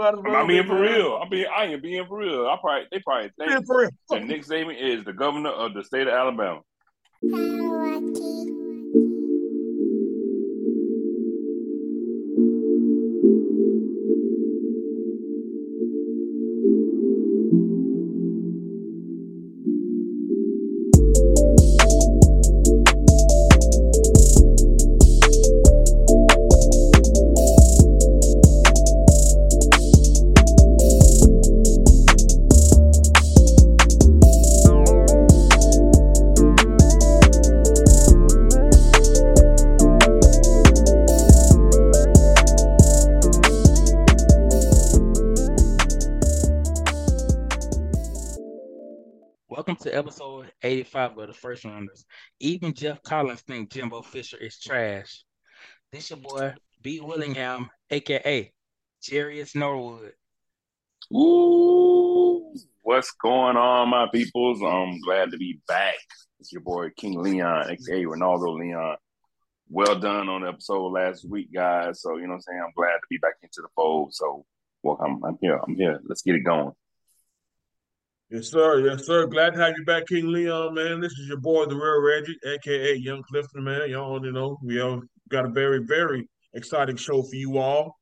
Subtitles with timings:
[0.00, 1.18] I'm being for real.
[1.22, 1.46] I'm being.
[1.54, 2.46] I am being for real.
[2.46, 3.66] I probably they probably think
[4.08, 6.60] that Nick Saban is the governor of the state of Alabama.
[51.02, 52.04] Episode 85 of the first rounders.
[52.40, 55.24] Even Geoff Collins thinks Jimbo Fisher is trash.
[55.90, 57.00] This your boy, B.
[57.00, 58.52] Willingham, aka
[59.02, 60.12] Jarius Norwood.
[61.12, 64.62] Ooh, what's going on, my peoples?
[64.62, 65.98] I'm glad to be back.
[66.40, 68.96] It's your boy King Leon, aka Ronaldo Leon.
[69.68, 72.00] Well done on the episode last week, guys.
[72.02, 72.62] So you know what I'm saying?
[72.64, 74.14] I'm glad to be back into the fold.
[74.14, 74.44] So
[74.82, 75.22] welcome.
[75.24, 75.60] I'm here.
[75.66, 76.00] I'm here.
[76.04, 76.72] Let's get it going.
[78.32, 78.80] Yes, sir.
[78.80, 79.26] Yes, sir.
[79.26, 81.00] Glad to have you back, King Leon, man.
[81.00, 83.90] This is your boy, the real Reggie, aka Young Clifton, man.
[83.90, 87.98] Y'all, you know, we all got a very, very exciting show for you all.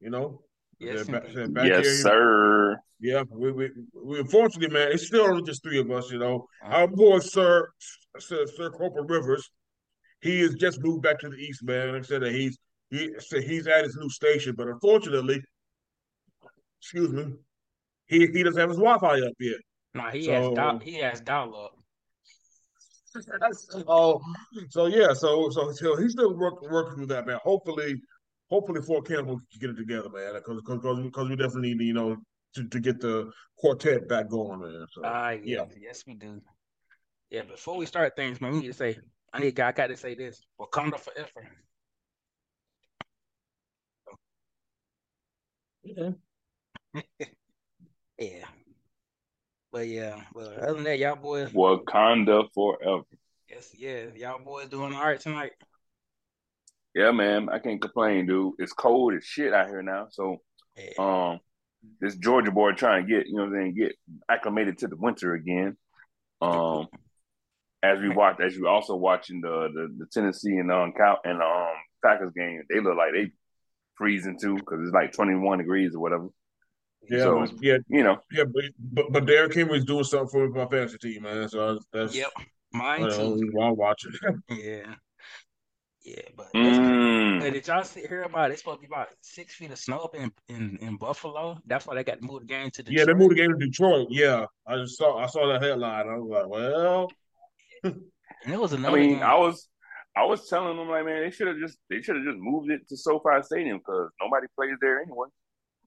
[0.00, 0.42] You know,
[0.78, 1.22] yes, back,
[1.54, 2.76] back yes here, sir.
[3.00, 3.70] Yeah, we, we,
[4.04, 6.10] we unfortunately, man, it's still only just three of us.
[6.10, 6.74] You know, uh-huh.
[6.80, 7.70] our boy, Sir,
[8.18, 9.48] Sir, Sir Corporal Rivers,
[10.20, 11.94] he has just moved back to the east, man.
[11.94, 12.58] Like I said that he's
[12.90, 15.40] he said he's at his new station, but unfortunately,
[16.82, 17.32] excuse me,
[18.08, 19.56] he he doesn't have his Wi-Fi up yet.
[19.94, 21.78] No, he so, has dial, he has dial up.
[23.52, 24.20] so
[24.70, 27.38] so yeah, so so so he's still working working through that man.
[27.42, 28.00] Hopefully,
[28.50, 30.34] hopefully Fort Campbell can get it together, man.
[30.34, 32.16] Because because because we definitely need you know
[32.54, 34.86] to, to get the quartet back going, man.
[34.92, 36.40] So uh, yeah, yeah, yes we do.
[37.30, 38.98] Yeah, before we start things, man, we need to say
[39.32, 41.48] I need I got to say this: Wakanda forever.
[45.82, 46.10] Yeah.
[48.18, 48.46] Yeah.
[49.70, 53.02] But yeah, but other than that, y'all boys Wakanda forever.
[53.50, 54.04] Yes, yeah.
[54.16, 55.52] Y'all boys doing all right tonight.
[56.94, 57.48] Yeah, man.
[57.50, 58.54] I can't complain, dude.
[58.58, 60.08] It's cold as shit out here now.
[60.10, 60.38] So
[60.76, 61.32] yeah.
[61.32, 61.40] um
[62.00, 63.94] this Georgia boy trying to get, you know what I'm saying, get
[64.28, 65.76] acclimated to the winter again.
[66.40, 66.88] Um
[67.82, 71.42] as we watch as you also watching the the, the Tennessee and um Cal and
[71.42, 73.32] um Packers game, they look like they
[73.96, 76.28] freezing too because it's like 21 degrees or whatever.
[77.10, 80.66] Yeah, so, yeah, you know, yeah, but but, but Derrick Henry's doing something for my
[80.66, 81.48] fantasy team, man.
[81.48, 82.30] So that's yep,
[82.72, 83.50] mine too.
[83.52, 84.12] While watching,
[84.50, 84.94] yeah,
[86.08, 87.40] yeah, but, mm.
[87.40, 88.54] but did y'all see, hear about it?
[88.54, 91.58] It's supposed to be about six feet of snow up in, in, in Buffalo.
[91.66, 92.98] That's why they got to move the game to Detroit.
[92.98, 94.08] Yeah, they moved the game to Detroit.
[94.10, 96.08] Yeah, I just saw I saw that headline.
[96.08, 97.10] I was like, well,
[97.84, 98.96] and it was another.
[98.96, 99.22] I mean, game.
[99.22, 99.68] I was
[100.16, 102.70] I was telling them like, man, they should have just they should have just moved
[102.70, 105.28] it to SoFi Stadium because nobody plays there anyway.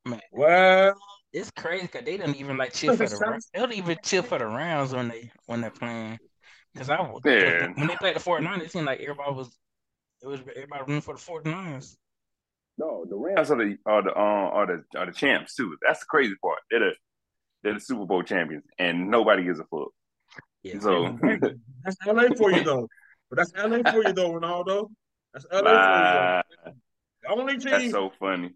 [0.05, 0.95] Man, well,
[1.31, 3.49] it's crazy because they don't even like chill for the Rams.
[3.53, 6.19] they don't even chill for the Rams when they when they're playing.
[6.73, 6.95] Because I
[7.25, 7.67] yeah.
[7.75, 9.55] when they played the 49ers, it seemed like everybody was
[10.21, 11.95] it was everybody rooting for the 49ers.
[12.77, 15.77] No, the Rams are the are the uh, are the are the champs too.
[15.85, 16.59] That's the crazy part.
[16.71, 16.91] They're the
[17.63, 19.89] they're the Super Bowl champions, and nobody gives a fuck.
[20.63, 20.79] Yeah.
[20.79, 21.17] So
[21.83, 22.87] that's LA for you though.
[23.29, 24.89] But that's LA for you though, Ronaldo.
[25.33, 26.73] That's LA uh, for you.
[27.23, 27.71] The only team.
[27.71, 28.53] That's so funny.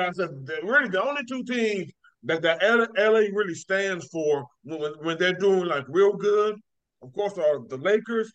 [0.00, 0.30] I said
[0.62, 1.92] really the only two teams
[2.24, 2.56] that the
[2.96, 6.56] LA really stands for when, when they're doing like real good,
[7.02, 8.32] of course, are the Lakers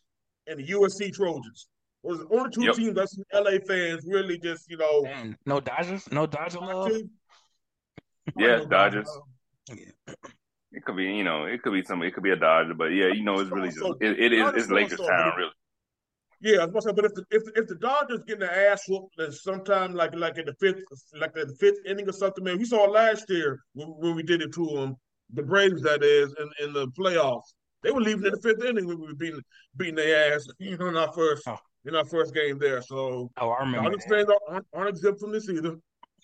[0.48, 1.68] and the USC Trojans.
[2.04, 2.76] Those are the only two yep.
[2.76, 5.02] teams that's LA fans really just you know.
[5.04, 6.92] Man, no Dodgers, no Dodger love.
[8.38, 9.10] Yeah, Dodgers.
[9.70, 10.14] Yeah.
[10.72, 12.86] It could be, you know, it could be some, it could be a Dodger, but
[12.86, 15.52] yeah, you know, it's really just, it, it is, it's Lakers town, really.
[16.42, 19.16] Yeah, I was say, but if the if, if the Dodgers getting the ass whooped,
[19.18, 20.84] then sometime like like in the fifth
[21.20, 24.42] like the fifth inning or something, man, we saw last year when, when we did
[24.42, 24.96] it to them,
[25.34, 27.54] the Braves that is in, in the playoffs.
[27.84, 29.42] They were leaving in the fifth inning when we were beating
[29.76, 31.58] beating their ass, you know, in our first oh.
[31.86, 32.82] in our first game there.
[32.82, 33.90] So oh, I remember.
[33.90, 35.76] Dodgers fans aren't, aren't exempt from this either.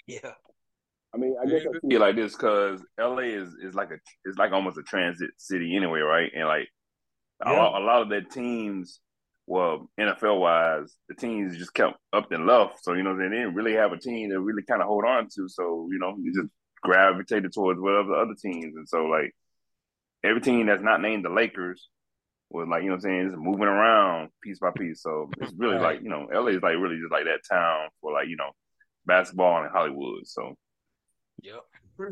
[0.08, 0.32] Yeah.
[1.14, 4.38] I mean, I guess I see like this because LA is, is like a it's
[4.38, 6.32] like almost a transit city anyway, right?
[6.36, 6.68] And like
[7.46, 7.54] yeah.
[7.54, 9.00] a, a lot of their teams
[9.48, 12.84] well, NFL wise, the teams just kept up and left.
[12.84, 15.28] So, you know, they didn't really have a team to really kind of hold on
[15.36, 15.48] to.
[15.48, 16.50] So, you know, you just
[16.82, 18.76] gravitated towards whatever the other teams.
[18.76, 19.32] And so, like,
[20.24, 21.90] every team that's not named the Lakers
[22.50, 25.02] was like, you know I'm saying, just moving around piece by piece.
[25.02, 28.14] So it's really like, you know, LA is like really just like that town for
[28.14, 28.52] like, you know,
[29.06, 30.26] basketball and Hollywood.
[30.26, 30.56] So
[31.42, 31.62] Yep.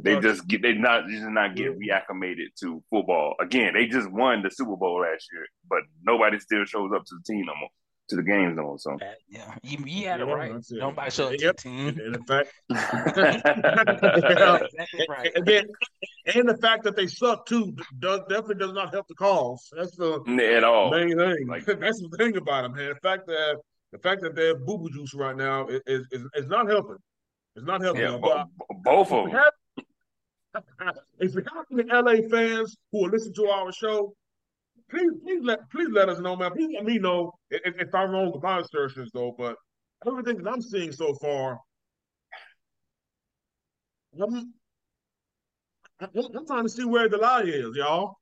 [0.01, 3.73] They just get they not just not get reacclimated to football again.
[3.73, 7.33] They just won the Super Bowl last year, but nobody still shows up to the
[7.33, 7.69] team no more
[8.09, 8.79] to the games no more.
[8.79, 8.97] So
[9.29, 10.51] yeah, you, you had it right.
[10.51, 10.65] It.
[10.71, 11.57] Nobody showed up yep.
[11.57, 11.87] to the team.
[11.99, 12.51] And in fact,
[14.73, 15.31] exactly right.
[15.35, 15.65] And, then,
[16.33, 19.69] and the fact that they suck too does definitely does not help the cause.
[19.75, 20.21] That's the
[20.55, 21.47] at all main thing.
[21.47, 22.89] Like that's the thing about them, man.
[22.89, 23.57] The fact that
[23.91, 26.97] the fact that they're boo boo juice right now is, is, is not helping.
[27.55, 28.01] It's not helping.
[28.01, 28.45] Yeah, bo-
[28.83, 29.41] both of them.
[31.19, 34.13] If you have any LA fans who are listening to our show,
[34.89, 36.51] please, please let please let us know, man.
[36.51, 39.33] Please let me know if, if I'm wrong with my assertions, though.
[39.37, 39.55] But
[40.05, 41.59] everything that I'm seeing so far,
[44.21, 44.53] I'm,
[45.99, 48.17] I'm trying to see where the lie is, y'all.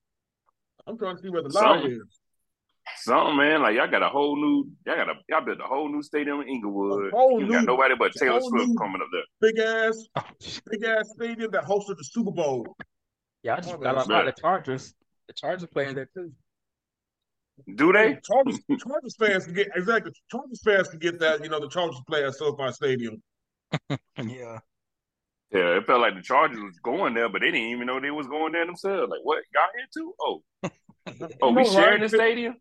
[0.87, 2.20] I'm trying to see where the lie is.
[2.97, 3.61] Something, man.
[3.61, 6.41] Like y'all got a whole new, y'all got a y'all built a whole new stadium
[6.41, 7.11] in Inglewood.
[7.13, 9.51] You new, got nobody but Taylor Swift coming up there.
[9.51, 10.23] Big ass, oh,
[10.69, 12.75] big ass stadium that hosted the Super Bowl.
[13.43, 14.93] Yeah, I just got a lot of Chargers.
[15.27, 16.31] The Chargers playing there too.
[17.75, 18.17] Do they?
[18.23, 20.11] Chargers, Chargers fans can get exactly.
[20.29, 21.43] Chargers fans can get that.
[21.43, 23.21] You know, the Chargers play at SoFi Stadium.
[23.89, 24.59] yeah.
[25.51, 28.09] Yeah, it felt like the Chargers was going there, but they didn't even know they
[28.09, 29.09] was going there themselves.
[29.09, 29.43] Like, what?
[29.53, 30.13] Y'all here too?
[30.21, 30.41] Oh,
[31.41, 32.55] oh, we sharing the stadium.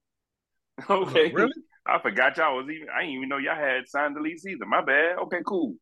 [0.91, 1.33] Okay.
[1.33, 1.53] Really?
[1.87, 2.89] I forgot y'all was even.
[2.89, 4.67] I didn't even know y'all had signed the lease either.
[4.67, 5.19] My bad.
[5.25, 5.75] Okay, cool.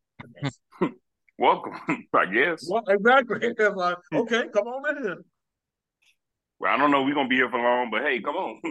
[1.37, 1.73] Welcome,
[2.13, 2.67] I guess.
[2.69, 3.53] Well, exactly.
[3.75, 5.17] like, okay, come on in.
[6.59, 7.03] Well, I don't know.
[7.03, 8.61] We're gonna be here for long, but hey, come on.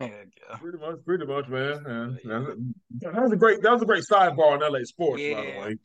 [0.00, 0.56] yeah.
[0.60, 2.18] Pretty much, pretty much, man.
[2.24, 3.10] Yeah.
[3.10, 3.62] That was a great.
[3.62, 5.34] That was a great sidebar in LA sports, yeah.
[5.34, 5.76] by the way.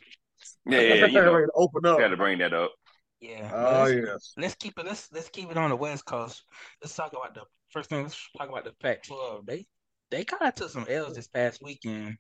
[0.68, 1.98] Yeah, yeah, you know, open up.
[1.98, 2.72] Got to bring that up.
[3.20, 3.50] Yeah.
[3.54, 4.34] Oh yes.
[4.38, 4.86] Let's keep it.
[4.86, 6.44] Let's let's keep it on the West Coast.
[6.82, 7.42] Let's talk about the
[7.76, 8.04] first thing.
[8.04, 9.46] Let's talk about the Pac-12.
[9.46, 9.66] They
[10.12, 12.18] they kind of took some L's this past weekend.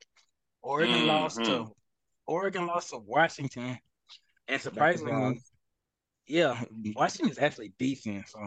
[0.62, 1.08] Oregon mm-hmm.
[1.08, 1.68] lost to
[2.28, 3.78] Oregon lost to Washington,
[4.48, 5.42] and surprisingly,
[6.28, 6.60] yeah,
[6.96, 8.28] Washington is actually decent.
[8.28, 8.40] So,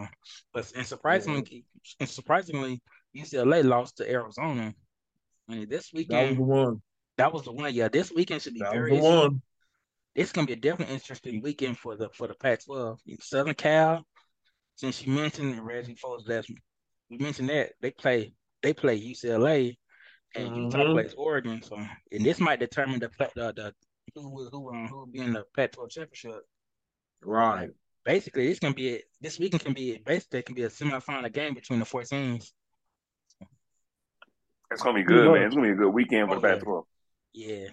[0.53, 2.01] but and surprisingly, mm-hmm.
[2.01, 2.81] and surprisingly,
[3.15, 4.73] UCLA lost to Arizona.
[5.47, 6.81] And this weekend, that was the one.
[7.17, 7.73] That was the one.
[7.73, 8.91] Yeah, this weekend should be that very.
[8.91, 9.41] Was the one
[10.15, 12.97] it's gonna be a definitely interesting weekend for the for the Pac-12.
[13.21, 14.03] Southern Cal,
[14.75, 16.45] since you mentioned Reggie Folds, that
[17.09, 19.77] we mentioned that they play they play UCLA
[20.35, 20.63] and mm-hmm.
[20.63, 21.61] Utah plays Oregon.
[21.61, 21.77] So
[22.11, 23.73] and this might determine the the, the
[24.15, 26.41] who will who um, who will be in the Pac-12 championship.
[27.21, 27.61] Right.
[27.61, 27.71] Like,
[28.05, 31.31] basically, this gonna be a, this weekend can be basically it can be a semifinal
[31.31, 32.53] game between the four teams.
[34.71, 35.43] It's gonna be good, man.
[35.43, 36.83] It's gonna be a good weekend for oh, the Pac-12.
[37.33, 37.67] Yeah.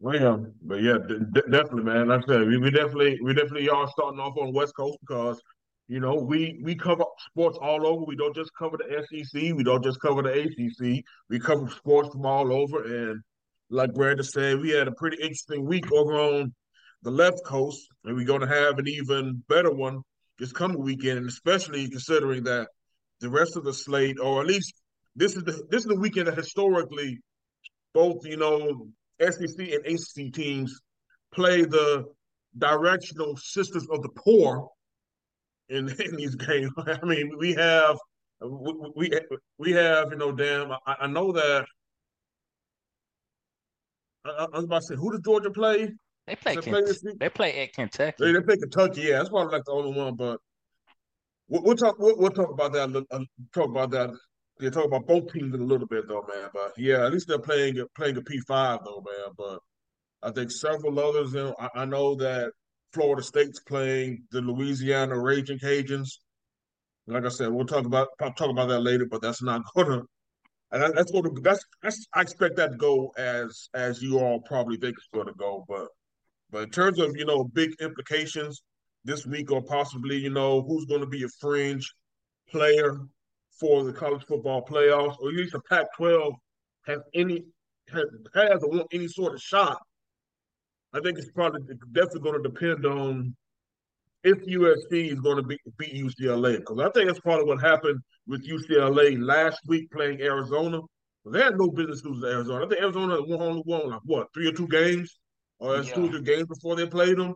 [0.00, 2.08] Well, but yeah, d- definitely, man.
[2.08, 5.40] Like I said, we, we definitely we definitely are starting off on West Coast because
[5.88, 8.04] you know we we cover sports all over.
[8.04, 9.54] We don't just cover the SEC.
[9.54, 11.04] We don't just cover the ACC.
[11.28, 12.84] We cover sports from all over.
[12.84, 13.22] And
[13.70, 16.54] like Brandon said, we had a pretty interesting week over on
[17.02, 20.00] the left coast, and we're going to have an even better one
[20.38, 22.68] this coming weekend, and especially considering that
[23.20, 24.74] the rest of the slate, or at least
[25.14, 27.20] this is the this is the weekend that historically
[27.92, 28.88] both you know
[29.20, 30.80] SEC and ACC teams
[31.32, 32.04] play the
[32.56, 34.68] directional sisters of the poor
[35.68, 36.72] in, in these games.
[36.76, 37.98] I mean, we have
[38.40, 39.10] we
[39.58, 40.72] we have you know, damn.
[40.72, 41.66] I, I know that.
[44.24, 45.92] I, I, was about to say, who does Georgia play?
[46.26, 46.54] They play.
[46.54, 46.82] They, play,
[47.18, 48.16] they play at Kentucky.
[48.18, 49.02] They, they play Kentucky.
[49.02, 50.14] Yeah, that's probably like the only one.
[50.16, 50.40] But
[51.48, 51.98] we'll, we'll talk.
[51.98, 53.06] We'll, we'll, talk about that.
[53.10, 53.20] Uh,
[53.52, 54.10] talk about that
[54.60, 56.48] you talk about both teams in a little bit though, man.
[56.52, 59.32] But yeah, at least they're playing playing a P five though, man.
[59.36, 59.58] But
[60.22, 61.32] I think several others.
[61.32, 62.52] You know, I, I, know that
[62.94, 66.18] Florida State's playing the Louisiana Raging Cajuns.
[67.06, 70.02] Like I said, we'll talk about talk about that later, but that's not gonna.
[70.70, 74.40] And that's going to that's that's I expect that to go as as you all
[74.40, 75.64] probably think it's going to go.
[75.68, 75.88] But
[76.50, 78.62] but in terms of you know big implications
[79.04, 81.92] this week or possibly you know who's going to be a fringe
[82.48, 82.98] player
[83.60, 86.34] for the college football playoffs, or at least the Pac-12
[86.86, 87.44] has any
[87.92, 89.80] has, has any sort of shot.
[90.94, 91.60] I think it's probably
[91.92, 93.34] definitely going to depend on
[94.22, 98.00] if USC is going to beat, beat UCLA because I think that's probably what happened
[98.26, 100.80] with UCLA last week playing Arizona.
[101.26, 102.64] They had no business losing Arizona.
[102.64, 105.18] I think Arizona won only won like what three or two games,
[105.58, 105.94] or yeah.
[105.94, 107.34] two or three games before they played them,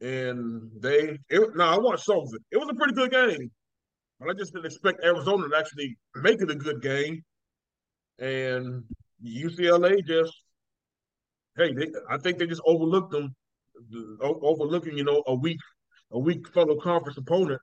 [0.00, 1.18] and they.
[1.28, 2.42] It, now I watched some of it.
[2.50, 3.50] It was a pretty good game.
[4.20, 7.22] But I just didn't expect Arizona to actually make it a good game.
[8.18, 8.84] And
[9.24, 10.32] UCLA just,
[11.56, 13.34] hey, they, I think they just overlooked them,
[14.20, 15.58] overlooking, you know, a weak,
[16.12, 17.60] a weak fellow conference opponent,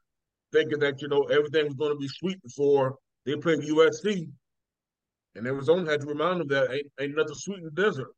[0.51, 4.29] thinking that, you know, everything was going to be sweet before they played USC.
[5.35, 8.09] And Arizona had to remind them that ain't, ain't nothing sweet in the desert.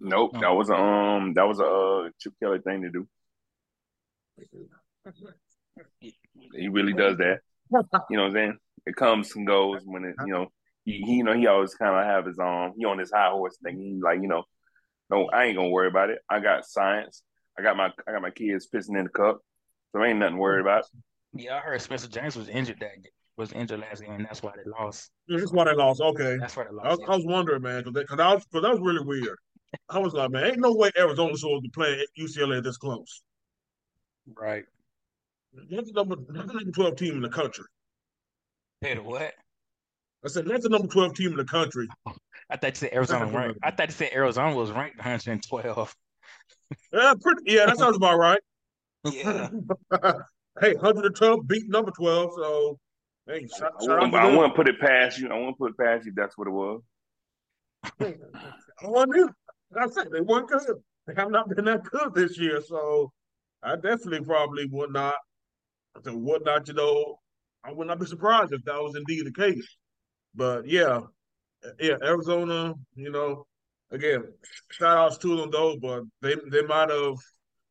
[0.00, 3.06] Nope, that was a um that was a uh, Chip Kelly thing to do.
[6.52, 7.40] He really does that.
[8.10, 8.58] You know what I'm saying?
[8.86, 10.48] It comes and goes when it you know
[10.84, 12.74] he, he you know he always kind of have his own.
[12.76, 13.78] he on his high horse thing.
[13.78, 14.44] He like you know
[15.10, 16.18] no I ain't gonna worry about it.
[16.28, 17.22] I got science.
[17.58, 19.40] I got my I got my kids pissing in the cup,
[19.92, 20.84] so ain't nothing worried about.
[21.32, 22.90] Yeah, I heard Spencer James was injured that
[23.36, 24.12] was injured last game.
[24.12, 25.10] and That's why they lost.
[25.28, 26.00] That's why they lost.
[26.00, 26.86] Okay, that's why they lost.
[26.86, 29.36] I was, I was wondering, man, because because I was because that was really weird.
[29.88, 33.22] I was like, man, ain't no way Arizona's supposed to be playing UCLA this close.
[34.36, 34.64] Right.
[35.70, 37.64] That's the number, that's the number 12 team in the country.
[38.80, 39.32] Hey, what?
[40.24, 41.88] I said, that's the number 12 team in the country.
[42.50, 43.60] I thought you said Arizona ranked.
[43.62, 45.96] I thought you said Arizona was ranked 112.
[46.92, 48.40] yeah, pretty, yeah, that sounds about right.
[49.04, 49.48] Yeah.
[50.60, 52.78] hey, 112 beat number 12, so
[53.26, 55.28] hey, shout, I, shout I, I want to put it past you.
[55.28, 56.12] I want to put it past you.
[56.14, 56.82] That's what it was.
[58.00, 58.14] Oh,
[58.82, 59.30] I want to.
[59.78, 60.76] I said they weren't good.
[61.06, 63.12] They have not been that good this year, so
[63.62, 65.14] I definitely probably would not.
[65.94, 67.18] I would not, you know,
[67.64, 69.66] I would not be surprised if that was indeed the case.
[70.34, 71.00] But yeah,
[71.78, 73.46] yeah, Arizona, you know,
[73.90, 74.24] again,
[74.70, 77.16] shout outs to them though, but they they might have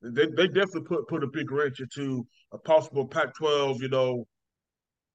[0.02, 4.26] they, they definitely put put a big wrench into a possible Pac-12, you know,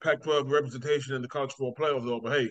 [0.03, 2.05] Pac-12 representation in the college football playoffs.
[2.05, 2.51] Though, but hey,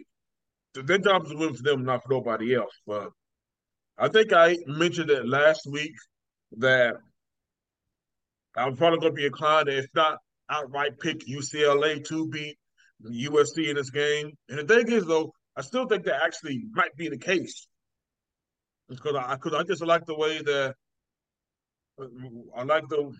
[0.73, 2.73] their job is to win for them, not for nobody else.
[2.87, 3.09] But
[3.97, 5.93] I think I mentioned it last week
[6.57, 6.95] that
[8.55, 10.17] I'm probably to be inclined if not
[10.49, 12.57] outright, pick UCLA to beat
[13.09, 14.31] USC in this game.
[14.49, 17.67] And the thing is, though, I still think that actually might be the case
[18.89, 20.75] because I because I just like the way that
[22.01, 22.05] uh,
[22.55, 23.11] I like the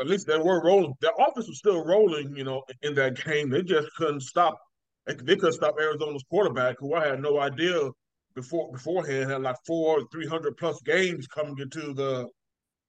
[0.00, 0.94] at least they were rolling.
[1.00, 3.50] Their offense was still rolling, you know, in that game.
[3.50, 4.58] They just couldn't stop.
[5.06, 7.90] They, they couldn't stop Arizona's quarterback, who I had no idea
[8.34, 12.28] before beforehand had like four, three hundred plus games coming into the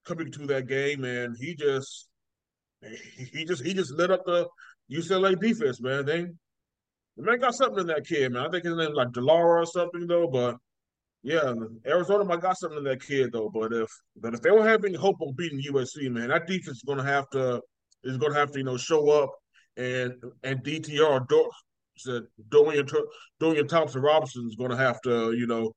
[0.04, 2.08] coming to that game, and he just
[3.32, 4.48] he just he just lit up the
[4.90, 6.04] UCLA defense, man.
[6.04, 6.26] They
[7.16, 8.46] the man got something in that kid, man.
[8.46, 10.56] I think his name like de Laura or something though, but
[11.22, 11.54] yeah,
[11.86, 13.48] Arizona might got something in that kid though.
[13.48, 16.78] But if but if they don't have any hope of beating USC, man, that defense
[16.78, 17.60] is gonna have to
[18.04, 19.30] is gonna have to you know show up
[19.76, 21.50] and and DTR Do,
[21.96, 22.88] said Dorian
[23.38, 25.72] Dorian Thompson Robinson is gonna have to you know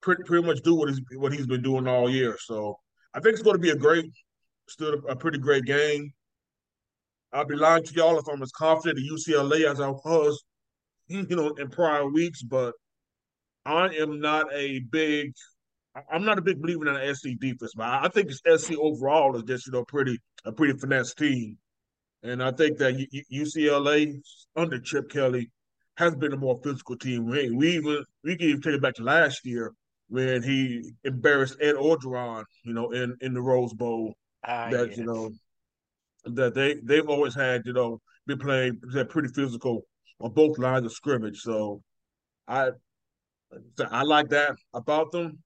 [0.00, 2.36] pretty pretty much do what he's what he's been doing all year.
[2.38, 2.78] So
[3.14, 4.10] I think it's to be a great,
[4.68, 6.12] still a pretty great game.
[7.32, 10.42] I'll be lying to y'all if I'm as confident in UCLA as I was,
[11.08, 12.42] you know, in prior weeks.
[12.42, 12.74] But
[13.64, 15.32] I am not a big,
[16.10, 17.72] I'm not a big believer in an SC defense.
[17.76, 21.56] But I think it's SC overall is just you know pretty a pretty finesse team,
[22.22, 22.94] and I think that
[23.32, 24.20] UCLA
[24.56, 25.50] under Chip Kelly
[25.96, 27.28] has been a more physical team.
[27.28, 29.72] We, we even we can even take it back to last year
[30.08, 34.14] when he embarrassed Ed Orgeron, you know, in in the Rose Bowl.
[34.44, 34.98] Ah, that yes.
[34.98, 35.30] you know
[36.24, 39.82] that they they've always had, you know, been playing pretty physical
[40.20, 41.40] on both lines of scrimmage.
[41.40, 41.82] So
[42.48, 42.70] I
[43.90, 45.38] I like that about them,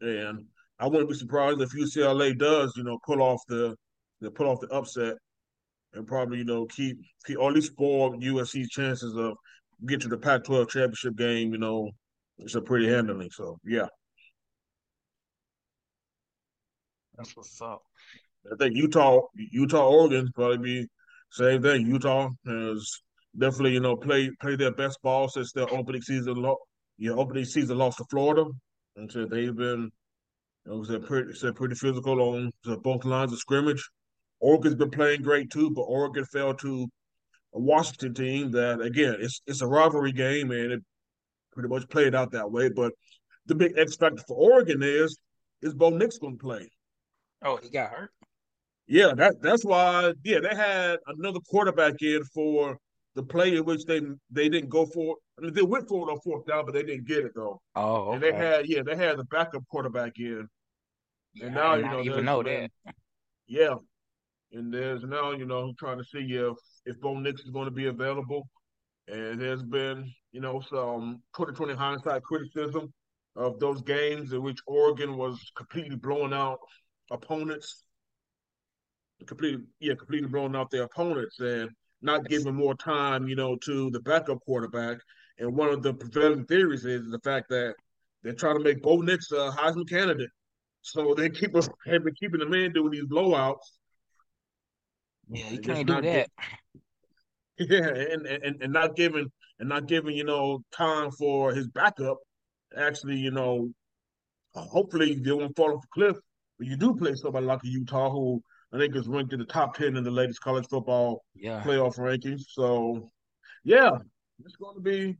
[0.00, 0.44] and
[0.78, 3.76] I wouldn't be surprised if UCLA does, you know, pull off the
[4.20, 5.16] the pull off the upset
[5.94, 9.36] and probably you know keep keep or at least spoil USC's chances of
[9.86, 11.52] get to the Pac-12 championship game.
[11.52, 11.90] You know,
[12.38, 13.30] it's a pretty handling.
[13.30, 13.86] So yeah.
[17.16, 17.82] That's what's up.
[18.52, 20.86] I think Utah, Utah, Oregon probably be
[21.30, 21.86] same thing.
[21.86, 23.00] Utah has
[23.36, 26.34] definitely, you know, play play their best ball since their opening season.
[26.34, 26.58] Lo-
[26.98, 28.46] you know, opening season lost to Florida,
[28.96, 29.90] and so they've been,
[30.64, 32.50] you know, they're pretty, they're pretty physical on
[32.82, 33.86] both lines of scrimmage.
[34.40, 36.86] Oregon's been playing great too, but Oregon fell to
[37.54, 40.82] a Washington team that, again, it's it's a rivalry game, and it
[41.52, 42.68] pretty much played out that way.
[42.68, 42.92] But
[43.46, 45.18] the big X factor for Oregon is
[45.62, 46.70] is Bo Nix going to play?
[47.42, 48.10] Oh, he got hurt.
[48.86, 50.12] Yeah, that that's why.
[50.24, 52.78] Yeah, they had another quarterback in for
[53.14, 54.00] the play in which they
[54.30, 55.16] they didn't go for.
[55.38, 57.60] I mean, they went for it on fourth down, but they didn't get it though.
[57.74, 58.14] Oh, okay.
[58.14, 60.48] and they had yeah, they had the backup quarterback in,
[61.34, 62.70] Yeah, and now you know even know that.
[63.48, 63.74] yeah,
[64.52, 67.72] and there's now you know trying to see if if Bo Nix is going to
[67.72, 68.48] be available,
[69.08, 72.92] and there's been you know some 2020 hindsight criticism
[73.34, 76.58] of those games in which Oregon was completely blowing out
[77.10, 77.84] opponents,
[79.26, 81.70] completely yeah, completely blowing out their opponents and
[82.02, 84.98] not giving more time you know to the backup quarterback.
[85.38, 87.74] And one of the prevailing theories is the fact that
[88.22, 90.30] they're trying to make Bo Nix a Heisman candidate.
[90.82, 93.56] So they keep us have been keeping the man doing these blowouts.
[95.28, 96.02] Yeah, he can't do that.
[96.02, 96.30] get-
[97.58, 102.18] Yeah, and, and and not giving and not giving you know time for his backup
[102.76, 103.70] actually you know
[104.54, 106.16] hopefully they won't fall off a cliff.
[106.58, 108.42] But you do play somebody like Utah, who
[108.72, 111.62] I think is ranked in the top ten in the latest college football yeah.
[111.62, 112.42] playoff rankings.
[112.48, 113.10] So,
[113.64, 113.90] yeah,
[114.44, 115.16] it's going to be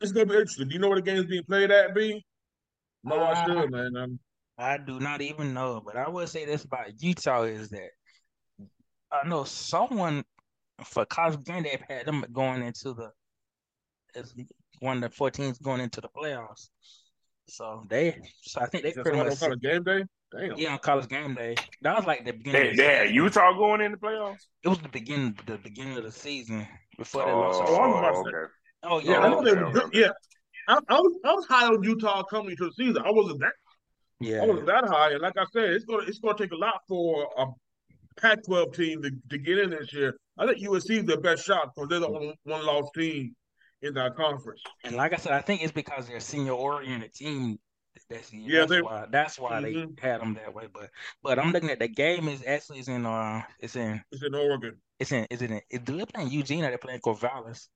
[0.00, 0.68] it's going to be interesting.
[0.68, 2.24] Do you know where the game is being played at, B?
[3.04, 3.96] No, uh, I should, man.
[3.96, 4.18] I'm,
[4.58, 7.90] I do not even know, but I will say this about Utah is that
[9.12, 10.24] I know someone
[10.84, 13.10] for college game they had them going into the
[14.14, 14.34] as
[14.80, 16.68] one of the 14s going into the playoffs.
[17.48, 20.04] So they, so I think they pretty much college game day.
[20.36, 20.58] Damn.
[20.58, 21.54] Yeah, on college game day.
[21.82, 22.76] That was like the beginning.
[22.76, 24.46] They, they had Utah going in the playoffs.
[24.64, 26.66] It was the beginning, the beginning of the season
[26.98, 27.62] before they lost.
[27.64, 28.52] Oh, oh okay.
[28.82, 29.90] Oh yeah, I know they were.
[29.92, 30.10] Yeah,
[30.68, 32.98] I, I, was I was high on Utah coming to the season.
[32.98, 33.52] I wasn't that.
[34.18, 36.56] Yeah, I wasn't that high, and like I said, it's gonna it's gonna take a
[36.56, 37.46] lot for a
[38.20, 40.16] Pac-12 team to, to get in this year.
[40.38, 43.34] I think USC is the best shot because they're the only one lost team
[43.82, 44.62] in that conference.
[44.84, 47.58] And like I said, I think it's because they're a senior oriented team.
[48.10, 49.94] That's, yeah, that's why that's why mm-hmm.
[49.94, 50.66] they had them that way.
[50.72, 50.90] But
[51.22, 54.34] but I'm looking at the game is actually is in uh it's in it's in
[54.34, 54.76] Oregon.
[55.00, 57.68] It's in is it in is they playing Eugene or they playing Corvallis?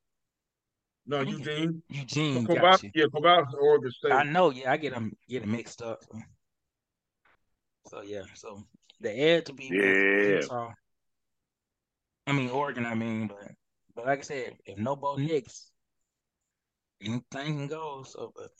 [1.07, 1.83] No, Eugene.
[1.89, 2.47] Eugene.
[2.47, 4.13] Corvallis, yeah, Corvallis, Oregon State.
[4.13, 4.51] I know.
[4.51, 6.05] Yeah, I get them get them mixed up.
[6.05, 6.19] So,
[7.89, 8.63] so yeah, so
[9.01, 10.41] the air to be yeah.
[10.41, 10.73] Utah.
[12.27, 12.87] I mean Oregon.
[12.87, 13.51] I mean, but
[13.97, 15.70] but like I said, if no Bo Nix,
[17.03, 17.23] anything
[17.59, 18.05] can go.
[18.07, 18.51] So, but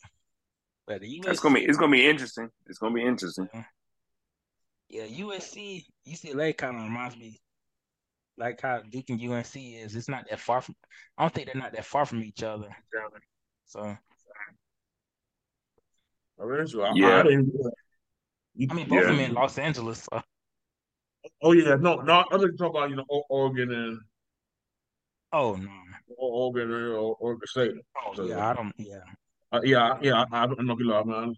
[0.87, 2.49] but USC, it's gonna be it's gonna be interesting.
[2.67, 3.45] It's gonna be interesting.
[3.45, 3.61] Mm-hmm.
[4.89, 7.39] Yeah, USC UCLA kind of reminds me
[8.37, 9.95] like how Duke and UNC is.
[9.95, 10.75] It's not that far from.
[11.17, 12.69] I don't think they're not that far from each other.
[13.65, 13.95] So.
[16.39, 18.69] Oh, yeah.
[18.69, 18.99] I mean, both yeah.
[19.01, 20.07] of them in Los Angeles.
[20.11, 20.21] So.
[21.43, 22.23] Oh yeah, no, no.
[22.31, 23.99] I'm talking about you know Oregon and.
[25.33, 25.69] Oh no.
[26.17, 27.71] Oregon or Oregon State.
[28.05, 28.73] Oh so, yeah, I don't.
[28.77, 28.99] Yeah.
[29.51, 30.23] Uh, yeah, yeah.
[30.31, 31.35] I, I don't know if you man.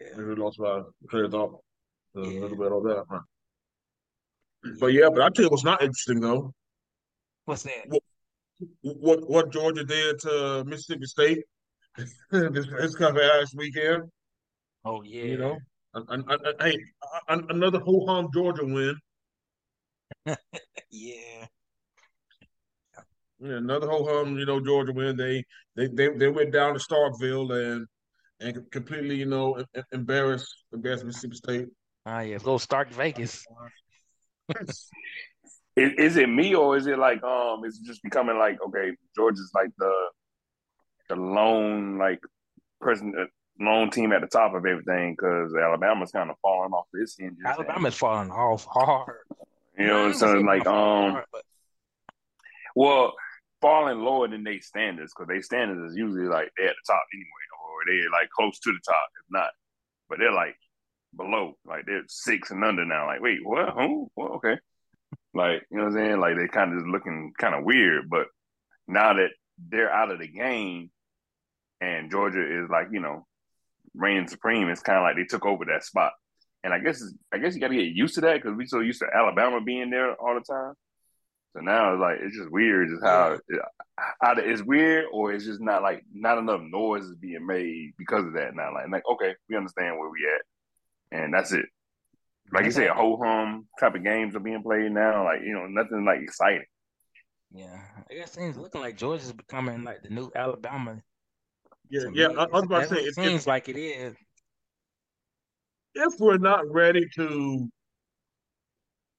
[0.00, 0.34] Yeah.
[0.36, 1.60] Lost my train of thought
[2.16, 2.40] a yeah.
[2.40, 3.04] little bit of that.
[3.10, 3.20] Man.
[4.80, 6.52] But yeah, but I tell you what's not interesting though.
[7.44, 7.88] What's that?
[7.88, 8.02] What
[8.80, 11.44] what, what Georgia did to Mississippi State
[11.96, 14.04] this, this kind of last weekend.
[14.84, 15.24] Oh yeah.
[15.24, 15.58] You know,
[16.60, 16.78] hey,
[17.28, 18.96] another ho hum Georgia win.
[20.90, 21.46] yeah.
[23.38, 25.16] Yeah, another ho hum, you know, Georgia win.
[25.16, 25.44] They
[25.74, 27.86] they they they went down to Starkville and
[28.40, 31.68] and completely, you know, embarrassed embarrassed Mississippi State.
[32.06, 33.44] Ah, yeah, go Stark Vegas.
[35.76, 37.64] is, is it me or is it like um?
[37.64, 38.92] Is it just becoming like okay?
[39.14, 39.92] Georgia's like the
[41.08, 42.20] the lone like
[42.80, 43.24] person, uh,
[43.60, 47.44] lone team at the top of everything because Alabama's kind of falling off this hinges.
[47.44, 49.16] Alabama's falling off hard.
[49.78, 51.42] You know, so like um, hard, but...
[52.74, 53.14] well,
[53.60, 57.04] falling lower than they standards because they standards is usually like they're at the top
[57.12, 59.50] anyway, or they're like close to the top, if not.
[60.08, 60.56] But they're like
[61.16, 61.56] below.
[61.64, 63.06] Like they're six and under now.
[63.06, 63.70] Like, wait, what?
[63.70, 64.10] Who?
[64.16, 64.56] Well, okay.
[65.34, 66.20] Like, you know what I'm saying?
[66.20, 68.08] Like they kind of just looking kind of weird.
[68.08, 68.26] But
[68.88, 70.90] now that they're out of the game
[71.80, 73.26] and Georgia is like, you know,
[73.94, 76.12] reigning supreme, it's kind of like they took over that spot.
[76.64, 78.80] And I guess I guess you got to get used to that because we so
[78.80, 80.74] used to Alabama being there all the time.
[81.56, 84.04] So now it's like it's just weird, just how yeah.
[84.24, 88.26] either it's weird or it's just not like not enough noise is being made because
[88.26, 88.54] of that.
[88.54, 90.42] Now, like, like okay, we understand where we at
[91.18, 91.64] and that's it.
[92.52, 95.24] Like you said, a whole hum type of games are being played now.
[95.24, 96.66] Like you know, nothing like exciting.
[97.50, 101.00] Yeah, I guess things looking like Georgia's becoming like the new Alabama.
[101.88, 102.28] Yeah, yeah.
[102.36, 104.14] I, I, was about to say, it seems like it is.
[105.94, 107.68] If we're not ready to,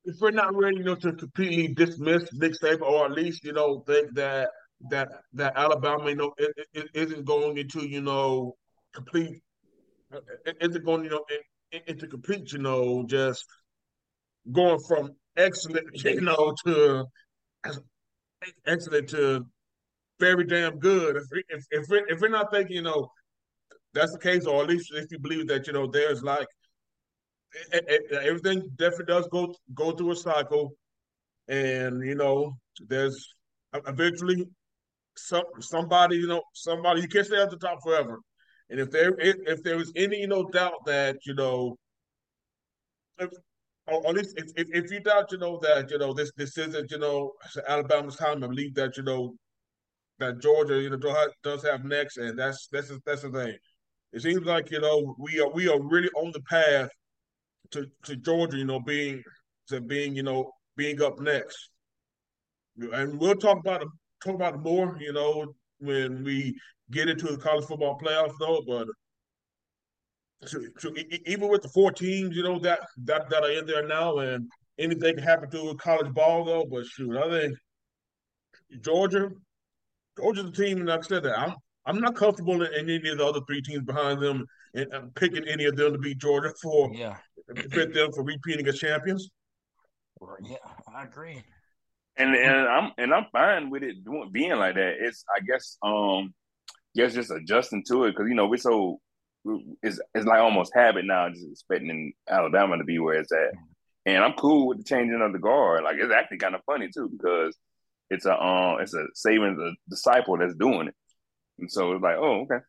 [0.07, 3.53] if we're not ready, you know, to completely dismiss Nick Saban, or at least you
[3.53, 4.49] know think that
[4.89, 8.55] that that Alabama, you know, it, it isn't going into you know
[8.93, 9.41] complete,
[10.61, 11.25] isn't going, you know,
[11.87, 13.45] into complete, you know, just
[14.51, 17.05] going from excellent, you know, to
[18.65, 19.45] excellent to
[20.19, 21.17] very damn good.
[21.17, 23.09] If if if we're, if we're not thinking, you know,
[23.93, 26.47] that's the case, or at least if you believe that, you know, there's like
[27.71, 30.73] it, it, everything definitely does go go through a cycle,
[31.47, 32.57] and you know,
[32.87, 33.33] there's
[33.73, 34.45] eventually
[35.15, 38.19] some somebody, you know, somebody you can't stay at the top forever.
[38.69, 41.77] And if there if, there was any you know doubt that you know,
[43.19, 43.29] if,
[43.87, 46.57] or at least if, if, if you doubt you know that you know this this
[46.57, 47.31] isn't you know
[47.67, 49.35] Alabama's time, I believe that you know
[50.19, 53.55] that Georgia you know does have next, and that's that's that's the thing.
[54.13, 56.89] It seems like you know we are we are really on the path
[57.71, 59.23] to to Georgia, you know, being
[59.69, 61.69] to being you know being up next,
[62.77, 63.87] and we'll talk about it
[64.23, 66.55] talk about it more, you know, when we
[66.91, 68.61] get into the college football playoffs though.
[68.65, 68.87] But
[70.47, 70.93] so, so
[71.25, 74.49] even with the four teams, you know that that that are in there now, and
[74.77, 76.65] anything can happen to a college ball though.
[76.69, 77.57] But shoot, I think
[78.81, 79.29] Georgia,
[80.17, 83.25] Georgia's a team, like I said, that I'm I'm not comfortable in, any of the
[83.25, 86.91] other three teams behind them and, and picking any of them to beat Georgia for
[86.93, 87.17] yeah
[87.55, 89.29] fit them for repeating as champions.
[90.43, 90.57] Yeah,
[90.93, 91.43] I agree.
[92.17, 94.95] And and I'm and I'm fine with it doing, being like that.
[94.99, 96.33] It's I guess um
[96.95, 98.99] guess just adjusting to it because you know we're so
[99.81, 103.53] it's it's like almost habit now, just expecting Alabama to be where it's at.
[104.05, 105.83] And I'm cool with the changing of the guard.
[105.83, 107.55] Like it's actually kind of funny too because
[108.09, 110.95] it's a um it's a saving the disciple that's doing it,
[111.59, 112.63] and so it's like oh okay,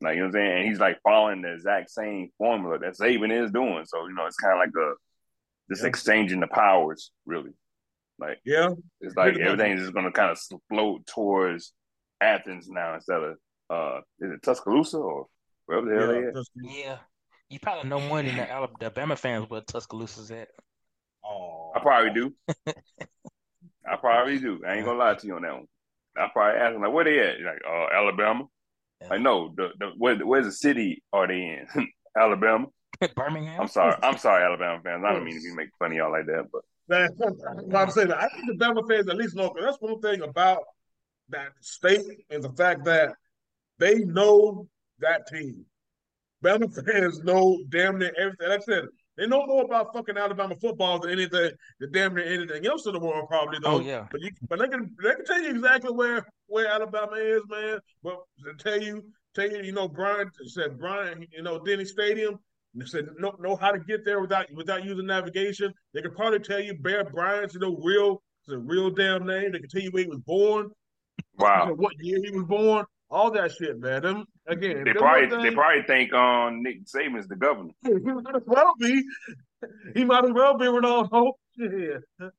[0.00, 0.58] like you know what I'm saying.
[0.58, 3.84] And he's like following the exact same formula that Saban is doing.
[3.86, 4.94] So you know it's kind of like a
[5.70, 5.88] just yeah.
[5.88, 7.52] exchanging the powers really.
[8.18, 11.72] Like yeah, it's like everything's just gonna kind of float towards
[12.20, 13.36] Athens now instead of
[13.70, 15.26] uh is it Tuscaloosa or
[15.66, 16.96] wherever the hell yeah, they Yeah.
[17.48, 20.48] You probably know more than the Alabama fans where Tuscaloosa's at.
[21.24, 22.34] Oh, I probably do.
[23.90, 24.60] I probably do.
[24.66, 25.66] I ain't gonna lie to you on that one.
[26.16, 27.40] I probably ask them like, where they at?
[27.40, 28.44] Like, uh, Alabama.
[29.00, 29.08] Yeah.
[29.08, 31.88] Like, no, the, the where, where's the city are they in?
[32.18, 32.66] Alabama.
[33.14, 33.62] Birmingham.
[33.62, 33.96] I'm sorry.
[34.02, 35.04] I'm sorry, Alabama fans.
[35.06, 36.62] I don't mean to be making fun of y'all like that, but.
[36.92, 40.58] I'm saying I think the Bama fans at least know because that's one thing about
[41.28, 43.14] that state and the fact that
[43.78, 45.64] they know that team.
[46.44, 48.48] Bama fans know damn near everything.
[48.48, 48.84] Like I said,
[49.20, 52.94] they know more about fucking Alabama football than anything, than damn near anything else in
[52.94, 53.76] the world, probably though.
[53.76, 54.06] Oh yeah.
[54.10, 57.80] But you, but they can they can tell you exactly where where Alabama is, man.
[58.02, 59.04] But to tell you,
[59.34, 62.38] tell you, you know, Brian said Bryant, you know, Denny Stadium.
[62.72, 65.70] They said know, know how to get there without without using navigation.
[65.92, 69.52] They could probably tell you Bear Bryant's, you know, real it's a real damn name.
[69.52, 70.70] They can tell you where he was born.
[71.36, 71.74] Wow.
[71.76, 72.86] What year he was born.
[73.10, 74.02] All that shit, man.
[74.02, 74.84] Them again.
[74.84, 77.72] They probably they probably think um Nick Saban's the governor.
[77.82, 79.02] he might as well be.
[79.94, 81.32] He might as well be Ronaldo.
[81.56, 82.28] Yeah.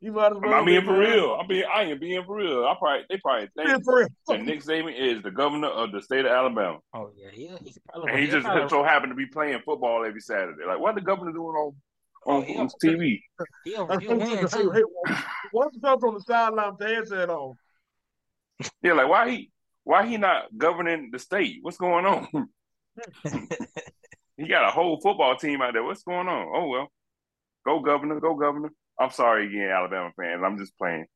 [0.00, 0.54] He might as well.
[0.54, 1.36] I'm being for real.
[1.40, 1.64] I'm being.
[1.64, 2.64] I am being for real.
[2.64, 3.04] I probably.
[3.08, 6.78] They probably think that Nick Saban is the governor of the state of Alabama.
[6.94, 7.56] Oh yeah, yeah.
[7.62, 8.12] He's probably.
[8.12, 8.68] And he just probably...
[8.68, 10.64] so happened to be playing football every Saturday.
[10.66, 11.74] Like, what the governor doing on
[12.26, 13.20] on, oh, on TV?
[13.64, 14.70] He'll, he'll win too.
[14.70, 14.82] Hey,
[15.50, 17.54] what's the on the sideline with the headset on?
[18.82, 19.50] Yeah, like why he
[19.84, 21.58] why he not governing the state?
[21.62, 22.48] What's going on?
[24.36, 25.82] he got a whole football team out there.
[25.82, 26.52] What's going on?
[26.54, 26.88] Oh well,
[27.64, 28.70] go governor, go governor.
[28.98, 30.42] I'm sorry again, Alabama fans.
[30.44, 31.06] I'm just playing,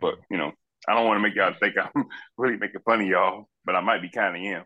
[0.00, 0.52] but you know,
[0.88, 2.04] I don't want to make y'all think I'm
[2.38, 4.64] really making fun of y'all, but I might be kind of am.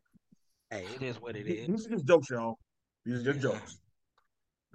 [0.70, 1.66] Hey, it is what it is.
[1.66, 2.58] These are just jokes, y'all.
[3.04, 3.42] These are just yeah.
[3.42, 3.78] jokes.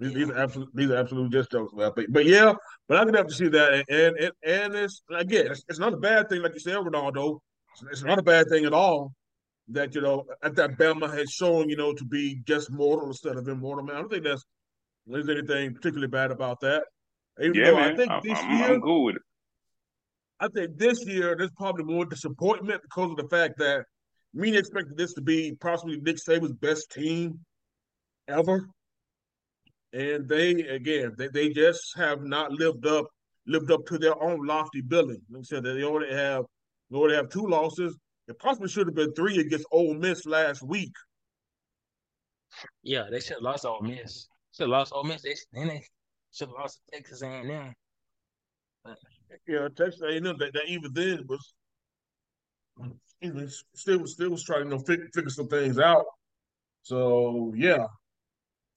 [0.00, 0.18] These, yeah.
[0.18, 0.68] these, are absolute.
[0.74, 2.54] These are absolute just jokes, But, but yeah,
[2.88, 5.94] but I can have to see that, and and and it's again, it's, it's not
[5.94, 7.38] a bad thing, like you said, Ronaldo
[7.90, 9.12] it's not a bad thing at all
[9.68, 13.36] that you know at that Bama has shown you know to be just mortal instead
[13.36, 13.84] of immortal.
[13.84, 14.44] Man, I don't think that's
[15.06, 16.84] there's anything particularly bad about that.
[17.40, 17.92] Even yeah, man.
[17.92, 19.22] I think this I'm, year, I'm good with it.
[20.40, 23.84] I think this year there's probably more disappointment because of the fact that
[24.32, 27.40] me expected this to be possibly Nick Saban's best team
[28.28, 28.68] ever,
[29.92, 33.06] and they again they, they just have not lived up
[33.46, 35.20] lived up to their own lofty billing.
[35.30, 36.44] Like I said, they already have
[36.90, 37.96] Lord, they have two losses.
[38.28, 40.92] It possibly should have been three against Ole Miss last week.
[42.82, 44.28] Yeah, they should have lost Ole Miss.
[44.52, 45.22] Should have lost Ole Miss.
[45.22, 45.82] They, then they
[46.32, 47.74] should have lost Texas A&M.
[48.84, 48.98] But,
[49.46, 50.22] yeah, Texas A&M.
[50.22, 51.54] That, that even then was
[53.20, 56.04] even still still was trying to know, figure, figure some things out.
[56.82, 57.86] So yeah,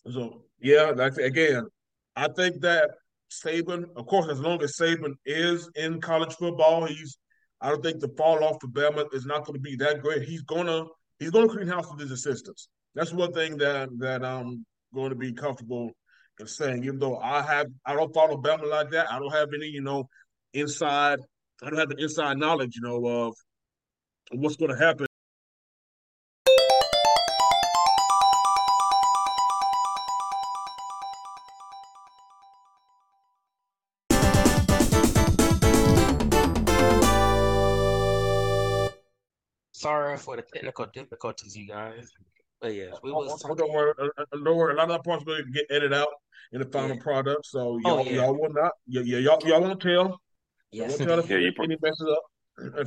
[0.08, 1.68] so yeah, Like again.
[2.16, 2.90] I think that
[3.32, 7.18] Saban, of course, as long as Saban is in college football, he's
[7.62, 10.24] I don't think the fall off for Bama is not going to be that great.
[10.24, 10.86] He's gonna
[11.20, 12.70] he's gonna clean house with his assistants.
[12.96, 15.92] That's one thing that that I'm going to be comfortable
[16.40, 16.84] in saying.
[16.84, 19.12] Even though I have I don't follow Bama like that.
[19.12, 20.08] I don't have any you know
[20.54, 21.20] inside.
[21.64, 23.36] I don't have the inside knowledge you know of
[24.32, 25.07] what's going to happen
[40.18, 42.12] sorry for the technical difficulties, you guys.
[42.60, 43.44] But yes, we was.
[43.48, 43.94] Oh, don't worry,
[44.32, 44.74] don't worry.
[44.74, 46.10] A lot of that parts going to get edited out
[46.52, 47.04] in the final yeah.
[47.04, 48.12] product, so oh, y'all, oh, yeah.
[48.12, 48.72] y'all will not.
[48.88, 50.20] Yeah, yeah, y'all, y'all won't tell.
[50.72, 52.24] Yes, won't tell if yeah, you any messes up.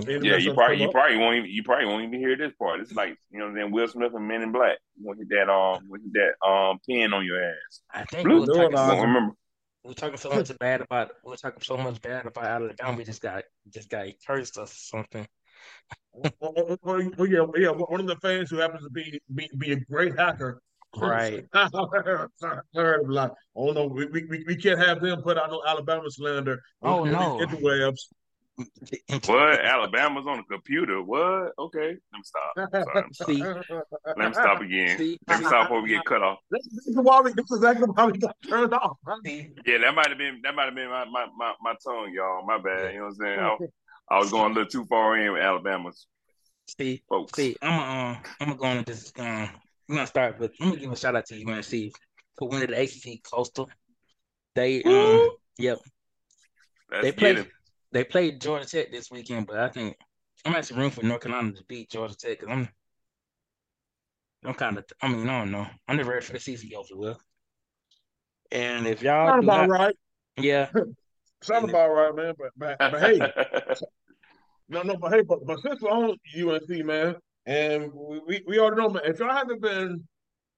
[0.07, 2.81] Yeah, you probably you probably won't even you probably won't even hear this part.
[2.81, 4.79] It's like you know what I'm saying, Will Smith and Men in Black.
[4.99, 7.81] You want to hit that um with that um pin on your ass.
[7.93, 9.35] I think we were talking, so, remember.
[9.85, 12.99] We're talking so much bad about we're talking so much bad about Alabama.
[12.99, 15.27] We just got just got cursed or something.
[16.25, 17.71] Oh, oh, oh, oh, yeah, yeah.
[17.71, 20.63] One of the fans who happens to be be, be a great hacker.
[20.97, 21.45] Right.
[22.75, 26.61] heard like, oh no, we, we, we can't have them put out no Alabama slander.
[26.83, 28.01] Oh no, interwebs.
[29.27, 29.65] What?
[29.65, 31.03] Alabama's on the computer?
[31.03, 31.53] What?
[31.59, 32.71] Okay, let me stop.
[33.15, 34.99] Sorry, See, let me stop again.
[34.99, 36.39] See, let me stop before we get cut off.
[36.51, 37.33] This is why we.
[37.33, 38.97] This is exactly why we got turned off.
[39.25, 42.45] Yeah, that might have been that might have been my, my my my tongue, y'all.
[42.47, 42.95] My bad.
[42.95, 43.71] You know what I'm saying?
[44.11, 46.07] I, I was going a little too far in with Alabama's.
[46.79, 47.35] See, folks.
[47.35, 49.13] See, I'm gonna uh, I'm gonna go into this.
[49.19, 50.53] Um, I'm gonna start with.
[50.61, 51.93] I'm gonna give a shout out to UNC
[52.39, 53.69] for winning the ACC Coastal.
[54.55, 55.79] They um, yep.
[56.91, 57.47] Let's they played
[57.93, 59.97] they played Georgia Tech this weekend, but I think
[60.45, 62.69] I'm actually rooting for North Carolina to beat Georgia Tech because I'm
[64.45, 66.97] I'm kind of I mean I don't know I'm never ready for the season over
[66.97, 67.19] with.
[68.53, 69.97] And if y'all sound about not, right,
[70.37, 70.71] yeah,
[71.43, 72.35] sound about right, man.
[72.37, 73.19] But but, but hey,
[74.69, 77.15] no no, but hey, but but since we're on UNC, man,
[77.47, 80.03] and we we, we already know, man, if y'all haven't been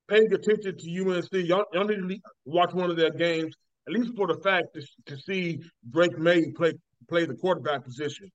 [0.08, 3.54] paying attention to UNC, y'all, y'all need to watch one of their games,
[3.86, 6.72] at least for the fact to, to see Drake Maye play
[7.08, 8.30] play the quarterback position.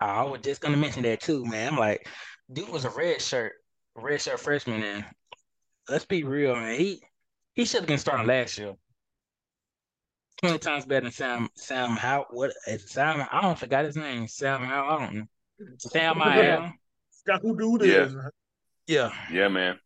[0.00, 1.72] I was just gonna mention that too, man.
[1.72, 2.08] I'm like,
[2.52, 3.52] dude was a red shirt,
[3.94, 5.04] red shirt freshman, and
[5.88, 6.78] let's be real, man.
[6.78, 7.02] He
[7.54, 8.74] he should have been starting last year.
[10.40, 14.26] Twenty times better than Sam Sam How what is Sam I don't forgot his name.
[14.26, 15.26] Sam How I don't know.
[15.78, 16.72] Sam I
[17.24, 18.12] Got who do this?
[18.86, 19.10] Yeah.
[19.30, 19.32] yeah.
[19.32, 19.78] Yeah, man.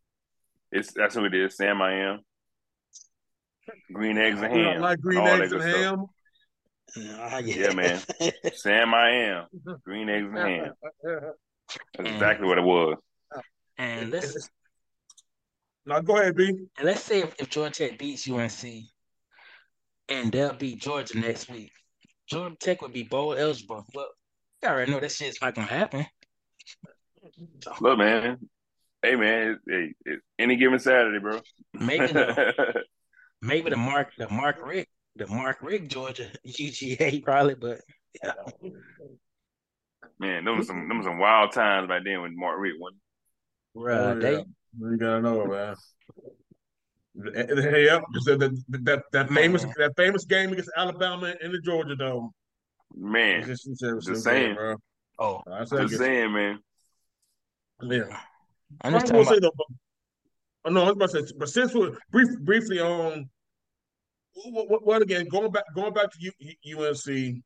[0.72, 1.56] It's that's who it is.
[1.56, 2.20] Sam I am.
[3.92, 4.80] Green eggs and ham.
[4.80, 6.06] Like green eggs and ham.
[6.94, 7.38] Yeah.
[7.40, 8.00] yeah, man.
[8.54, 9.46] Sam, I am
[9.84, 10.72] green eggs and ham.
[11.02, 12.96] That's exactly what it was.
[13.78, 14.48] And let's
[15.84, 16.48] now go ahead, B.
[16.48, 18.84] And let's say if, if Georgia Tech beats UNC,
[20.08, 21.72] and they'll beat Georgia next week,
[22.28, 23.84] Georgia Tech would be bowl eligible.
[23.94, 24.08] Well,
[24.62, 26.06] you already know that shit's not gonna happen.
[27.80, 28.38] Look, man.
[29.02, 29.58] Hey, man.
[29.68, 29.94] Hey,
[30.38, 31.40] any given Saturday, bro.
[31.72, 32.84] Maybe the,
[33.42, 37.80] maybe the Mark the Mark Richt the Mark Richt Georgia UGA probably, but
[38.22, 38.32] yeah.
[40.18, 42.92] Man, those were some those some wild times back then when Mark Richt won.
[43.74, 44.90] Right, oh, yeah.
[44.90, 45.76] you gotta know, man.
[47.14, 49.74] Yeah, that that that famous man.
[49.78, 52.30] that famous game against Alabama in the Georgia Dome.
[52.94, 54.76] Man, just, just saying, bro.
[55.18, 56.58] Oh, just saying, man.
[57.82, 58.04] Yeah,
[58.82, 59.66] I'm just I say though, but,
[60.64, 63.28] oh, no, I was about to say, but since we're brief, briefly on
[64.44, 66.32] well, again, going back going back to
[66.64, 67.42] U, UNC,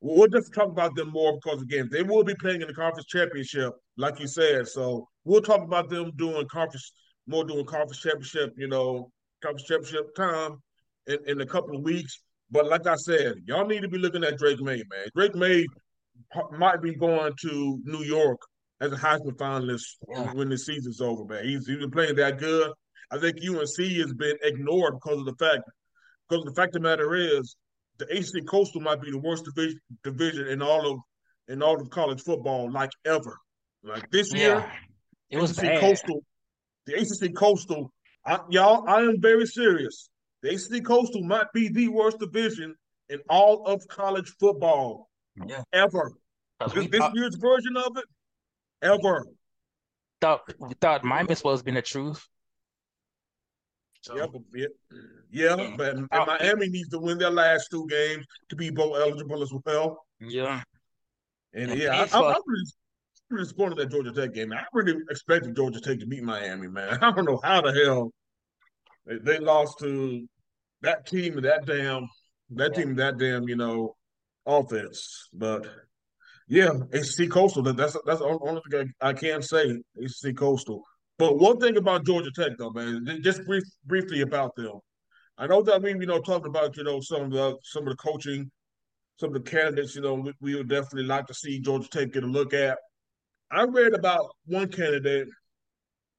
[0.00, 3.06] we'll just talk about them more because again, they will be playing in the conference
[3.06, 4.68] championship, like you said.
[4.68, 6.92] So we'll talk about them doing conference
[7.26, 9.10] more doing conference championship, you know,
[9.42, 10.56] conference championship time
[11.06, 12.20] in, in a couple of weeks.
[12.50, 15.08] But like I said, y'all need to be looking at Drake Maye, man.
[15.14, 15.66] Drake Maye
[16.58, 18.38] might be going to New York
[18.80, 20.32] as a Heisman finalist yeah.
[20.32, 21.44] when the season's over, man.
[21.44, 22.70] He's, he's been playing that good.
[23.10, 25.62] I think UNC has been ignored because of the fact
[26.28, 27.56] because the fact of the matter is,
[27.98, 30.98] the ACC Coastal might be the worst division division in all of
[31.48, 33.38] in all of college football, like ever.
[33.82, 34.38] Like this yeah.
[34.40, 34.72] year,
[35.30, 35.80] it was ACC bad.
[35.80, 36.24] Coastal.
[36.86, 37.92] The ACC Coastal,
[38.24, 40.08] I, y'all, I am very serious.
[40.42, 42.74] The ACC Coastal might be the worst division
[43.08, 45.08] in all of college football
[45.46, 45.62] yeah.
[45.72, 46.12] ever.
[46.74, 48.04] This, this year's version of it,
[48.82, 49.26] ever.
[50.20, 52.26] Thought we thought Miami was supposed to be the truth.
[54.06, 54.14] So.
[54.54, 54.70] Yep,
[55.32, 56.26] yeah, but and oh.
[56.26, 60.06] Miami needs to win their last two games to be bowl eligible as well.
[60.20, 60.62] Yeah,
[61.52, 62.64] and, and yeah, I, am really,
[63.30, 64.52] really disappointed that Georgia Tech game.
[64.52, 66.98] I really expected Georgia Tech to beat Miami, man.
[67.02, 68.12] I don't know how the hell
[69.06, 70.24] they, they lost to
[70.82, 72.06] that team, that damn,
[72.50, 72.84] that yeah.
[72.84, 73.96] team, that damn, you know,
[74.46, 75.28] offense.
[75.32, 75.66] But
[76.46, 77.64] yeah, ACC Coastal.
[77.64, 79.82] That's that's the only thing I, I can say.
[80.00, 80.84] ACC Coastal.
[81.18, 84.80] But one thing about Georgia Tech, though, man, just brief, briefly about them.
[85.38, 87.90] I know that we, you know, talking about, you know, some of the some of
[87.90, 88.50] the coaching,
[89.18, 92.12] some of the candidates, you know, we, we would definitely like to see Georgia Tech
[92.12, 92.78] get a look at.
[93.50, 95.28] I read about one candidate.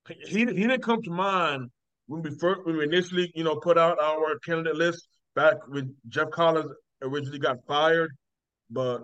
[0.08, 1.70] He he didn't come to mind
[2.08, 5.96] when we first when we initially, you know, put out our candidate list back when
[6.08, 8.12] Geoff Collins originally got fired,
[8.70, 9.04] but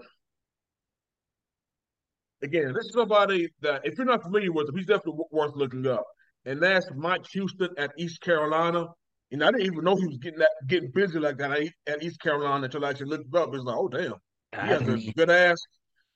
[2.44, 5.88] again, this is somebody that if you're not familiar with him, he's definitely worth looking
[5.88, 6.06] up.
[6.46, 8.88] And that's Mike Houston at East Carolina.
[9.32, 12.20] And I didn't even know he was getting that getting busy like that at East
[12.22, 13.50] Carolina until I actually looked up.
[13.54, 14.14] It's like, oh damn,
[14.62, 15.58] he has a good ass.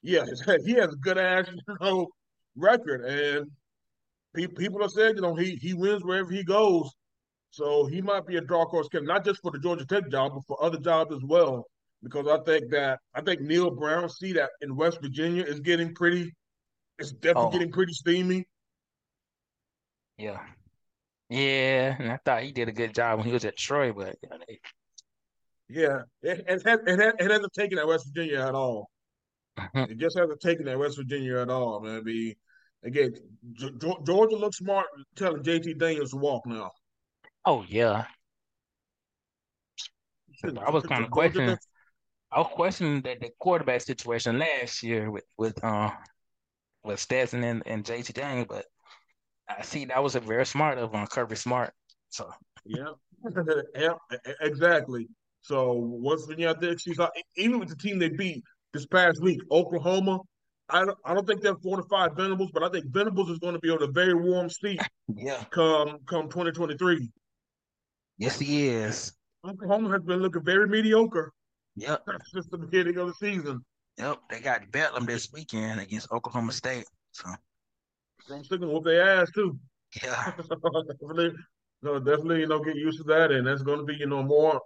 [0.03, 0.25] Yeah,
[0.65, 2.07] he has a good ass, you know,
[2.55, 3.05] record.
[3.05, 3.49] And
[4.55, 6.91] people have said, you know, he he wins wherever he goes.
[7.49, 10.33] So he might be a dark horse candidate, not just for the Georgia Tech job,
[10.35, 11.65] but for other jobs as well
[12.03, 15.93] because I think that I think Neal Brown see that in West Virginia is getting
[15.93, 16.33] pretty
[16.99, 17.51] it's definitely oh.
[17.51, 18.45] getting pretty steamy.
[20.17, 20.39] Yeah.
[21.29, 24.15] Yeah, and I thought he did a good job when he was at Troy, but
[24.23, 24.59] you know, they...
[25.67, 28.89] yeah, it, it, it, it hasn't taken at West Virginia at all.
[29.73, 32.03] It just hasn't taken at West Virginia at all, man.
[32.03, 32.37] Be
[32.83, 33.13] again,
[34.05, 36.71] Georgia looks smart telling JT Daniels to walk now.
[37.43, 38.05] Oh yeah,
[40.65, 41.57] I was kind of questioning.
[42.31, 45.91] I was questioning that the quarterback situation last year with with uh
[46.83, 48.65] with Stetson and, and JT Daniels, but
[49.49, 51.73] I see that was a very smart of on uh, Kirby Smart.
[52.09, 52.29] So
[52.65, 52.91] yeah,
[53.75, 53.93] yeah,
[54.41, 55.07] exactly.
[55.41, 56.99] So once Virginia out there, she's
[57.37, 60.19] even with the team they beat this past week, Oklahoma.
[60.69, 63.59] I don't, I don't think they're fortified Venables, but I think Venables is going to
[63.59, 64.81] be on a very warm seat.
[65.07, 65.41] Yeah.
[65.51, 67.09] Come come 2023.
[68.17, 69.13] Yes, he is.
[69.47, 71.31] Oklahoma has been looking very mediocre.
[71.77, 72.03] Yep.
[72.07, 73.63] That's just the beginning of the season.
[73.97, 74.17] Yep.
[74.29, 76.85] They got Bedlam this weekend against Oklahoma State.
[77.11, 77.29] So
[78.31, 79.57] I'm sticking with their ass too.
[80.03, 80.31] Yeah.
[80.37, 81.31] definitely,
[81.81, 84.21] no, definitely, you know, get used to that, and that's going to be, you know,
[84.21, 84.59] more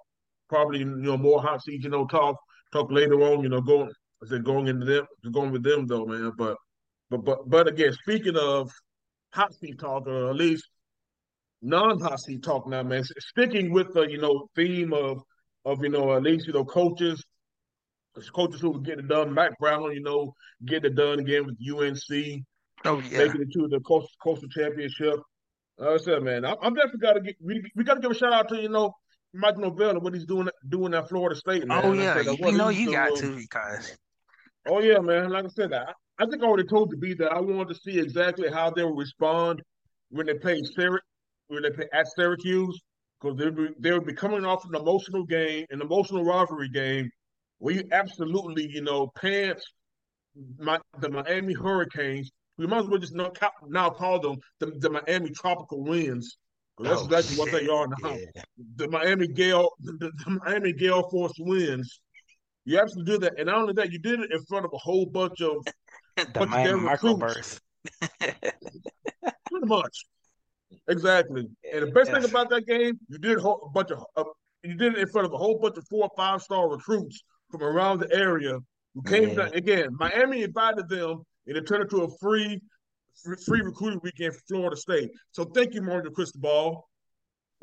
[0.49, 2.37] probably, you know, more hot seat, you know, talk
[2.73, 3.91] talk later on, you know, going
[4.23, 6.31] I said going into them, going with them though, man.
[6.37, 6.57] But
[7.09, 8.71] but but but again, speaking of
[9.33, 10.67] hot seat talk, or at least
[11.61, 13.03] non-hot seat talk now, man.
[13.03, 15.21] Sticking with the you know theme of
[15.65, 17.23] of you know at least you know coaches,
[18.33, 19.33] coaches who get it done.
[19.33, 20.33] Mack Brown, you know,
[20.65, 22.43] get it done again with UNC.
[22.85, 25.19] Oh yeah, making it to the coastal, coastal championship.
[25.77, 27.35] Like I said, man, I, am definitely got to get.
[27.41, 28.93] We, we got to give a shout out to you know
[29.33, 31.65] Mike Norvell and what he's doing doing at Florida State.
[31.65, 31.81] Man.
[31.83, 33.97] Oh yeah, said, you know you got um, to because.
[34.67, 35.29] Oh yeah, man.
[35.29, 37.79] Like I said, I, I think I already told the B that I wanted to
[37.79, 39.61] see exactly how they would respond
[40.09, 40.99] when they play Syrac-
[41.47, 42.79] when they play at Syracuse
[43.21, 47.09] because they be, they would be coming off an emotional game, an emotional rivalry game,
[47.59, 49.63] where you absolutely you know pants
[50.57, 52.31] my, the Miami Hurricanes.
[52.57, 53.31] We might as well just now,
[53.67, 56.37] now call them the, the Miami Tropical Winds
[56.83, 58.17] that's oh, exactly what they are now.
[58.17, 58.41] Yeah.
[58.77, 62.01] The Miami Gale, the, the, Miami Gale Force winds.
[62.65, 64.77] You absolutely did that, and not only that, you did it in front of a
[64.77, 65.65] whole bunch of
[66.17, 67.59] the bunch Miami microburst.
[68.19, 70.05] Pretty much,
[70.91, 71.49] exactly.
[71.73, 74.23] And the best thing about that game, you did a bunch of uh,
[74.63, 77.23] you did it in front of a whole bunch of four or five star recruits
[77.49, 78.57] from around the area
[78.93, 79.35] who came yeah.
[79.35, 79.53] down.
[79.53, 82.61] Again, Miami invited them, and it turned into a free
[83.45, 85.11] free recruiting weekend for Florida State.
[85.31, 86.87] So thank you, Mario Cristobal.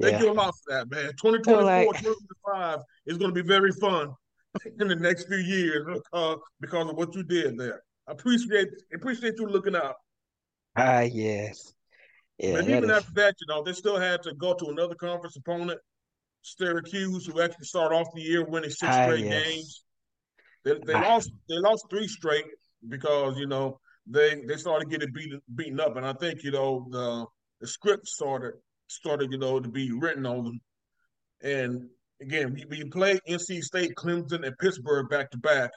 [0.00, 0.22] Thank yeah.
[0.26, 1.10] you a lot for that, man.
[1.20, 1.86] 2024, like...
[1.86, 4.14] 2025 is going to be very fun
[4.80, 7.82] in the next few years because, because of what you did there.
[8.06, 9.96] I appreciate appreciate you looking out.
[10.76, 11.74] Ah, uh, yes.
[12.38, 12.90] Yeah, but even is...
[12.90, 15.80] after that, you know, they still had to go to another conference opponent,
[16.42, 19.44] Syracuse, who actually started off the year winning six ah, straight yes.
[19.44, 19.84] games.
[20.64, 21.00] They, they ah.
[21.00, 22.46] lost they lost three straight
[22.88, 26.86] because you know they they started getting beaten beaten up, and I think you know
[26.90, 27.26] the
[27.60, 28.54] the script started
[28.86, 30.60] started you know to be written on them.
[31.42, 31.88] And
[32.20, 35.70] again, we, we play NC State, Clemson, and Pittsburgh back to back.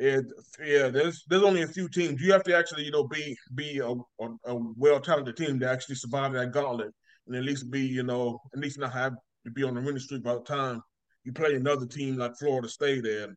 [0.00, 0.32] And
[0.64, 2.22] yeah, there's there's only a few teams.
[2.22, 5.70] You have to actually you know be be a, a, a well talented team to
[5.70, 6.92] actually survive that gauntlet,
[7.26, 9.12] and at least be you know at least not have
[9.44, 10.80] to be on the winning streak by the time
[11.24, 13.36] you play another team like Florida State and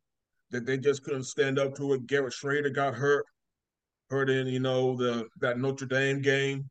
[0.50, 2.06] that they just couldn't stand up to it.
[2.06, 3.26] Garrett Shrader got hurt
[4.10, 6.68] heard in, you know, the that Notre Dame game.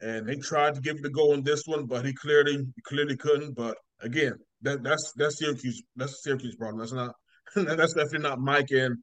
[0.00, 3.16] And they tried to give it a go in this one, but he clearly clearly
[3.16, 3.54] couldn't.
[3.54, 6.80] But again, that that's that's Syracuse that's Syracuse problem.
[6.80, 7.14] That's not
[7.54, 8.96] that's definitely not Mike and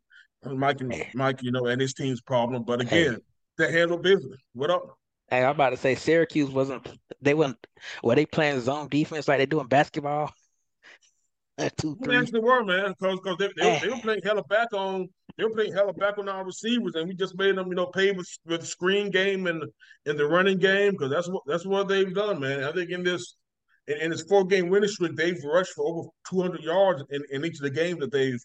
[0.46, 2.64] Mike and Mike, you know, and his team's problem.
[2.64, 3.18] But again, hey.
[3.58, 4.38] they handle business.
[4.54, 4.98] What up?
[5.30, 6.88] Hey, I'm about to say Syracuse wasn't
[7.22, 7.58] they weren't
[8.04, 10.34] were they playing zone defense like they do in basketball?
[11.78, 12.16] Two, three.
[12.16, 15.44] They actually were, man, because because they, they, they, were playing hella back on they
[15.44, 18.12] were playing hella back on our receivers, and we just made them, you know, pay
[18.12, 19.64] with, with the screen game and
[20.06, 22.64] in the running game because that's what that's what they've done, man.
[22.64, 23.36] I think in this
[23.88, 27.46] in, in this four game winning streak, they've rushed for over 200 yards in, in
[27.46, 28.42] each of the games that they've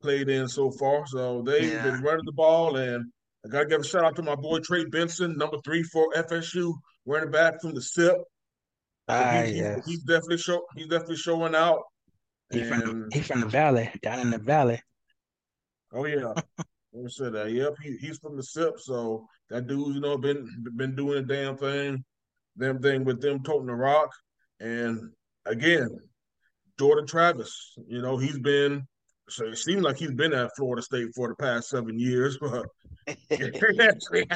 [0.00, 1.06] played in so far.
[1.06, 1.82] So they've yeah.
[1.82, 3.04] been running the ball, and
[3.44, 6.12] I got to give a shout out to my boy Trey Benson, number three for
[6.14, 6.72] FSU,
[7.06, 8.16] running back from the SIP.
[9.08, 9.86] Ah, he, yes.
[9.86, 11.80] he's definitely show he's definitely showing out.
[12.50, 14.80] He's from, he from the valley, down in the valley.
[15.92, 16.32] Oh yeah.
[16.94, 17.52] I said that.
[17.52, 21.22] Yep, he, he's from the SIP, so that dude's you know been been doing a
[21.22, 22.04] damn thing,
[22.58, 24.10] damn thing with them toting the rock,
[24.60, 25.12] and
[25.46, 25.88] again,
[26.78, 28.86] Jordan Travis, you know he's been
[29.28, 32.66] so it seems like he's been at Florida State for the past seven years, but
[33.06, 33.34] he
[33.80, 34.26] actually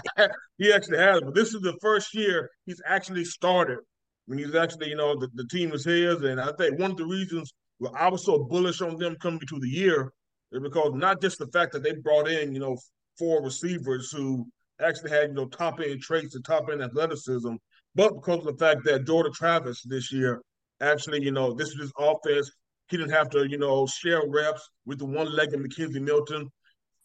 [0.59, 1.21] he actually has.
[1.21, 3.79] But this is the first year he's actually started.
[4.27, 6.97] When he's actually, you know, the, the team is his, and I think one of
[6.97, 10.13] the reasons well, I was so bullish on them coming to the year
[10.53, 12.79] is because not just the fact that they brought in, you know,
[13.19, 14.47] four receivers who
[14.81, 17.55] actually had you know top end traits and top end athleticism,
[17.95, 20.41] but because of the fact that Jordan Travis this year
[20.81, 22.51] actually, you know, this is his offense.
[22.93, 26.47] He didn't have to, you know, share reps with the one-legged McKenzie Milton,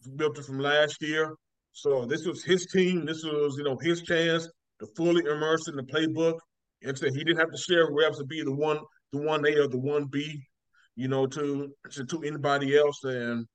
[0.05, 1.33] Milton from last year.
[1.71, 3.05] So this was his team.
[3.05, 4.49] This was, you know, his chance
[4.81, 6.39] to fully immerse in the playbook.
[6.83, 8.79] And so he didn't have to share reps to be the one,
[9.13, 10.43] the one A or the one B,
[10.97, 13.01] you know, to to, to anybody else.
[13.05, 13.45] And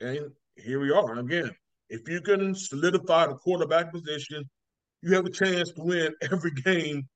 [0.00, 1.52] and here we are again.
[1.88, 4.42] If you can solidify the quarterback position,
[5.00, 7.06] you have a chance to win every game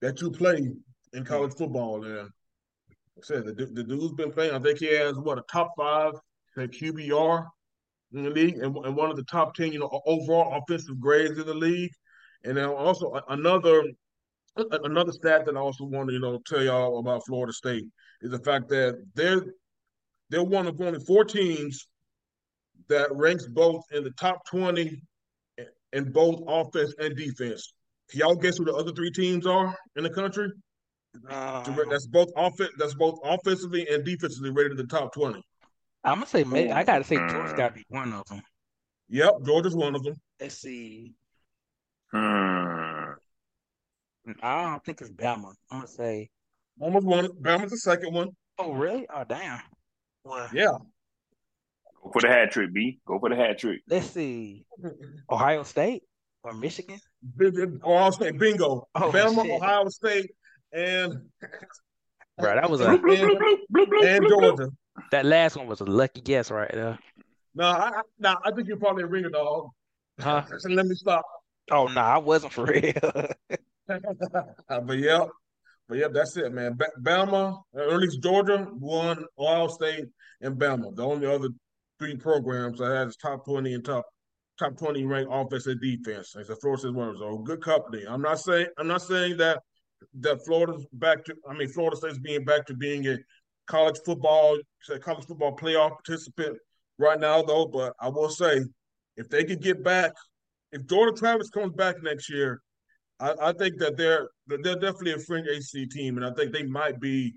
[0.00, 0.70] that you play
[1.12, 2.04] in college football.
[2.04, 2.30] And
[3.20, 4.54] I said the, the dude's been playing.
[4.54, 6.14] I think he has what a top five
[6.56, 7.46] QBR
[8.12, 11.38] in the league and, and one of the top ten, you know, overall offensive grades
[11.38, 11.92] in the league.
[12.44, 13.84] And then also another
[14.56, 17.84] another stat that I also want to you know tell y'all about Florida State
[18.22, 19.44] is the fact that they're
[20.28, 21.86] they're one of only four teams
[22.88, 25.02] that ranks both in the top twenty
[25.92, 27.72] in both offense and defense.
[28.10, 30.50] Can y'all guess who the other three teams are in the country?
[31.28, 32.70] Uh, that's both offense.
[32.78, 35.42] That's both offensively and defensively rated in the top twenty.
[36.04, 38.42] I'm gonna say maybe, I gotta say Georgia's gotta be one of them.
[39.08, 40.14] Yep, Georgia's one of them.
[40.40, 41.14] Let's see.
[42.12, 42.16] Hmm.
[44.42, 45.52] I don't think it's Bama.
[45.70, 46.30] I'm gonna say
[46.80, 47.28] Bama's one.
[47.40, 48.28] Bama's the second one.
[48.58, 49.06] Oh really?
[49.12, 49.60] Oh damn.
[50.24, 50.76] Well, yeah.
[52.02, 53.00] Go for the hat trick, B.
[53.06, 53.82] Go for the hat trick.
[53.88, 54.64] Let's see.
[55.30, 56.02] Ohio State
[56.42, 56.98] or Michigan?
[57.84, 58.88] Ohio State, bingo.
[58.94, 59.52] Oh, Bama, shit.
[59.52, 60.30] Ohio State,
[60.72, 61.14] and
[62.38, 64.70] right, that was a and, and Georgia.
[65.10, 66.98] That last one was a lucky guess, right there.
[67.54, 69.70] No, I, no, I think you're probably ring a dog.
[70.20, 70.44] Huh?
[70.58, 71.24] So let me stop.
[71.70, 72.92] Oh no, nah, I wasn't for real.
[73.88, 75.24] but yeah,
[75.88, 76.74] but yeah, that's it, man.
[76.78, 80.06] B- Bama, or at least Georgia, won Ohio State
[80.40, 80.94] and Bama.
[80.94, 81.48] The only other
[81.98, 84.04] three programs that has top twenty and top
[84.58, 86.34] top twenty ranked offense and defense.
[86.36, 87.16] It's a Florida State one.
[87.18, 88.04] So good company.
[88.08, 89.60] I'm not saying I'm not saying that
[90.20, 91.34] that Florida's back to.
[91.48, 93.18] I mean, Florida State's being back to being a
[93.66, 94.58] college football,
[95.00, 96.58] college football playoff participant
[96.98, 97.66] right now, though.
[97.66, 98.62] But I will say,
[99.16, 100.12] if they could get back,
[100.72, 102.60] if Jordan Travis comes back next year,
[103.18, 106.64] I, I think that they're they're definitely a fringe ACC team, and I think they
[106.64, 107.34] might be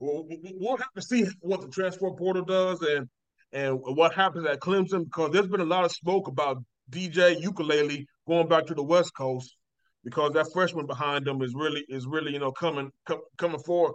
[0.00, 3.06] We'll, we'll have to see what the transfer portal does and
[3.52, 8.06] and what happens at Clemson because there's been a lot of smoke about DJ Uiagalelei
[8.26, 9.56] going back to the West Coast
[10.04, 13.94] because that freshman behind them is really is really you know coming com, coming for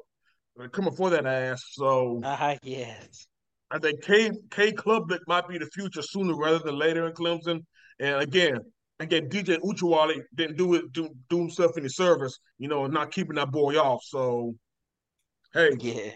[0.72, 1.64] coming for that ass.
[1.72, 3.28] So uh, yes,
[3.72, 7.62] I think K K Klubnik might be the future sooner rather than later in Clemson.
[8.00, 8.60] And again,
[9.00, 13.36] again, DJ Uiagalelei didn't do it do, do himself any service, you know, not keeping
[13.36, 14.02] that boy off.
[14.04, 14.56] So
[15.56, 16.12] Hey, yeah.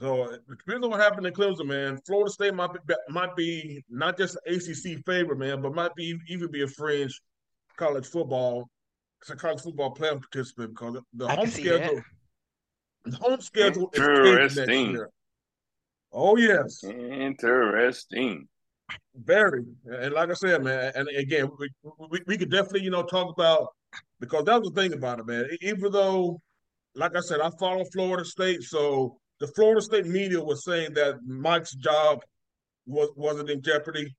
[0.00, 1.98] So it depends on what happened in Clemson, man.
[2.06, 6.16] Florida State might be might be not just an ACC favorite, man, but might be
[6.26, 7.20] even be a fringe
[7.78, 8.68] college football,
[9.20, 12.02] it's a college football playoff participant because the I home schedule,
[13.04, 15.00] the home schedule is next.
[16.12, 18.48] Oh yes, interesting.
[19.14, 21.68] Very, and like I said, man, and again, we,
[22.10, 23.68] we, we could definitely you know talk about
[24.20, 25.46] because that was the thing about it, man.
[25.60, 26.40] Even though
[26.94, 31.16] like I said, I follow Florida State, so the Florida State media was saying that
[31.24, 32.20] Mike's job
[32.86, 34.14] was wasn't in jeopardy.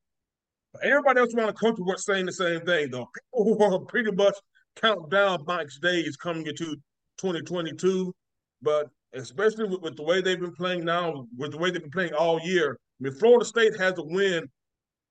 [0.84, 3.09] Everybody else around the country was saying the same thing, though.
[3.13, 4.36] People who were pretty much
[4.76, 6.76] counting down Mike's days coming into
[7.17, 8.13] 2022.
[8.61, 11.91] But especially with, with, the way they've been playing now, with the way they've been
[11.91, 14.47] playing all year, I mean, Florida State has a win.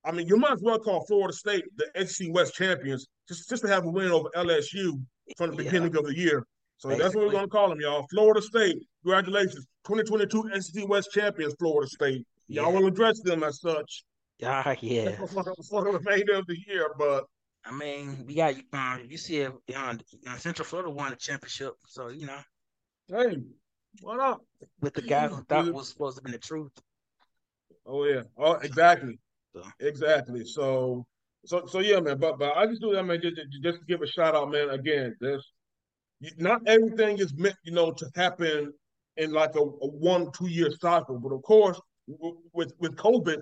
[0.05, 3.63] I mean, you might as well call Florida State the SEC West champions just, just
[3.63, 5.03] to have a win over LSU
[5.37, 6.01] from the beginning yeah.
[6.01, 6.45] of the year.
[6.79, 7.03] So Basically.
[7.03, 8.07] that's what we're going to call them, y'all.
[8.11, 8.79] Florida State.
[9.03, 9.67] Congratulations.
[9.87, 12.25] 2022 SEC West champions, Florida State.
[12.47, 12.79] Y'all yeah.
[12.79, 14.05] will address them as such.
[14.45, 15.17] Ah, yeah.
[15.17, 15.27] for,
[15.69, 17.25] for the remainder of the year, but.
[17.65, 19.97] I mean, we got uh, you see it uh,
[20.37, 22.39] Central Florida won the championship, so you know.
[23.09, 23.39] Hey,
[24.01, 24.41] what up?
[24.81, 26.71] With the guy who thought was supposed to be the truth.
[27.85, 28.23] Oh yeah.
[28.37, 29.19] Oh, exactly.
[29.55, 29.63] So.
[29.81, 30.45] Exactly.
[30.45, 31.05] So,
[31.45, 32.19] so, so yeah, man.
[32.19, 33.21] But, but I just do that, man.
[33.21, 34.71] Just, just give a shout out, man.
[34.71, 35.43] Again, this
[36.37, 38.73] not everything is meant, you know, to happen
[39.17, 41.19] in like a, a one two year cycle.
[41.19, 41.81] But of course,
[42.53, 43.39] with with COVID,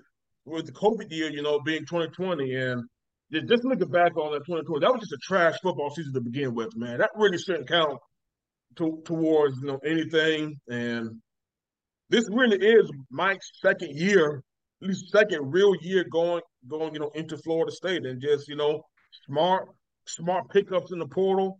[0.47, 2.85] with the COVID year, you know, being 2020, and
[3.49, 6.55] just looking back on that 2020, that was just a trash football season to begin
[6.55, 6.99] with, man.
[6.99, 7.99] That really shouldn't count
[8.77, 10.59] to, towards you know anything.
[10.69, 11.21] And
[12.09, 14.43] this really is Mike's second year,
[14.83, 18.57] at least second real year going going you know into Florida State, and just you
[18.57, 18.83] know
[19.27, 19.69] smart
[20.07, 21.59] smart pickups in the portal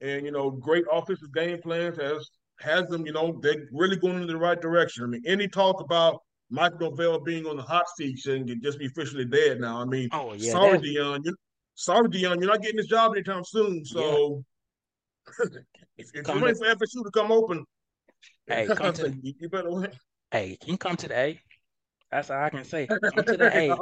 [0.00, 2.28] and you know, great offensive game plans has
[2.60, 5.04] has them, you know, they're really going in the right direction.
[5.04, 8.86] I mean, any talk about Mike Norvell being on the hot seat shouldn't just be
[8.86, 9.80] officially dead now.
[9.80, 11.24] I mean, oh, yeah, sorry, Deion.
[11.24, 11.34] You,
[11.74, 12.40] sorry, Deion.
[12.40, 13.84] You're not getting this job anytime soon.
[13.84, 14.44] So
[15.40, 15.44] yeah.
[15.98, 17.64] if, if you're waiting for FSU to come open,
[18.46, 19.90] hey, come to, you, you better win.
[20.30, 21.40] Hey, you can come to the A.
[22.10, 22.86] That's all I can say.
[23.14, 23.76] Come to the A.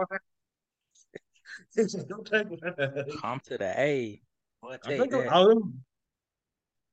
[3.20, 4.20] come to the A.
[4.60, 5.30] What I think that.
[5.30, 5.60] I'll,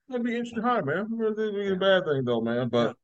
[0.10, 1.08] that'd be interesting hire, man.
[1.10, 2.68] It's be a bad thing though, man.
[2.68, 2.98] But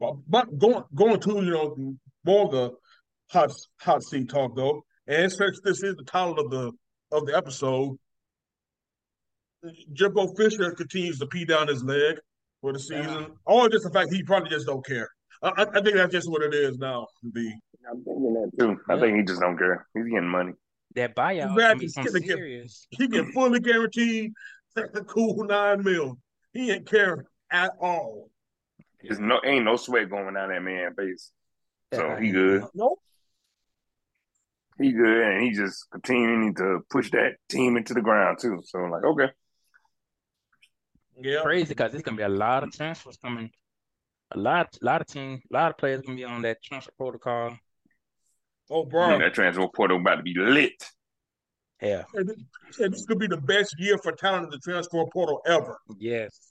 [0.00, 1.94] but going going to you know
[2.24, 2.72] more of the
[3.30, 6.72] hot hot seat talk though, and since this is the title of the
[7.12, 7.98] of the episode,
[9.92, 12.16] Jimbo Fisher continues to pee down his leg
[12.60, 13.26] for the season, yeah.
[13.44, 15.08] or just the fact he probably just don't care.
[15.42, 17.06] I, I, think that's just what it is now.
[17.22, 17.52] The
[17.90, 18.78] I'm thinking that too.
[18.88, 19.86] I think he just don't care.
[19.94, 20.52] He's getting money.
[20.96, 22.38] That buyout, he's gonna get,
[22.90, 24.32] he get fully guaranteed
[24.74, 26.18] That's a cool nine mil.
[26.52, 28.29] He ain't care at all.
[29.02, 31.32] There's no ain't no sweat going down that man face.
[31.92, 32.64] So he good.
[32.74, 33.00] Nope.
[34.78, 38.62] He good, and he just continuing to push that team into the ground too.
[38.64, 39.30] So I'm like, okay.
[41.20, 41.42] Yeah.
[41.42, 43.50] Crazy because there's gonna be a lot of transfers coming.
[44.32, 46.92] A lot, a lot of team, a lot of players gonna be on that transfer
[46.96, 47.58] protocol.
[48.70, 50.84] Oh, bro, that transfer portal about to be lit.
[51.82, 55.78] Yeah, and this could be the best year for talent in the transfer portal ever.
[55.98, 56.49] Yes.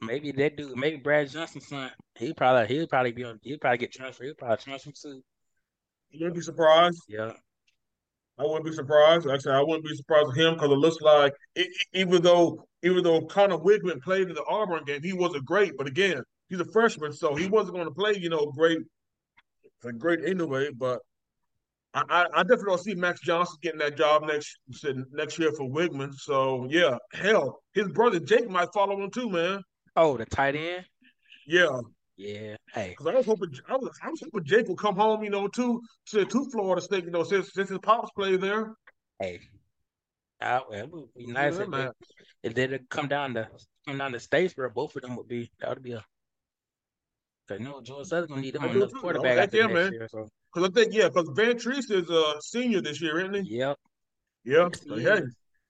[0.00, 3.40] Maybe that dude, maybe Brad Johnson's son, he probably he'll probably be on.
[3.42, 4.26] He'll probably get transferred.
[4.26, 5.22] He'll probably transfer too.
[6.10, 7.02] You wouldn't be surprised.
[7.08, 7.32] Yeah.
[8.38, 9.26] I wouldn't be surprised.
[9.26, 12.22] Like I said, I wouldn't be surprised with him because it looks like it, even
[12.22, 15.76] though even though Conner Weigman played in the Auburn game, he wasn't great.
[15.76, 18.78] But again, he's a freshman, so he wasn't going to play, you know, great,
[19.98, 20.68] great anyway.
[20.72, 21.00] But
[21.94, 24.58] I, I, definitely don't see Max Johnson getting that job next
[25.12, 26.14] next year for Weigman.
[26.14, 29.62] So yeah, hell, his brother Jake might follow him too, man.
[30.00, 30.84] Oh, the tight end.
[31.44, 31.80] Yeah.
[32.16, 32.54] Yeah.
[32.72, 32.90] Hey.
[32.90, 35.48] Because I was hoping I was I was hoping Jake would come home, you know,
[35.48, 38.74] to to, to Florida State, you know, since since his pops played there.
[39.18, 39.40] Hey.
[40.40, 41.90] Uh, it would be nice yeah, if, man.
[42.44, 43.48] they, if they come down to
[43.88, 46.04] come down to Statesboro, both of them would be that would be a
[47.48, 49.92] Cause no, George Southern gonna need them on the quarterback no, yeah, man.
[49.92, 50.28] Year, so.
[50.54, 53.56] Cause I think yeah, because Vantrease is a senior this year, isn't he?
[53.56, 53.76] Yep.
[54.44, 54.76] Yep.
[54.76, 55.22] So, hey,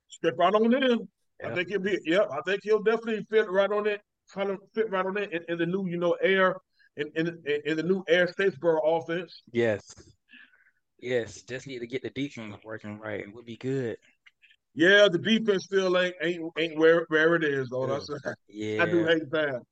[0.09, 0.83] step right on in.
[0.83, 1.09] Yep.
[1.45, 1.99] I think he'll be.
[2.05, 2.29] Yep.
[2.31, 4.03] I think he'll definitely fit right on it
[4.33, 6.57] kind of fit right on that in, in the new, you know, air
[6.97, 9.43] in, in in the new Air Statesboro offense.
[9.53, 9.95] Yes.
[11.01, 11.43] Yes.
[11.43, 13.97] Just need to get the defense working right and we'll be good.
[14.75, 17.87] Yeah, the defense still ain't ain't ain't where where it is though.
[17.87, 18.11] That's
[18.49, 18.83] yeah.
[18.83, 19.63] I do hate that.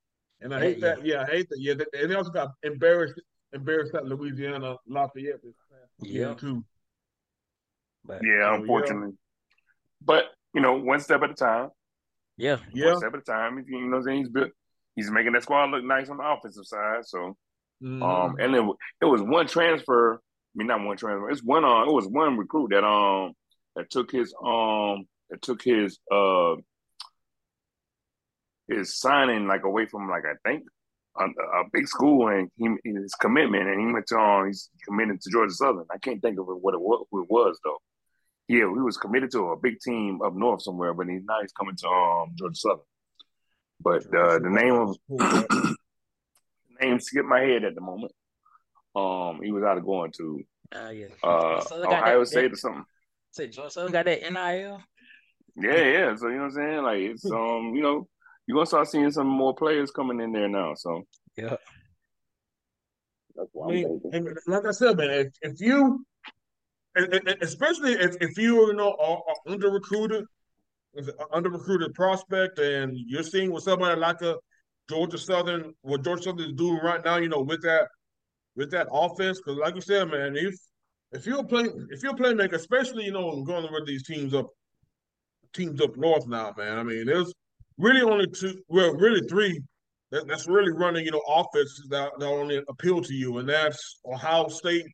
[0.41, 1.07] And I hate yeah, that.
[1.07, 1.61] Yeah, I hate that.
[1.61, 3.21] Yeah, and they also got embarrassed
[3.53, 5.41] embarrassed at Louisiana Lafayette
[6.01, 6.35] yeah.
[6.35, 6.65] too.
[8.05, 9.11] But, yeah, unfortunately.
[9.11, 9.65] Yeah.
[10.05, 11.71] But you know, one step at a time.
[12.37, 12.93] Yeah, yeah.
[12.93, 13.65] One step at a time.
[13.67, 14.51] You know, what I'm saying he's built.
[14.95, 17.05] He's making that squad look nice on the offensive side.
[17.05, 17.37] So,
[17.83, 18.03] mm-hmm.
[18.03, 18.71] um, and then
[19.01, 20.15] it was one transfer.
[20.15, 20.19] I
[20.55, 21.31] mean, not one transfer.
[21.31, 21.65] It's one.
[21.65, 23.33] Uh, it was one recruit that um
[23.75, 26.57] that took his um that took his uh
[28.69, 30.65] his signing like away from like I think
[31.19, 35.21] a, a big school and he his commitment and he went to um he's committed
[35.21, 35.87] to Georgia Southern.
[35.91, 37.79] I can't think of what it was, who it was though.
[38.49, 41.53] Yeah, we was committed to a big team up north somewhere, but he's now he's
[41.53, 42.81] coming to um Georgia Southern.
[43.81, 45.77] But uh, the name of the
[46.81, 48.13] name skipped my head at the moment.
[48.95, 50.43] Um, he was out of going to
[50.75, 51.07] uh, yeah.
[51.23, 52.85] uh, Ohio that, State that, or something.
[53.33, 54.81] Say Georgia Southern got that NIL.
[55.57, 56.17] Yeah, yeah.
[56.17, 56.83] So you know what I'm saying?
[56.83, 58.09] Like it's um, you know,
[58.47, 60.75] you're gonna start seeing some more players coming in there now.
[60.77, 61.03] So
[61.37, 61.57] yeah.
[63.35, 64.35] That's what I mean, I'm thinking.
[64.47, 66.07] like I said, man, if, if you
[66.97, 70.25] especially if, if you you know are, are under recruited,
[70.99, 74.37] uh, under recruited prospect, and you're seeing what somebody like a
[74.89, 77.89] Georgia Southern, what Georgia Southern is doing right now, you know, with that
[78.55, 80.55] with that offense, because like you said, man, if
[81.13, 84.49] if you're playing if you're playmaker, especially you know going with these teams up
[85.53, 86.79] teams up north now, man.
[86.79, 87.33] I mean, there's
[87.79, 89.61] really only two, well, really three
[90.11, 93.99] that, that's really running, you know, offenses that, that only appeal to you, and that's
[94.07, 94.87] Ohio State,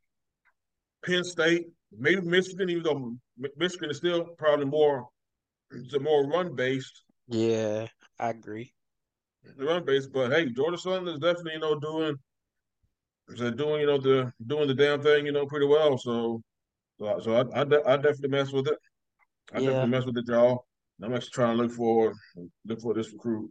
[1.04, 1.66] Penn State,
[1.96, 3.14] maybe Michigan, even though
[3.56, 5.06] Michigan is still probably more
[5.74, 7.02] it's a more run based.
[7.28, 7.86] Yeah,
[8.18, 8.72] I agree.
[9.56, 12.16] The run based, but hey, Georgia Southern is definitely you know doing
[13.28, 15.98] is doing you know the doing the damn thing you know pretty well.
[15.98, 16.42] So
[16.98, 18.78] so, so I I, I definitely mess with it.
[19.52, 19.66] I yeah.
[19.66, 20.66] definitely mess with it, y'all.
[21.02, 22.12] I'm actually trying to look for
[22.64, 23.50] look for this recruit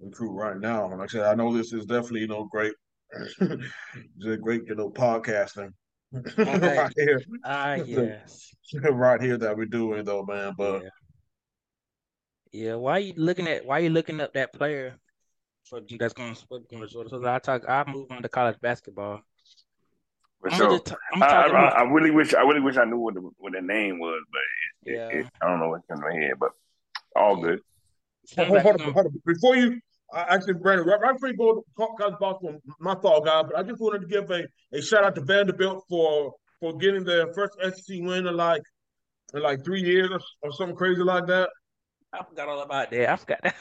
[0.00, 0.90] recruit right now.
[0.90, 2.72] And like I said, I know this is definitely you know great,
[3.12, 5.70] it's a great you know podcasting.
[6.38, 7.22] right here.
[7.44, 8.54] Ah, yes.
[8.82, 10.54] right here that we're doing though, man.
[10.56, 10.88] But yeah.
[12.52, 14.98] yeah, why are you looking at why are you looking up that player
[15.68, 17.10] for that's going to going to Georgia.
[17.10, 17.68] So I talk.
[17.68, 19.20] I move on to college basketball.
[20.40, 20.78] For sure.
[20.78, 23.60] T- I, I, I, really wish I really wish I knew what the what the
[23.60, 25.08] name was, but it, yeah.
[25.08, 26.34] it, it, I don't know what's in my head.
[26.38, 26.52] But
[27.16, 27.60] all good.
[28.36, 29.22] Hold, hold, hold, hold, on.
[29.26, 29.80] Before you,
[30.14, 33.62] actually, Brandon, right, right before you go to college basketball, my thought, guy, but I
[33.62, 37.54] just wanted to give a, a shout out to Vanderbilt for for getting their first
[37.62, 38.62] SEC win in like
[39.34, 41.50] in like three years or, or something crazy like that.
[42.12, 43.10] I forgot all about that.
[43.10, 43.54] I forgot that.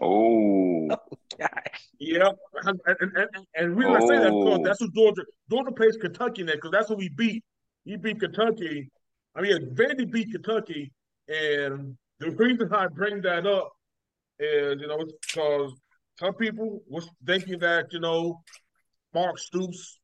[0.00, 0.88] Oh.
[0.90, 0.98] oh
[1.38, 1.88] gosh.
[1.98, 2.30] Yeah,
[2.64, 3.96] and and, and, and reason oh.
[3.96, 4.64] I say that because oh.
[4.64, 7.44] that's who Georgia Georgia plays Kentucky next because that's who we beat.
[7.84, 8.90] He beat Kentucky.
[9.34, 10.92] I mean, Vandy beat Kentucky,
[11.28, 13.72] and the reason I bring that up
[14.38, 15.72] is you know because
[16.18, 18.40] some people was thinking that you know
[19.14, 20.00] Mark Stoops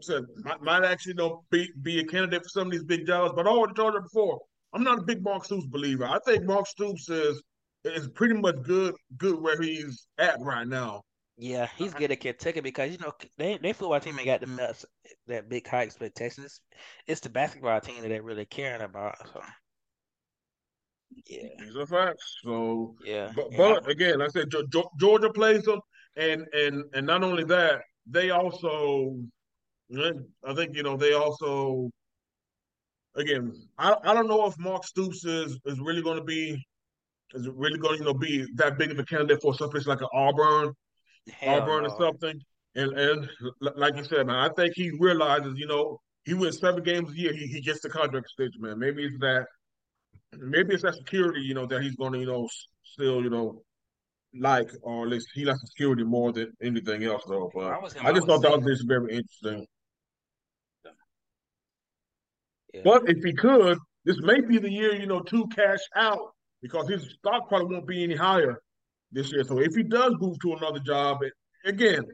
[0.00, 3.06] said might, might actually you know be, be a candidate for some of these big
[3.06, 3.32] jobs.
[3.34, 4.40] But I already told you before,
[4.72, 6.06] I'm not a big Mark Stoops believer.
[6.06, 7.42] I think Mark Stoops is
[7.84, 11.02] is pretty much good good where he's at right now.
[11.36, 14.46] Yeah, he's good at Kentucky because you know they they football team ain't got the
[14.46, 14.84] nuts
[15.26, 16.60] that big high expectations.
[17.06, 19.16] It's the basketball team that they're really caring about.
[19.32, 19.40] So.
[21.26, 22.36] Yeah, these are facts.
[22.42, 24.52] So yeah, but, but again, like I said
[24.98, 25.80] Georgia plays them,
[26.16, 29.16] and and and not only that, they also,
[29.96, 31.90] I think you know they also,
[33.16, 36.62] again, I I don't know if Mark Stoops is is really going to be
[37.34, 40.00] is really going to you know be that big of a candidate for something like
[40.00, 40.72] an Auburn,
[41.32, 41.90] Hell Auburn no.
[41.90, 42.40] or something.
[42.76, 46.82] And and like you said, man, I think he realizes, you know, he wins seven
[46.82, 48.78] games a year, he, he gets the contract extension, man.
[48.78, 49.46] Maybe it's that
[50.40, 52.48] maybe it's that security, you know, that he's going to, you know,
[52.82, 53.62] still, you know,
[54.38, 57.50] like, or at least he likes security more than anything else, though.
[57.54, 59.66] But I, I just thought that was very interesting.
[62.72, 62.80] Yeah.
[62.84, 66.88] But if he could, this may be the year, you know, to cash out because
[66.88, 68.60] his stock probably won't be any higher
[69.12, 69.44] this year.
[69.44, 71.18] So if he does move to another job,
[71.64, 72.04] again,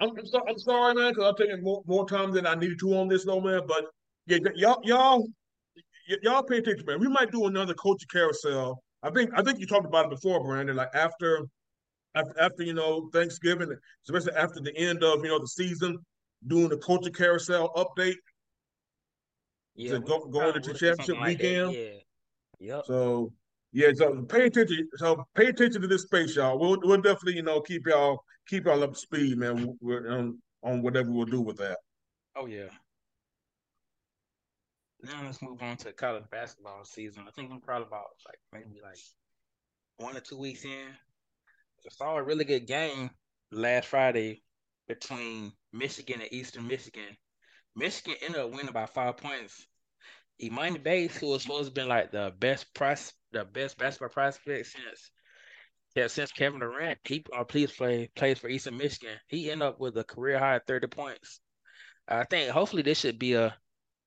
[0.00, 2.78] I'm, I'm, so, I'm sorry, man, because I'm taking more, more time than I needed
[2.80, 3.62] to on this, though, man.
[3.66, 3.86] But
[4.26, 5.26] yeah, y'all, y'all
[6.08, 7.00] y- y'all pay attention, man.
[7.00, 8.82] We might do another coaching carousel.
[9.02, 10.76] I think I think you talked about it before, Brandon.
[10.76, 11.46] Like after
[12.14, 15.98] after, after you know Thanksgiving, especially after the end of you know the season,
[16.46, 18.16] doing the coaching carousel update.
[19.74, 21.72] Yeah, go, going into championship like weekend.
[21.72, 21.88] Yeah.
[22.58, 22.84] Yep.
[22.86, 23.32] So
[23.72, 24.88] yeah, so pay attention.
[24.96, 26.58] So pay attention to this space, y'all.
[26.58, 29.76] We'll we'll definitely you know keep y'all keep y'all up to speed, man.
[29.80, 31.78] We're on, on whatever we'll do with that.
[32.34, 32.68] Oh yeah.
[35.02, 37.24] Now let's move on to college basketball season.
[37.28, 38.98] I think I'm probably about like maybe like
[39.98, 40.88] one or two weeks in.
[41.86, 43.10] I saw a really good game
[43.52, 44.42] last Friday
[44.88, 47.16] between Michigan and Eastern Michigan.
[47.76, 49.66] Michigan ended up winning by five points.
[50.42, 54.66] Emoni Bates, who was supposed to be like the best price, the best basketball prospect
[54.66, 55.10] since
[55.94, 59.16] yeah, since Kevin Durant, he uh, please play plays for Eastern Michigan.
[59.28, 61.40] He ended up with a career high thirty points.
[62.06, 63.56] I think hopefully this should be a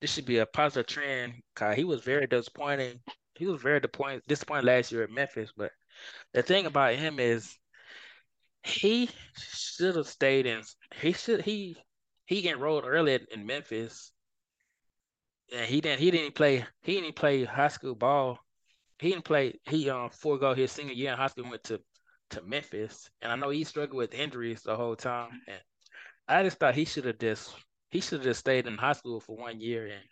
[0.01, 1.33] this should be a positive trend.
[1.75, 3.01] He was very disappointing.
[3.35, 5.51] He was very disappointed disappointed last year at Memphis.
[5.55, 5.71] But
[6.33, 7.57] the thing about him is
[8.63, 10.61] he should have stayed in.
[11.01, 11.77] He should he
[12.25, 14.11] he enrolled early in Memphis,
[15.53, 18.39] and he didn't he didn't play he didn't play high school ball.
[18.99, 21.81] He didn't play he um forego his senior year in high school went to
[22.31, 25.41] to Memphis, and I know he struggled with injuries the whole time.
[25.47, 25.61] And
[26.27, 27.55] I just thought he should have just
[27.89, 30.03] he should have just stayed in high school for one year and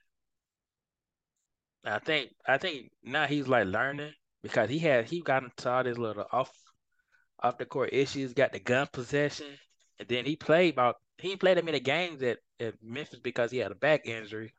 [1.85, 4.13] I think I think now he's like learning
[4.43, 6.51] because he had he got into all this little off
[7.41, 9.47] off the court issues, got the gun possession,
[9.99, 13.57] and then he played about he played that many games at, at Memphis because he
[13.59, 14.53] had a back injury.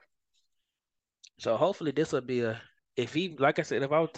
[1.38, 2.60] So hopefully this will be a
[2.96, 4.10] if he like I said if I was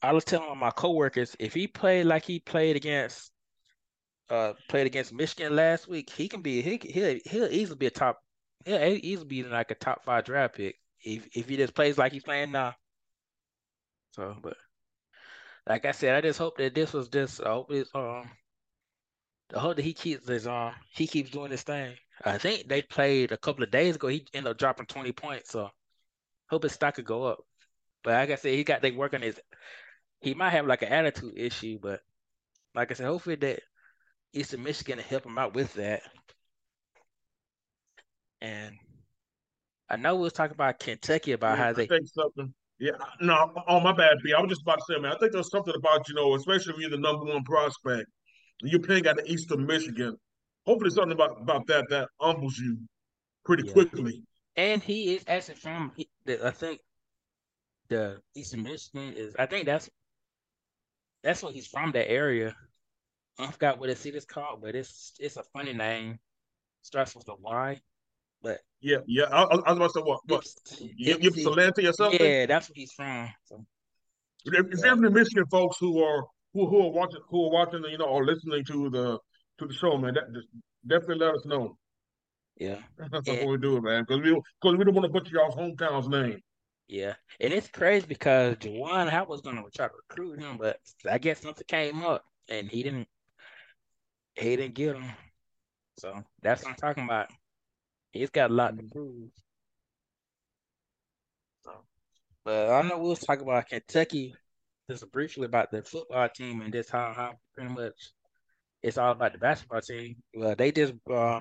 [0.00, 3.32] I was telling my coworkers if he played like he played against
[4.30, 7.90] uh, played against Michigan last week, he can be he he'll, he'll easily be a
[7.90, 8.20] top
[8.64, 12.12] he'll easily be like a top five draft pick if if he just plays like
[12.12, 12.74] he's playing now.
[14.12, 14.56] So, but
[15.66, 18.30] like I said, I just hope that this was just I hope it's um
[19.54, 21.96] I hope that he keeps this um he keeps doing this thing.
[22.24, 24.08] I think they played a couple of days ago.
[24.08, 25.70] He ended up dropping twenty points, so
[26.50, 27.38] hope his stock could go up.
[28.02, 29.40] But like I said, he got they working his.
[30.20, 32.00] He might have like an attitude issue, but
[32.74, 33.60] like I said, hopefully that
[34.32, 36.02] Eastern Michigan to help him out with that.
[38.40, 38.76] And
[39.90, 42.52] I know we was talking about Kentucky about yeah, how they think something.
[42.78, 44.32] Yeah, no, oh my bad, B.
[44.32, 45.12] I was just about to say, man.
[45.12, 48.06] I think there's something about you know, especially when you're the number one prospect,
[48.62, 50.14] you're playing at the Eastern Michigan.
[50.64, 52.78] Hopefully, something about about that that humbles you
[53.44, 53.72] pretty yeah.
[53.72, 54.22] quickly.
[54.54, 55.92] And he is actually from.
[56.28, 56.80] I think
[57.88, 59.34] the Eastern Michigan is.
[59.36, 59.90] I think that's
[61.24, 61.90] that's what he's from.
[61.92, 62.54] That area.
[63.38, 66.18] I forgot what the city's called, but it's it's a funny name.
[66.82, 67.80] Starts with a Y.
[68.42, 69.24] But yeah, yeah.
[69.24, 70.20] I, I was about to say what?
[70.26, 70.44] what?
[70.44, 72.20] Salanti or something?
[72.20, 73.28] Yeah, that's what he's from.
[73.44, 73.64] So.
[74.44, 74.92] If yeah.
[74.92, 76.24] any Michigan folks who are
[76.54, 79.18] who who are watching who are watching you know or listening to the
[79.58, 80.48] to the show, man, that just
[80.86, 81.76] definitely let us know.
[82.56, 84.30] Yeah, that's what we do, man, because we
[84.60, 86.40] because we don't want to butcher y'all's hometown's name.
[86.88, 91.18] Yeah, and it's crazy because Juwan I was gonna try to recruit him, but I
[91.18, 93.08] guess something came up and he didn't.
[94.38, 95.04] He didn't get him,
[95.98, 97.28] so that's what I'm talking about.
[98.12, 99.30] He's got a lot to prove.
[101.64, 101.72] So,
[102.44, 104.34] but I know we'll talk about Kentucky
[104.88, 108.12] just briefly about the football team and just how how pretty much
[108.82, 110.16] it's all about the basketball team.
[110.34, 111.40] Well, they just uh,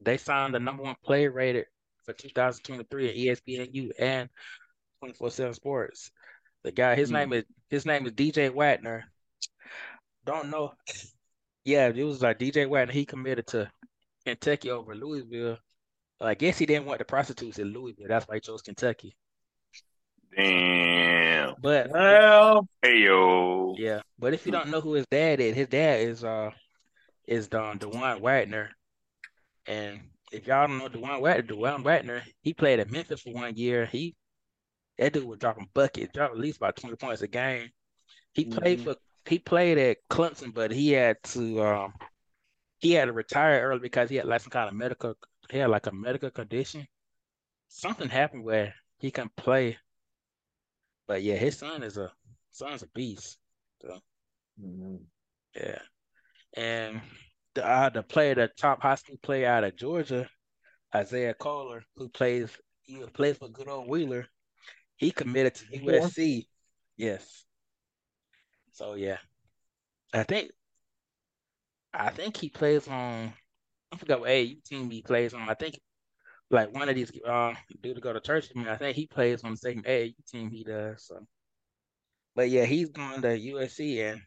[0.00, 1.66] they signed the number one player rated
[2.04, 4.28] for 2023 at ESPNU and
[5.02, 6.10] 24/7 Sports.
[6.62, 7.30] The guy, his mm-hmm.
[7.30, 9.04] name is his name is DJ Wagner.
[10.24, 10.72] Don't know.
[11.64, 12.92] Yeah, it was like DJ Wagner.
[12.92, 13.70] He committed to
[14.24, 15.58] Kentucky over Louisville.
[16.20, 18.06] I guess he didn't want the prostitutes in Louisville.
[18.08, 19.16] That's why he chose Kentucky.
[20.36, 21.54] Damn.
[21.60, 23.74] But well, hey yo.
[23.78, 26.50] Yeah, but if you don't know who his dad is, his dad is uh
[27.26, 28.70] is Don Dajuan Wagner,
[29.66, 30.00] and
[30.32, 33.86] if y'all don't know Dajuan Wagner, Dajuan Wagner, he played at Memphis for one year.
[33.86, 34.14] He
[34.98, 37.70] that dude was dropping buckets, dropping at least about twenty points a game.
[38.32, 38.92] He played mm-hmm.
[38.92, 38.96] for
[39.26, 41.94] he played at Clemson, but he had to um
[42.80, 45.14] he had to retire early because he had like some kind of medical
[45.50, 46.86] he had like a medical condition.
[47.68, 49.78] Something happened where he can play.
[51.06, 52.12] But yeah, his son is a
[52.50, 53.38] son's a beast.
[53.82, 53.98] So
[54.62, 54.96] mm-hmm.
[55.54, 55.78] yeah.
[56.56, 57.00] And
[57.54, 60.28] the uh, the player, the top high school player out of Georgia,
[60.94, 62.50] Isaiah Collier, who plays
[62.82, 64.26] he plays for good old Wheeler,
[64.96, 66.46] he committed to USC.
[66.96, 67.43] Yes.
[68.74, 69.18] So yeah,
[70.12, 70.50] I think
[71.92, 73.32] I think he plays on.
[73.92, 75.48] I forgot what AAU team he plays on.
[75.48, 75.78] I think
[76.50, 78.70] like one of these uh dude to go to church with me.
[78.70, 81.04] I think he plays on the same AAU team he does.
[81.04, 81.24] So,
[82.34, 84.20] but yeah, he's going to USC, and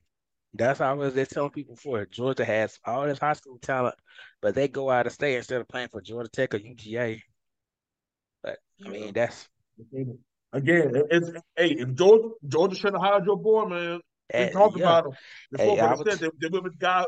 [0.53, 2.05] that's how I was just telling people before.
[2.05, 3.95] Georgia has all this high school talent,
[4.41, 7.21] but they go out of state instead of playing for Georgia Tech or UGA.
[8.43, 9.49] But I mean, that's
[10.53, 13.99] again, it's hey, if Georgia Georgia should have hired your boy, man.
[14.33, 14.83] We uh, talked yeah.
[14.83, 15.13] about him
[15.51, 17.05] before, hey, but instead they, they went with guy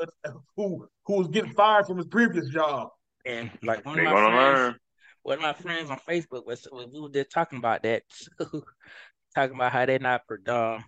[0.55, 2.89] who who was getting fired from his previous job.
[3.25, 4.75] And like one of my friends, learn.
[5.23, 8.03] one of my friends on Facebook was, was we were just talking about that,
[9.35, 10.85] talking about how they're not um,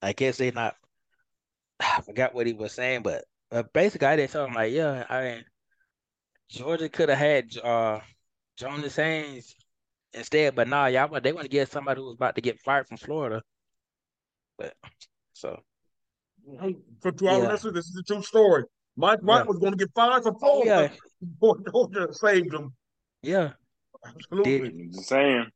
[0.00, 0.76] I guess they're not.
[1.80, 5.04] I forgot what he was saying, but uh, basically I did tell him like, yeah,
[5.08, 5.44] I mean,
[6.48, 8.00] Georgia could have had uh,
[8.56, 9.54] Jonas Hayes
[10.14, 12.86] instead, but nah, y'all, they want to get somebody who was about to get fired
[12.86, 13.42] from Florida.
[14.56, 14.74] But
[15.32, 15.60] so
[17.00, 17.70] for two hours, yeah.
[17.70, 18.64] this is a true story.
[18.96, 19.44] Mike White yeah.
[19.44, 20.88] was going to get fired for Florida oh, yeah.
[21.32, 22.72] before Georgia saved him.
[23.22, 23.50] Yeah,
[24.06, 24.88] absolutely.
[24.92, 25.46] Just saying.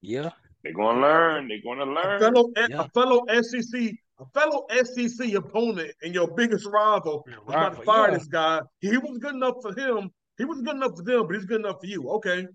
[0.00, 0.30] Yeah,
[0.62, 1.48] they're going to learn.
[1.48, 2.16] They're going to learn.
[2.16, 2.84] A fellow, yeah.
[2.84, 8.12] a fellow SEC, a fellow SEC opponent, and your biggest rival was about to fire
[8.12, 8.60] this guy.
[8.80, 10.10] He was good enough for him.
[10.38, 12.08] He was good enough for them, but he's good enough for you.
[12.10, 12.46] Okay,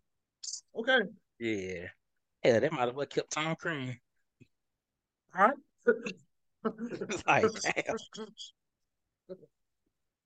[0.75, 0.99] okay.
[1.39, 1.87] Yeah,
[2.43, 2.59] yeah.
[2.59, 3.99] They might have well kept Tom Crean.
[5.37, 5.53] All right.
[7.27, 7.97] like, damn.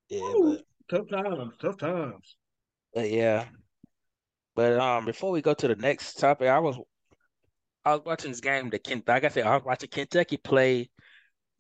[0.10, 2.36] Yeah, but, tough times, tough times.
[2.94, 3.46] But yeah.
[4.56, 6.78] But um before we go to the next topic, I was
[7.86, 10.90] I was watching this game The Kent like I said, I was watching Kentucky play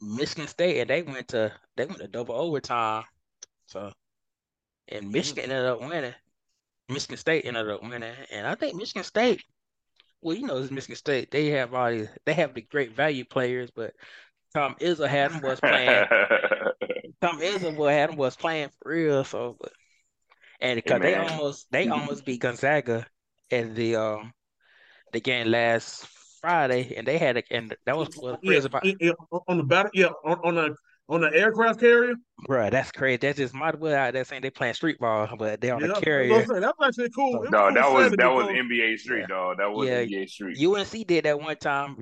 [0.01, 3.03] Michigan State and they went to they went to double overtime.
[3.67, 3.91] So
[4.87, 6.15] and Michigan ended up winning.
[6.89, 8.15] Michigan State ended up winning.
[8.31, 9.43] And I think Michigan State
[10.21, 11.31] well, you know, it's Michigan State.
[11.31, 13.93] They have all these, they have the great value players, but
[14.53, 16.05] Tom Izzo had him was playing.
[17.21, 19.23] Tom Izzo had him was playing for real.
[19.23, 19.71] So, but,
[20.59, 23.05] and because hey, they almost they almost beat Gonzaga
[23.49, 24.33] in the um
[25.13, 26.07] the game last
[26.41, 29.11] Friday, and they had a, and that was what yeah, about yeah,
[29.47, 29.91] on the battle.
[29.93, 30.75] Yeah, on, on the
[31.09, 32.15] on the aircraft carrier.
[32.45, 33.17] Bro, that's crazy.
[33.17, 35.87] That's just might well out there saying they playing street ball, but they on yeah,
[35.87, 36.45] the carrier.
[36.45, 37.33] That's actually cool.
[37.33, 38.55] No, cool that was that was cool.
[38.55, 39.27] NBA Street, yeah.
[39.27, 39.57] dog.
[39.57, 40.63] That was yeah, NBA Street.
[40.63, 41.97] UNC did that one time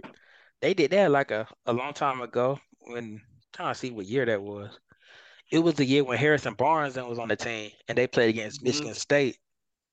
[0.61, 3.21] they did that like a, a long time ago when
[3.53, 4.79] trying to see what year that was.
[5.51, 8.59] It was the year when Harrison Barnes was on the team and they played against
[8.59, 8.67] mm-hmm.
[8.67, 9.37] Michigan State.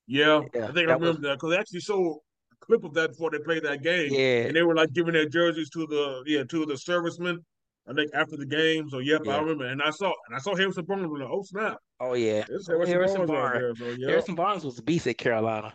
[0.06, 2.18] Yeah, yeah I think I remember was, that because they actually showed
[2.52, 4.08] a clip of that before they played that game.
[4.12, 7.44] Yeah, and they were like giving their jerseys to the yeah to the servicemen.
[7.88, 8.88] I think after the game.
[8.90, 9.36] So yep, yeah.
[9.36, 11.10] I remember, and I saw and I saw Harrison Barnes.
[11.10, 11.78] Like, oh snap!
[12.00, 13.28] Oh yeah, Harrison, Harrison, Barnes.
[13.28, 13.78] Barnes.
[13.78, 14.08] There, so.
[14.08, 15.72] Harrison Barnes was the beast at Carolina.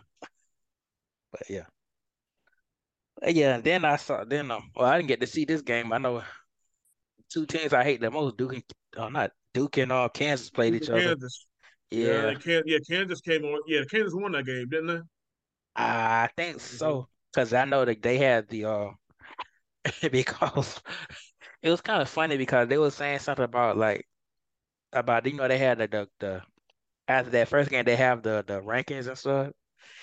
[1.32, 1.64] But yeah.
[3.26, 5.92] Yeah, then I saw then um well I didn't get to see this game.
[5.92, 6.22] I know
[7.28, 8.64] two teams I hate the most, Duke and
[8.96, 11.02] uh, not Duke and uh, Kansas played Duke each other.
[11.02, 11.46] Kansas.
[11.90, 12.34] Yeah.
[12.46, 13.60] Yeah, yeah, Kansas came on.
[13.66, 15.00] Yeah, Kansas won that game, didn't they?
[15.76, 18.90] I think so, because I know that they had the uh
[20.10, 20.80] because
[21.62, 24.06] it was kind of funny because they were saying something about like
[24.92, 26.42] about you know they had the the, the
[27.08, 29.52] after that first game they have the the rankings and stuff.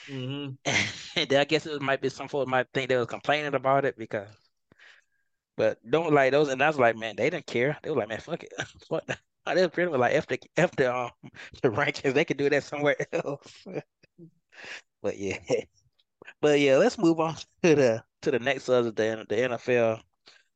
[0.10, 0.54] Mm-hmm.
[1.20, 3.98] and I guess it might be some folks might think they was complaining about it
[3.98, 4.30] because,
[5.56, 6.50] but don't like those.
[6.50, 7.78] And I was like, man, they didn't care.
[7.82, 8.54] They were like, man, fuck it,
[8.90, 9.04] fuck.
[9.48, 11.12] They were pretty much like if the if the um
[11.62, 13.66] the rankings they could do that somewhere else.
[15.02, 15.40] but yeah,
[16.42, 20.02] but yeah, let's move on to the to the next other day the NFL.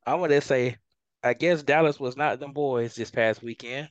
[0.05, 0.77] I want to say,
[1.23, 3.89] I guess Dallas was not them boys this past weekend.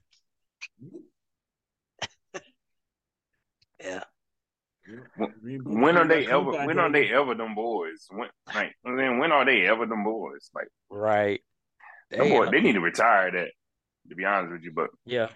[3.81, 4.05] yeah.
[5.65, 6.51] When are they ever?
[6.67, 8.07] When are they ever them boys?
[8.11, 10.51] When like then when are they ever them boys?
[10.55, 11.41] Like right.
[12.11, 13.51] They, boy, they need to retire that.
[14.09, 15.29] To be honest with you, but yeah,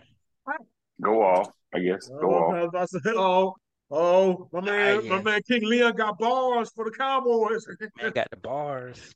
[1.01, 1.53] go off.
[1.73, 2.95] I guess go oh, off.
[3.21, 3.55] Oh,
[3.91, 5.11] oh, my man, uh, yeah.
[5.11, 7.67] my man King Leon got bars for the Cowboys.
[8.01, 9.15] man got the bars.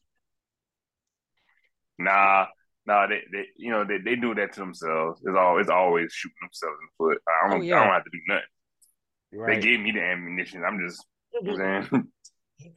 [1.99, 2.47] Nah,
[2.87, 5.21] nah, they, they you know they, they do that to themselves.
[5.25, 7.23] It's always it's always shooting themselves in the foot.
[7.27, 7.81] I don't oh, yeah.
[7.81, 8.43] I don't have to do nothing.
[9.33, 9.61] Right.
[9.61, 10.63] They gave me the ammunition.
[10.65, 11.05] I'm just
[11.45, 11.89] saying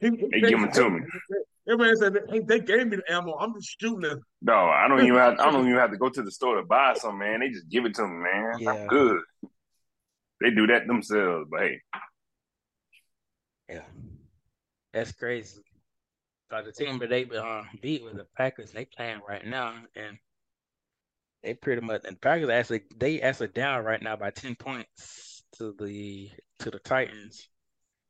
[0.00, 1.00] they give them to me.
[1.68, 3.36] Everybody said hey, they gave me the ammo.
[3.38, 4.18] I'm just shooting it.
[4.42, 6.62] No, I don't even have I don't even have to go to the store to
[6.66, 7.40] buy some, man.
[7.40, 8.52] They just give it to me, man.
[8.58, 8.70] Yeah.
[8.72, 9.20] I'm good.
[10.40, 11.80] They do that themselves, but hey.
[13.68, 13.82] Yeah.
[14.92, 15.62] That's crazy.
[16.50, 20.18] Cause the team that they uh, beat with the Packers, they playing right now, and
[21.42, 25.31] they pretty much and the Packers actually they actually down right now by ten points
[25.58, 26.30] to the
[26.60, 27.48] to the Titans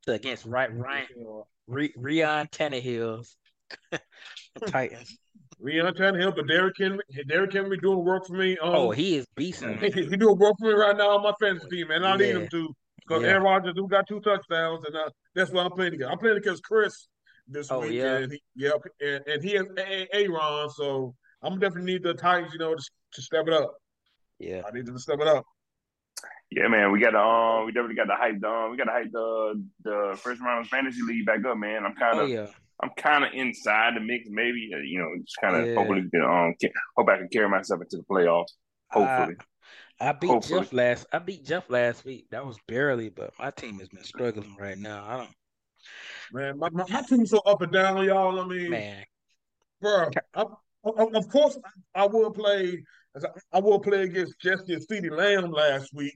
[0.05, 1.07] to against right Ryan
[1.67, 3.37] Re, Ryan Tannehill's
[4.67, 5.17] Titans.
[5.59, 8.57] Ryan Tannehill, but Derrick Henry, Derrick Henry doing work for me.
[8.57, 9.79] Um, oh, he is beasting.
[9.79, 12.17] He, he doing work for me right now on my fantasy team, and I yeah.
[12.17, 12.75] need him to
[13.05, 13.29] because yeah.
[13.29, 16.11] Aaron Rodgers do got two touchdowns, and uh, that's what I'm playing against.
[16.11, 17.07] I'm playing against Chris
[17.47, 17.93] this oh, week.
[17.93, 18.17] Yeah.
[18.17, 18.81] And he, yep.
[19.01, 19.65] And, and he has
[20.13, 22.83] Aaron, so I'm definitely need the Titans, you know, to,
[23.13, 23.73] to step it up.
[24.39, 24.61] Yeah.
[24.67, 25.43] I need them to step it up.
[26.55, 28.91] Yeah, man, we got to um, we definitely got to hype um, we got to
[28.91, 31.83] hype the the first round of fantasy league back up, man.
[31.85, 32.47] I'm kind of, oh, yeah.
[32.81, 34.69] I'm kind of inside the mix, maybe.
[34.73, 35.75] Uh, you know, just kind of yeah.
[35.75, 36.53] hopefully, um,
[36.95, 38.51] hope I can carry myself into the playoffs.
[38.91, 39.35] Hopefully.
[39.99, 40.61] I, I beat hopefully.
[40.61, 41.05] Jeff last.
[41.11, 42.27] I beat Jeff last week.
[42.31, 45.05] That was barely, but my team has been struggling right now.
[45.07, 45.29] I don't.
[46.31, 48.39] Man, my, my, my team's so up and down, y'all.
[48.39, 49.03] I mean, man,
[49.81, 50.09] bro.
[50.35, 51.57] I, I, of course,
[51.95, 52.83] I will play.
[53.53, 56.15] I will play against Jesse and CeeDee Lamb last week.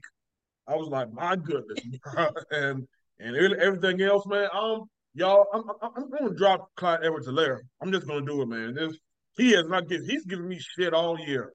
[0.68, 1.80] I was like, my goodness,
[2.50, 2.86] and
[3.18, 4.48] and everything else, man.
[4.52, 4.82] Um,
[5.14, 7.60] y'all, I'm I'm, I'm going to drop Clyde Edwards-Helaire.
[7.80, 8.74] I'm just going to do it, man.
[8.74, 8.96] This,
[9.36, 10.08] he is not getting.
[10.08, 11.52] He's giving me shit all year.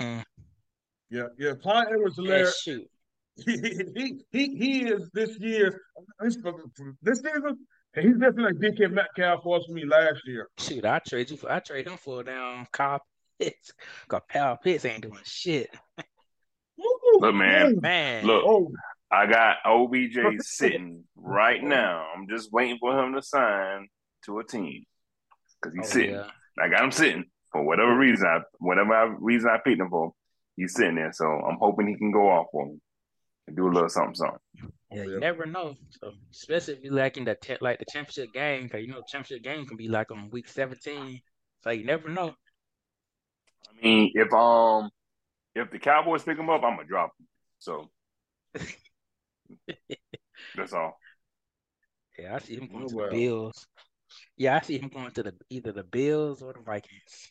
[0.00, 0.24] Mm.
[1.10, 1.52] Yeah, yeah.
[1.62, 2.52] Clyde Edwards-Helaire.
[2.66, 2.74] Yeah,
[3.46, 5.80] he, he he he is this year
[6.20, 7.66] this season.
[7.94, 10.48] He's definitely like DK Metcalf was for me last year.
[10.58, 13.00] Shoot, I trade you for I trade him for down Kyle
[13.38, 13.72] Pitts.
[14.08, 15.70] Cause Kyle Pitts ain't doing shit.
[17.20, 18.26] Look, man, man.
[18.26, 18.72] Look, oh.
[19.10, 22.06] I got OBJ sitting right now.
[22.14, 23.88] I'm just waiting for him to sign
[24.26, 24.84] to a team
[25.60, 26.14] because he's oh, sitting.
[26.14, 26.26] Yeah.
[26.58, 28.26] I got him sitting for whatever reason.
[28.26, 30.12] I, whatever reason I picked him for,
[30.56, 31.12] he's sitting there.
[31.12, 32.78] So I'm hoping he can go off for me
[33.46, 34.38] and do a little something, something.
[34.90, 35.74] Yeah, you never know.
[35.90, 39.02] So especially if you like in the te- like the championship game, because you know
[39.08, 41.20] championship game can be like on week seventeen.
[41.62, 42.34] So you never know.
[43.68, 44.90] I mean, if um
[45.54, 47.26] if the Cowboys pick him up, I'm gonna drop him.
[47.58, 47.90] So
[50.56, 50.98] that's all.
[52.18, 53.10] Yeah, I see him going oh, to well.
[53.10, 53.66] the Bills.
[54.36, 57.28] Yeah, I see him going to the either the Bills or the Vikings.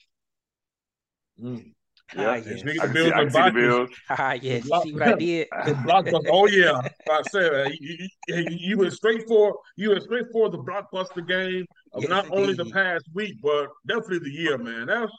[1.42, 1.74] Mm.
[2.16, 2.46] Yeah, ah, yes.
[2.46, 2.88] I can, see, I
[3.24, 3.90] can see the Bills.
[4.10, 4.66] Ah, yes.
[4.66, 5.48] You see what I did?
[5.50, 6.26] blockbuster.
[6.30, 10.58] Oh yeah, I said you, you, you, went straight for you went straight for the
[10.58, 12.38] blockbuster game of yes, not indeed.
[12.38, 14.88] only the past week, but definitely the year, man.
[14.88, 15.12] That's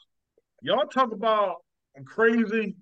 [0.61, 1.55] y'all talk about
[2.05, 2.75] crazy.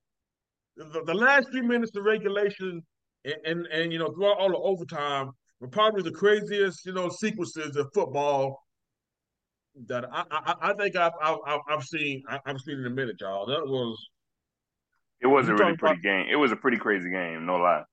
[0.77, 2.81] The, the last few minutes of regulation
[3.25, 7.09] and, and, and you know throughout all the overtime were probably the craziest you know
[7.09, 8.63] sequences of football
[9.87, 13.45] that I I, I think I've, I've I've seen I've seen in a minute, y'all.
[13.45, 13.97] That was
[15.21, 16.25] it was a really pretty about, game.
[16.29, 17.83] It was a pretty crazy game, no lie.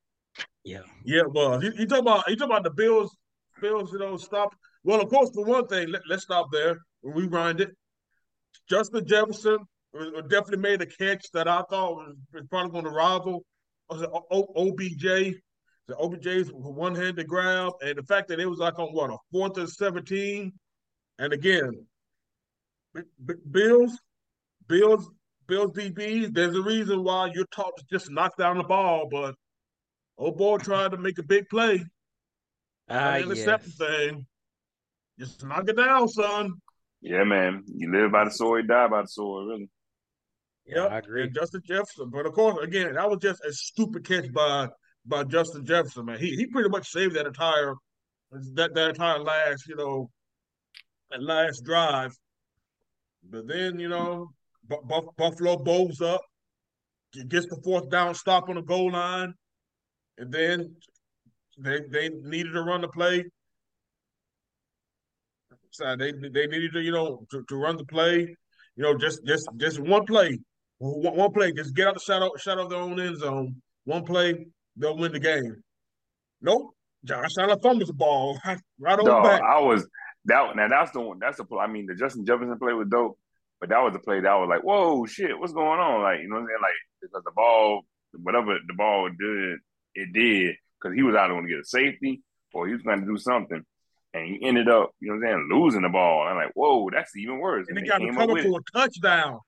[0.64, 1.22] Yeah, yeah.
[1.28, 3.16] Well, you, you talk about you talk about the Bills.
[3.60, 4.54] Bills, you know, stop.
[4.84, 6.78] Well, of course, for one thing, let, us stop there.
[7.02, 7.70] When we rewind it.
[8.68, 9.58] Justin Jefferson
[9.92, 13.44] definitely made a catch that I thought was, was probably going to rival
[13.90, 15.36] was it OBJ.
[15.88, 19.58] The OBJ's one-handed grab, and the fact that it was like on what a fourth
[19.58, 20.52] and seventeen,
[21.18, 21.72] and again,
[22.94, 23.98] B- B- Bills,
[24.68, 25.10] Bills,
[25.48, 29.34] Bills DBs, there's a reason why you're taught to just knock down the ball, but
[30.16, 31.84] old boy tried to make a big play.
[32.88, 33.76] Ah, uh, intercept yes.
[33.76, 34.26] thing.
[35.18, 36.52] Just knock it down, son.
[37.00, 37.64] Yeah, man.
[37.66, 39.68] You live by the sword, you die by the sword, really.
[40.70, 41.24] Yeah, I agree.
[41.24, 44.68] And Justin Jefferson, but of course, again, that was just a stupid catch by
[45.04, 46.18] by Justin Jefferson, man.
[46.18, 47.74] He he pretty much saved that entire
[48.54, 50.10] that that entire last, you know,
[51.10, 52.12] that last drive.
[53.28, 54.30] But then, you know,
[54.68, 56.20] Buff- Buffalo bowls up,
[57.28, 59.34] gets the fourth down stop on the goal line,
[60.18, 60.76] and then
[61.58, 63.24] they they needed to run the play.
[65.72, 68.20] So they they needed to you know to, to run the play,
[68.76, 70.38] you know just just just one play,
[70.80, 73.56] one, one play, just get out the shadow shadow of their own end zone.
[73.84, 75.62] One play, they'll win the game.
[76.40, 76.74] Nope,
[77.04, 78.38] Josh Allen fumbles the ball
[78.78, 79.42] right on no, back.
[79.42, 79.86] I was
[80.24, 81.60] that now that's the one that's the play.
[81.60, 83.18] I mean the Justin Jefferson play was dope,
[83.60, 86.02] but that was the play that I was like, whoa shit, what's going on?
[86.02, 86.62] Like, you know what I'm saying?
[86.62, 87.82] Like because the ball,
[88.22, 89.58] whatever the ball did,
[89.94, 92.22] it did, because he was either going to get a safety
[92.52, 93.62] or he was going to do something.
[94.12, 96.26] And he ended up, you know what I'm saying, losing the ball.
[96.26, 97.66] I'm like, whoa, that's even worse.
[97.68, 99.38] And, and he got recovered for a touchdown.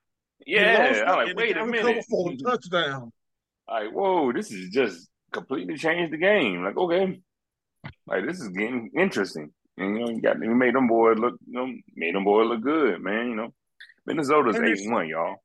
[0.45, 2.05] Yeah, I'm like, wait a minute.
[2.09, 3.11] For a touchdown.
[3.67, 6.63] Like, whoa, this is just completely changed the game.
[6.63, 7.19] Like, okay,
[8.07, 9.51] like this is getting interesting.
[9.77, 12.47] And you know, you got we made them boys look, you know, made them boys
[12.47, 13.29] look good, man.
[13.29, 13.53] You know,
[14.05, 15.37] Minnesota's eight one, y'all.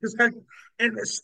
[0.00, 0.32] It's like,
[0.78, 1.22] and it's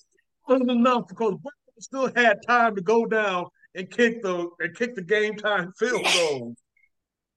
[0.49, 1.35] wasn't enough because
[1.79, 6.05] still had time to go down and kick the and kick the game time field
[6.15, 6.55] goal.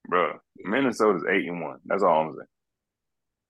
[0.08, 1.78] Bro, Minnesota's eight and one.
[1.86, 2.47] That's all I'm saying.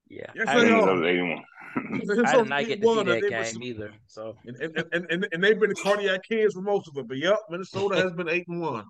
[0.10, 1.44] Yeah, yes, Minnesota's eight and one.
[2.26, 3.92] I did not get to see that game some, either.
[4.08, 7.08] So and, and, and, and, and they've been cardiac kids for most of it.
[7.08, 8.86] But yep, Minnesota has been eight and one.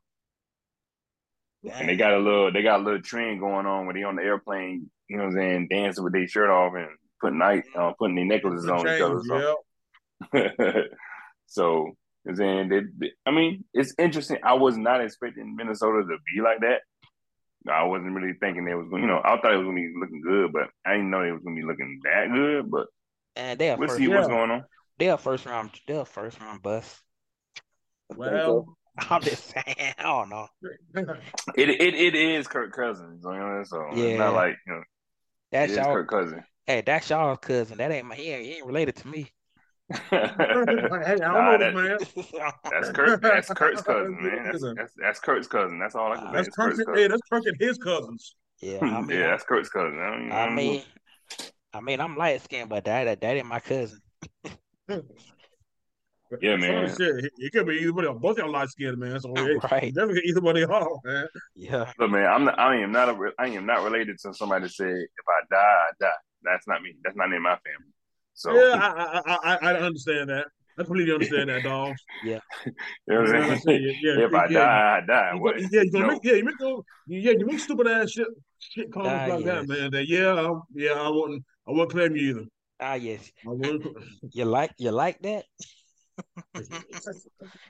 [1.72, 4.16] And they got a little they got a little trend going on when they on
[4.16, 6.88] the airplane, you know what I'm saying, dancing with their shirt off and
[7.20, 9.22] putting night uh, putting their necklaces on each other.
[9.28, 9.58] So.
[10.34, 10.52] Yep.
[11.52, 14.38] So, then they, they, I mean, it's interesting.
[14.42, 16.80] I was not expecting Minnesota to be like that.
[17.70, 19.04] I wasn't really thinking they was going.
[19.04, 21.22] You know, I thought it was going to be looking good, but I didn't know
[21.22, 22.72] it was going to be looking that good.
[22.72, 22.88] But
[23.36, 24.66] and they we'll see what's going on.
[24.98, 25.72] They're first round.
[25.88, 26.96] They're first round bust.
[28.16, 28.66] Well,
[29.10, 29.94] I'm just saying.
[29.98, 30.48] I don't know.
[31.56, 33.24] it it it is Kirk Cousins.
[33.24, 34.04] You know, so yeah.
[34.04, 34.84] it's not like you know.
[35.52, 36.44] That's y'all Kirk Cousins.
[36.66, 37.78] Hey, that's y'all's cousin.
[37.78, 38.16] That ain't my.
[38.16, 39.32] He ain't, he ain't related to me
[39.92, 41.98] hey, I nah, that, man.
[42.72, 43.22] That's Kurt.
[43.22, 44.44] That's Kurt's cousin, man.
[44.46, 45.80] That's, that's, that's Kurt's cousin.
[45.80, 46.34] That's all I can say.
[46.34, 48.36] That's Kurt's, Kurt's hey, that's Kurt and his cousins.
[48.62, 50.00] Yeah, I mean, yeah, that's Kurt's cousin.
[50.00, 50.84] I mean, I mean,
[51.74, 54.00] I mean, I'm light skinned, but that that ain't my cousin.
[56.42, 56.88] yeah, man.
[56.90, 59.20] Shit, it could be either one of both y'all light skinned, man.
[59.20, 61.28] So right, definitely either one of y'all, man.
[61.56, 61.92] Yeah.
[62.00, 64.74] Look, man, I'm not, I am not a, I am not related to somebody that
[64.74, 66.12] said if I die, I die.
[66.44, 66.96] That's not me.
[67.04, 67.94] That's not in my family.
[68.34, 70.48] So yeah, I I, I, I understand that.
[70.80, 71.96] I completely understand that, dog.
[72.24, 72.40] yeah.
[72.66, 72.72] you
[73.08, 73.96] know what I'm saying?
[74.02, 75.32] Yeah, if I yeah, die, I die.
[75.36, 76.56] You, yeah, you make yeah, you make
[77.08, 78.28] yeah, you make stupid ass shit
[78.60, 79.68] shit comments ah, like yes.
[79.68, 79.92] that, man.
[79.92, 82.46] That yeah, yeah, I wouldn't I wouldn't claim you either.
[82.80, 83.32] Ah yes.
[84.32, 85.46] you like you like that?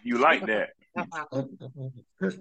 [0.03, 0.69] you like that?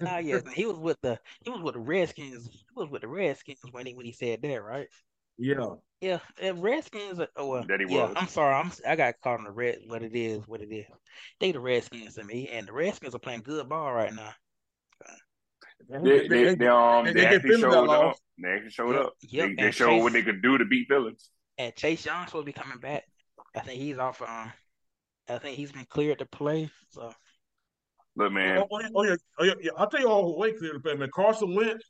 [0.06, 0.42] ah yes.
[0.54, 2.48] He was with the he was with the Redskins.
[2.48, 4.88] He was with the Redskins when he when he said that, right?
[5.40, 5.74] Yeah.
[6.00, 7.20] Yeah, and Redskins.
[7.36, 8.06] Oh, well, that he yeah.
[8.06, 8.14] Was.
[8.16, 8.54] I'm sorry.
[8.54, 8.72] I'm.
[8.88, 9.80] I got caught on the red.
[9.86, 10.46] What it is.
[10.46, 10.86] What it is.
[11.40, 14.32] They the Redskins to me, and the Redskins are playing good ball right now.
[15.88, 18.16] They, they, they, they, um, they, they actually showed up.
[18.42, 19.04] They actually showed yep.
[19.04, 19.12] up.
[19.22, 19.48] Yep.
[19.48, 21.30] They, they showed Chase, what they could do to beat Phillips.
[21.58, 23.04] And Chase Young's supposed to be coming back.
[23.54, 24.22] I think he's off.
[24.22, 24.52] Um,
[25.28, 26.70] I think he's been cleared to play.
[26.90, 27.12] So,
[28.16, 28.58] look, man.
[28.58, 29.70] Oh, oh, oh, yeah, oh yeah, yeah.
[29.76, 31.10] I'll tell you all the way clear to play, man.
[31.14, 31.84] Carson Wentz.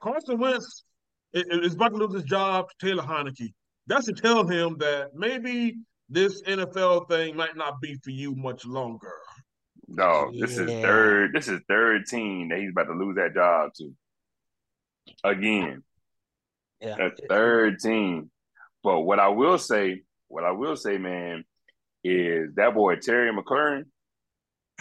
[0.00, 0.84] Carson Wentz
[1.32, 3.52] is about to lose his job to Taylor Heinicke.
[3.86, 5.76] That's to tell him that maybe
[6.08, 9.12] this NFL thing might not be for you much longer.
[9.88, 10.64] No, this yeah.
[10.64, 11.32] is third.
[11.32, 13.92] This is third team that he's about to lose that job to.
[15.22, 15.84] Again,
[16.80, 18.30] yeah, a third team.
[18.82, 21.44] But what I will say, what I will say, man,
[22.02, 23.84] is that boy Terry McLaurin.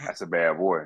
[0.04, 0.86] That's a bad boy.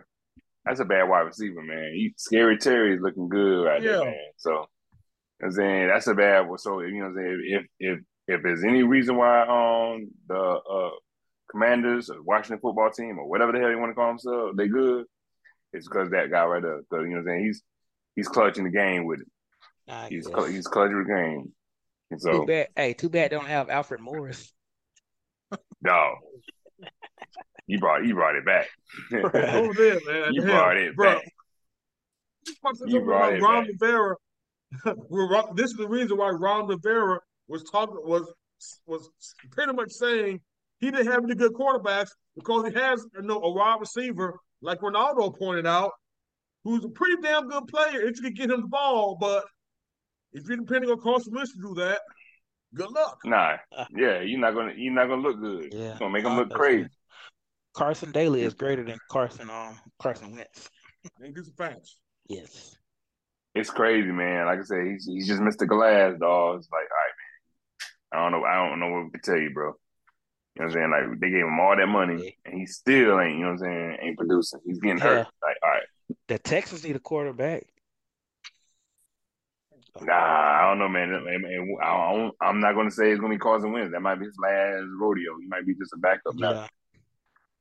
[0.66, 1.94] That's a bad wide receiver, man.
[1.96, 3.92] He, Scary Terry is looking good right yeah.
[3.92, 4.32] there, man.
[4.38, 4.68] So
[5.44, 6.58] I'm saying that's a bad one.
[6.58, 10.92] So you know, I'm saying if if if there's any reason why um the uh
[11.52, 14.68] Commanders or Washington football team or whatever the hell you want to call themselves, they
[14.68, 15.06] good.
[15.74, 16.80] It's because that guy right there.
[16.80, 17.62] Because you know, what I'm saying he's
[18.16, 19.28] he's clutching the game with it.
[19.88, 21.52] I he's cl- he's clutching the game.
[22.12, 22.68] And so too bad.
[22.76, 24.54] Hey, too bad don't have Alfred Morris.
[25.82, 26.16] no.
[27.68, 28.68] You brought you brought it back.
[29.14, 30.34] Over there, man.
[30.34, 31.16] You brought it bro.
[31.16, 31.24] back.
[32.86, 33.68] You brought it Ron back.
[33.80, 34.16] Rivera
[35.56, 38.32] this is the reason why Ron Rivera was talking was
[38.86, 39.10] was
[39.52, 40.40] pretty much saying
[40.80, 44.80] he didn't have any good quarterbacks because he has you know, a wide receiver like
[44.80, 45.92] Ronaldo pointed out,
[46.64, 49.18] who's a pretty damn good player if you can get him the ball.
[49.20, 49.46] But
[50.34, 52.02] if you're depending on Carson Wentz to do that,
[52.74, 53.20] good luck.
[53.26, 53.58] Nah,
[53.96, 55.74] yeah, you're not gonna you're not gonna look good.
[55.74, 56.90] Yeah, you're gonna make him look crazy.
[57.74, 60.70] Carson Daly is greater than Carson um Carson Wentz.
[61.24, 61.98] Ain't this facts?
[62.28, 62.76] Yes.
[63.60, 64.46] It's crazy, man.
[64.46, 65.68] Like I said, he's he's just Mr.
[65.68, 66.60] Glass, dog.
[66.60, 67.30] It's like, all right, man.
[68.12, 68.46] I don't know.
[68.46, 69.68] I don't know what to tell you, bro.
[69.68, 69.76] You know
[70.56, 70.92] what I'm saying?
[70.92, 73.38] Like they gave him all that money, and he still ain't.
[73.38, 73.98] You know what I'm saying?
[74.02, 74.60] Ain't producing.
[74.66, 75.28] He's getting hurt.
[75.44, 75.84] Like, all right.
[76.28, 77.66] The Texans need a quarterback.
[80.02, 81.14] Nah, I don't know, man.
[81.82, 83.92] I am not going to say it's going to be Carson Wentz.
[83.92, 85.38] That might be his last rodeo.
[85.42, 86.52] He might be just a backup yeah.
[86.52, 86.68] now.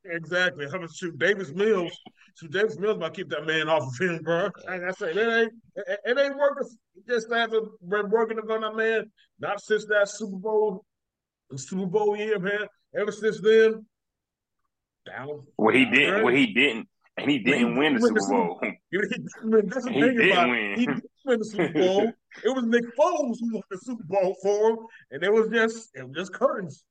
[0.04, 0.64] Exactly.
[0.66, 1.92] I'm gonna shoot Davis Mills.
[2.38, 4.50] Shoot Davis Mills might keep that man off of him, bro.
[4.66, 6.68] Like I said, it ain't it, it ain't working.
[7.08, 9.10] just hasn't been working on that man.
[9.40, 10.84] Not since that Super Bowl,
[11.56, 12.66] Super Bowl year, man.
[12.96, 13.84] Ever since then,
[15.04, 15.42] down.
[15.56, 16.24] Well, he didn't.
[16.24, 16.88] Well, he didn't.
[17.16, 18.60] And he didn't win the Super Bowl.
[18.62, 18.98] He,
[19.66, 20.78] that's the he didn't win.
[20.78, 22.12] He didn't win the Super Bowl.
[22.44, 24.78] it was Nick Foles who won the Super Bowl for him,
[25.10, 26.84] and it was just it was just curtains.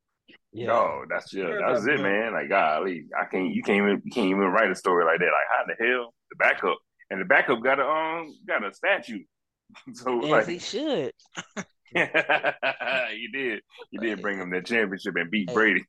[0.53, 0.67] Yeah.
[0.67, 2.33] No, that's just that's it, man.
[2.33, 5.25] Like golly, I can't you can't even you can't even write a story like that.
[5.25, 6.77] Like how the hell the backup
[7.09, 9.23] and the backup got a um got a statue.
[9.93, 11.13] so As like he should.
[11.95, 13.61] you did.
[13.91, 15.83] You did bring him that championship and beat Brady.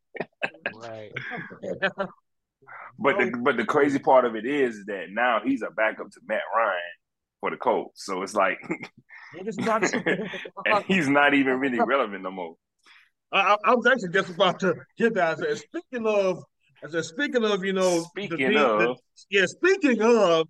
[0.74, 1.12] right.
[2.98, 6.20] but the but the crazy part of it is that now he's a backup to
[6.26, 6.80] Matt Ryan
[7.40, 8.04] for the Colts.
[8.04, 8.58] So it's like
[10.66, 12.56] and he's not even really relevant no more.
[13.32, 15.38] I, I, was actually just about to get that.
[15.38, 16.42] I said, speaking of,
[16.82, 18.96] I said, speaking of, you know, speaking team, of, the,
[19.30, 20.48] yeah, speaking of,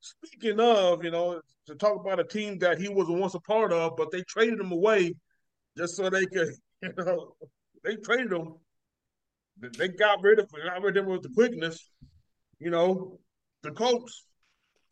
[0.00, 3.72] speaking of, you know, to talk about a team that he was once a part
[3.72, 5.14] of, but they traded him away
[5.76, 6.50] just so they could,
[6.82, 7.34] you know,
[7.84, 8.54] they traded him.
[9.78, 11.90] They got rid of, got rid of him with the quickness.
[12.58, 13.18] You know,
[13.62, 14.26] the Colts.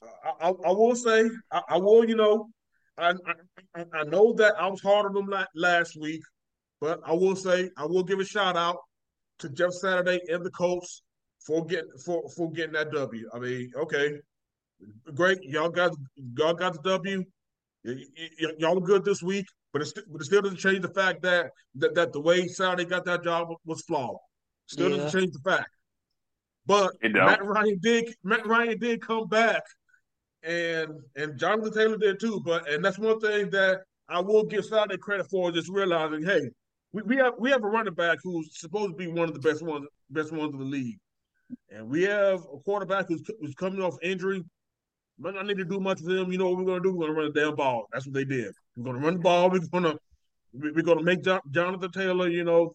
[0.03, 2.49] I, I, I will say, I, I, will, you know,
[2.97, 3.15] I,
[3.77, 6.23] I I know that I was hard on them last week
[6.81, 8.79] but I will say, I will give a shout out
[9.41, 11.03] to Jeff Saturday and the Colts
[11.47, 13.29] for getting for for getting that W.
[13.33, 14.13] I mean, okay,
[15.15, 15.93] great, y'all got
[16.37, 17.25] y'all got the W.
[17.85, 20.93] Y- y- y'all are good this week, but it's but it still doesn't change the
[20.93, 24.17] fact that that, that the way Saturday got that job was flawed.
[24.67, 24.97] Still yeah.
[24.99, 25.69] doesn't change the fact.
[26.67, 29.63] But Matt Ryan did Matt Ryan did come back,
[30.43, 32.41] and and Jonathan Taylor did too.
[32.45, 36.51] But and that's one thing that I will give Saturday credit for, just realizing, hey,
[36.93, 39.41] we, we have we have a running back who's supposed to be one of the
[39.41, 40.99] best ones best ones in the league,
[41.71, 44.45] and we have a quarterback who's, who's coming off injury.
[45.19, 46.33] Might not need to do much with him.
[46.33, 46.97] You know what we're going to do?
[46.97, 47.87] We're going to run the damn ball.
[47.93, 48.55] That's what they did.
[48.75, 49.51] We're going to run the ball.
[49.51, 49.99] We're going to
[50.53, 52.75] we're going to make Jonathan Taylor, you know,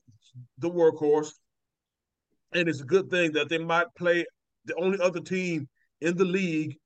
[0.59, 1.31] the workhorse.
[2.53, 4.25] And it's a good thing that they might play
[4.65, 5.67] the only other team
[6.01, 6.77] in the league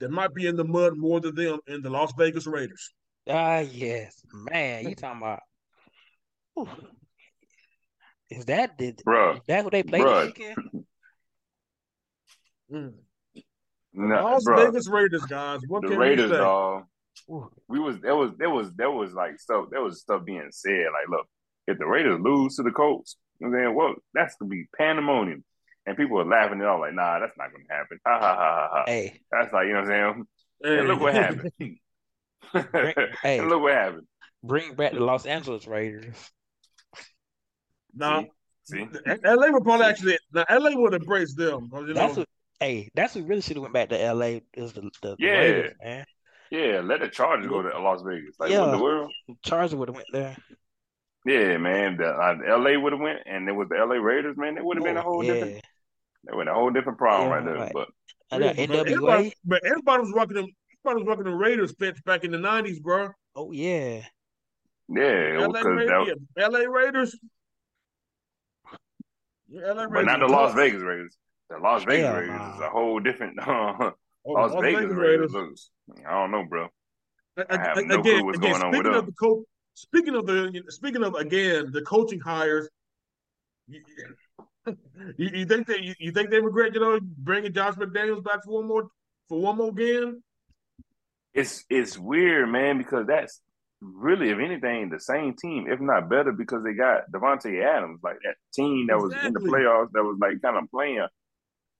[0.00, 2.94] that might be in the mud more than them in the Las Vegas Raiders.
[3.28, 4.88] Ah, yes, man.
[4.88, 5.40] You talking about
[8.30, 9.40] is that did Bruh.
[9.46, 10.24] that who they played Bruh.
[10.26, 10.84] this weekend?
[12.72, 12.92] Mm.
[13.94, 15.60] No, Las Vegas Raiders guys.
[15.66, 16.84] What the Raiders, dog.
[17.68, 20.86] We was there was there was there was like stuff there was stuff being said
[20.92, 21.26] like, look,
[21.66, 24.50] if the Raiders lose to the Colts, you know what I'm saying, well, that's gonna
[24.50, 25.44] be pandemonium.
[25.86, 27.98] And people are laughing it off like, nah, that's not gonna happen.
[28.06, 28.84] Ha ha ha ha ha.
[28.86, 29.20] Hey.
[29.32, 30.24] That's like, you know what I'm saying?
[30.62, 30.78] Hey.
[30.78, 31.52] And look what happened.
[31.62, 32.94] hey.
[33.38, 34.06] and look what happened.
[34.42, 36.14] Bring back the Los Angeles Raiders.
[37.98, 38.24] Now,
[38.64, 38.86] See?
[39.24, 41.70] LA would probably actually now LA would embrace them.
[41.72, 42.28] You that's what.
[42.60, 44.40] Hey, that's what really should have went back to LA.
[44.54, 46.06] Is the, the, yeah, the Raiders, man.
[46.50, 48.34] Yeah, let the Chargers go to Las Vegas.
[48.38, 49.12] Like yeah, what the world?
[49.42, 50.36] Chargers would have went there.
[51.24, 51.96] Yeah, man.
[51.96, 54.36] The, uh, LA would have went, and it was the LA Raiders.
[54.36, 55.34] Man, it would have oh, been a whole yeah.
[55.34, 55.64] different.
[56.30, 57.54] It would a whole different problem yeah, right there.
[57.54, 57.72] Right.
[57.72, 57.88] But
[58.30, 58.80] I know, NWA.
[58.80, 60.46] Everybody, but everybody was rocking them.
[60.84, 63.10] Everybody was rocking the Raiders pitch back in the nineties, bro.
[63.34, 64.02] Oh yeah.
[64.90, 66.52] Yeah, LA, Raiders, that...
[66.52, 67.18] LA Raiders.
[69.50, 71.16] LA but not the Las Vegas Raiders.
[71.50, 72.54] The Las Vegas yeah, Raiders nah.
[72.54, 73.38] is a whole different.
[74.26, 75.32] Uh, oh, Las, Las, Vegas, Vegas Raiders.
[75.32, 75.70] Raiders.
[76.06, 76.68] I don't know, bro.
[77.48, 79.06] I have no again, clue what's again, going on with them.
[79.06, 79.44] The co-
[79.74, 82.68] speaking of the, speaking of again the coaching hires,
[83.68, 83.80] you,
[85.16, 88.44] you, you think they you, you, think they regret you know bringing Josh McDaniels back
[88.44, 88.88] for one more
[89.28, 90.22] for one more game?
[91.32, 93.40] It's it's weird, man, because that's
[93.80, 98.16] really, if anything, the same team, if not better, because they got Davante Adams, like
[98.24, 101.06] that team that was in the playoffs that was like kind of playing.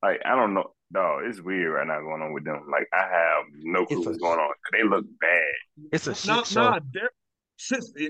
[0.03, 1.23] Like I don't know, dog.
[1.25, 2.66] It's weird right now going on with them.
[2.70, 4.53] Like I have no clue what's going on.
[4.73, 5.89] They look bad.
[5.93, 6.79] It's a shit show.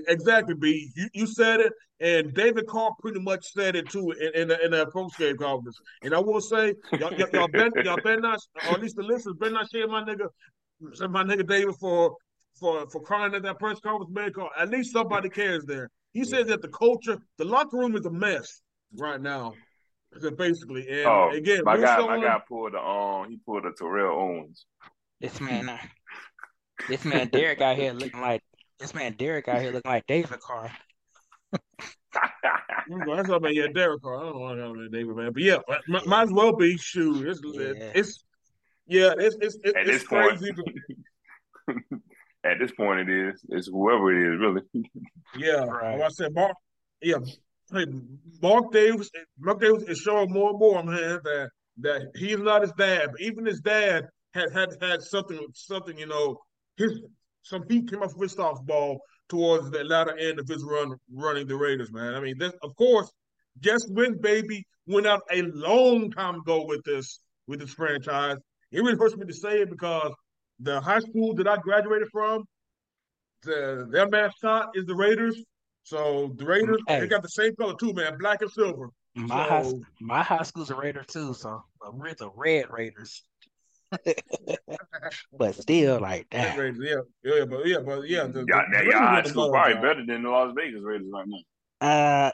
[0.07, 0.91] exactly, B.
[0.95, 4.63] You, you said it, and David Carr pretty much said it too in in, the,
[4.63, 5.79] in that post game conference.
[6.03, 9.03] And I will say, y'all, y'all, y'all better y'all better not, or at least the
[9.03, 10.27] listeners better not share my nigga,
[11.09, 12.15] my nigga David for
[12.59, 14.31] for for crying at that press conference, man.
[14.33, 15.89] Cause at least somebody cares there.
[16.13, 18.61] He says that the culture, the locker room is a mess
[18.97, 19.53] right now.
[20.37, 24.19] Basically, and oh, again, my guy, my guy pulled the um, he pulled a Terrell
[24.19, 24.65] Owens.
[25.21, 25.77] This man, uh,
[26.87, 28.41] this man Derek out here looking like
[28.79, 30.71] this man Derek out here looking like David Carr.
[32.11, 33.55] That's what I mean.
[33.55, 34.17] Yeah, Derek Carr.
[34.17, 35.57] I don't want to know David man, but yeah,
[35.87, 36.75] might, might as well be.
[36.77, 37.91] Shoot, it's yeah.
[37.93, 38.23] it's
[38.87, 40.51] yeah, it's it's, it's, At it's crazy.
[41.67, 41.83] Point,
[42.51, 43.41] at this point, it is.
[43.49, 44.61] It's whoever it is, really.
[45.37, 46.01] yeah, right.
[46.01, 46.55] I said, Mark.
[47.01, 47.17] Yeah,
[47.71, 47.85] hey,
[48.41, 49.09] Mark Davis.
[49.39, 51.49] Mark Davis is showing more and more, man, that
[51.81, 53.09] that he's not his dad.
[53.11, 56.37] But even his dad had had had something something you know
[56.77, 57.01] his
[57.43, 58.99] some heat came off Kristoff's ball
[59.29, 62.15] towards the latter end of his run running the Raiders, man.
[62.15, 63.11] I mean, this of course,
[63.59, 68.37] just win, baby, went out a long time ago with this with this franchise.
[68.71, 70.13] It really hurts me to say it because
[70.59, 72.43] the high school that I graduated from,
[73.43, 75.41] the, their mascot is the Raiders.
[75.83, 77.01] So the Raiders, hey.
[77.01, 78.89] they got the same color too, man, black and silver.
[79.15, 81.63] My so, high, my high school's a Raider too, so
[81.93, 83.23] we're the Red Raiders.
[85.37, 86.55] but still, like that.
[86.57, 88.27] Yeah, yeah, but yeah, but yeah.
[88.27, 91.87] The, yeah, the, the high school probably better than the Las Vegas Raiders right now.
[91.87, 92.31] Uh,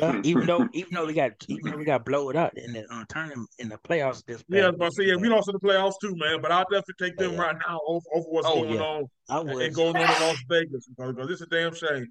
[0.00, 2.84] yeah, even though even though we got even though we got blown up in the
[2.92, 5.94] uh, tournament in the playoffs this yeah, but see, yeah, we lost in the playoffs
[6.00, 6.40] too, man.
[6.40, 7.40] But I'll definitely take them yeah.
[7.40, 8.80] right now over, over what's oh, going yeah.
[8.80, 9.62] on I would.
[9.62, 12.06] and going on in Las Vegas because, because it's a damn shame.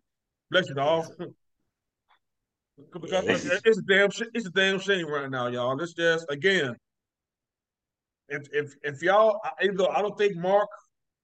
[0.52, 1.06] Bless you, dog.
[2.94, 5.80] because yeah, it's a damn it's a damn shame right now, y'all.
[5.82, 6.76] It's just again,
[8.30, 10.70] if if if y'all, even though I don't think Mark,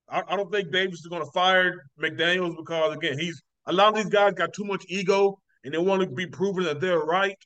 [0.10, 3.90] I, I don't think Davis is going to fire McDaniels because again, he's a lot
[3.90, 7.00] of these guys got too much ego and they want to be proven that they're
[7.00, 7.38] right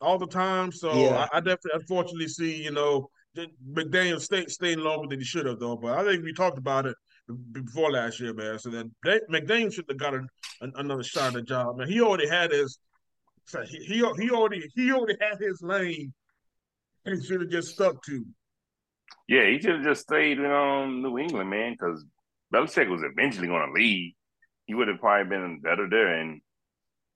[0.00, 0.72] all the time.
[0.72, 1.28] So yeah.
[1.32, 3.08] I, I, definitely, unfortunately, see you know
[3.70, 5.76] McDaniel stay, staying longer than he should have though.
[5.76, 6.96] But I think we talked about it
[7.52, 8.58] before last year, man.
[8.58, 10.28] So that McDaniel should have got an,
[10.60, 11.88] an, another shot at the job, man.
[11.88, 12.78] He already had his.
[13.68, 16.12] He, he he already he already had his lane,
[17.04, 18.24] and should have just stuck to.
[19.28, 22.04] Yeah, he should have just stayed in um, New England, man, because
[22.52, 24.12] Belichick was eventually going to leave.
[24.66, 26.40] He would have probably been better there, and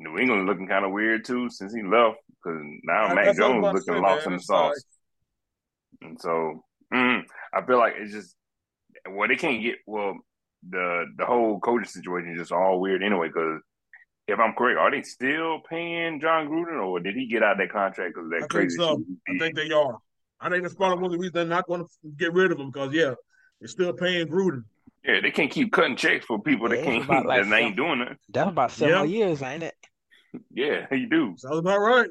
[0.01, 2.16] New England looking kind of weird too since he left.
[2.43, 4.85] Because now I, Mac Jones looking say, lost man, in the sauce,
[6.01, 7.22] and so mm,
[7.52, 8.35] I feel like it's just
[9.09, 10.16] well they can't get well
[10.68, 13.28] the the whole coaching situation is just all weird anyway.
[13.28, 13.60] Because
[14.27, 17.70] if I'm correct, are they still paying Jon Gruden, or did he get out that
[17.70, 18.78] contract because that I crazy?
[18.78, 19.05] Think so.
[19.28, 19.98] I think they are.
[20.40, 22.52] I think that's part of one of the reasons they're not going to get rid
[22.52, 23.12] of him because yeah,
[23.60, 24.64] they're still paying Gruden.
[25.05, 28.01] Yeah, they can't keep cutting checks for people that can't like that seven, ain't doing
[28.01, 28.16] it.
[28.28, 29.28] That's about several yep.
[29.28, 29.74] years, ain't it?
[30.52, 31.35] Yeah, you do.
[31.36, 32.11] Sounds about right.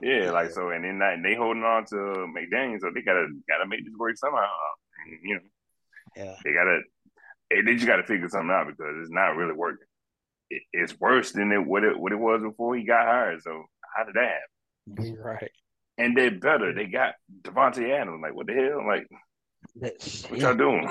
[0.00, 3.26] Yeah, like so, and then that, and they holding on to McDaniel, so they gotta
[3.48, 4.46] gotta make this work somehow.
[5.22, 5.40] You know,
[6.16, 6.80] yeah, they gotta
[7.50, 9.86] they just gotta figure something out because it's not really working.
[10.50, 13.42] It, it's worse than it what it what it was before he got hired.
[13.42, 13.64] So
[13.96, 14.38] how did that
[14.96, 15.18] happen?
[15.22, 15.50] right
[16.00, 16.72] and they're better.
[16.72, 18.20] They got Davante Adams.
[18.22, 18.86] Like, what the hell?
[18.86, 19.06] Like,
[19.76, 20.88] That's, what y'all doing?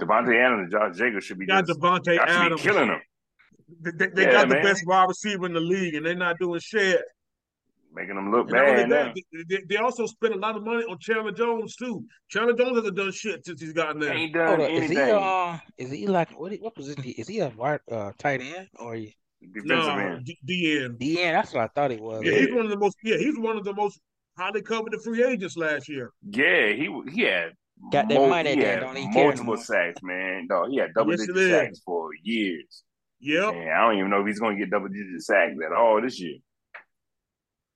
[0.00, 3.00] Davante Adams and Josh Jacobs should be got Davante Adams killing them.
[3.80, 4.62] They, they yeah, got man.
[4.62, 7.02] the best wide receiver in the league, and they're not doing shit.
[7.92, 8.90] Making them look and bad.
[8.90, 9.14] That,
[9.48, 12.04] they, they, also spent a lot of money on Chandler Jones too.
[12.28, 14.12] Chandler Jones hasn't done shit since he's gotten there.
[14.12, 14.82] Ain't done anything.
[14.84, 16.52] Is he, uh, is he like what?
[16.60, 17.02] What position?
[17.02, 18.94] He, is he a wide uh, tight end or?
[18.94, 20.30] He, Defensive no, end.
[20.44, 20.98] D end.
[20.98, 21.36] D end.
[21.36, 22.22] That's what I thought he was.
[22.22, 22.96] Yeah, he's one of the most.
[23.02, 23.98] Yeah, he's one of the most
[24.36, 26.12] highly coveted free agents last year.
[26.30, 27.54] Yeah, he he had
[27.90, 28.54] got that money.
[28.54, 28.82] He had
[29.14, 30.46] multiple sacks, man.
[30.48, 32.84] No, he had double yes, digit sacks for years.
[33.20, 36.00] Yeah, I don't even know if he's going to get double digit sacks at all
[36.00, 36.38] this year.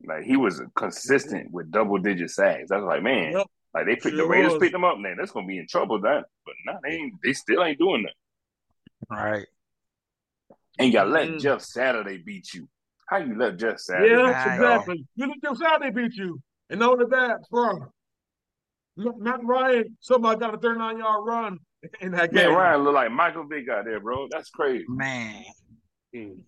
[0.06, 2.70] Like he was consistent with double digit sacks.
[2.70, 3.46] I was like, man, yep.
[3.74, 4.60] like they picked sure the Raiders was.
[4.60, 5.16] picked him up, man.
[5.18, 6.00] That's going to be in trouble.
[6.00, 7.14] That, but no, they ain't.
[7.22, 9.14] They still ain't doing that.
[9.14, 9.46] Right.
[10.78, 11.40] And you let mm.
[11.40, 12.68] Jeff Saturday beat you.
[13.06, 14.14] How you let Jeff Saturday?
[14.14, 15.06] Yeah, exactly.
[15.14, 16.40] You let Jeff Saturday beat you,
[16.70, 17.92] and on the that, bro,
[18.96, 21.58] Matt Ryan, somebody got a 39 yard run
[22.00, 22.48] in that game.
[22.48, 24.28] Man, Ryan look like Michael Vick out there, bro.
[24.30, 24.84] That's crazy.
[24.88, 25.44] Man.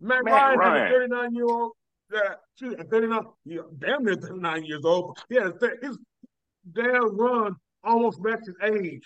[0.01, 0.93] Matt, Matt Ryan, Ryan.
[0.93, 1.73] 39 year old.
[2.13, 5.19] Yeah, 39, yeah, damn near 39 years old.
[5.29, 5.51] Yeah,
[5.83, 5.99] his
[6.73, 9.03] damn run almost matched his age.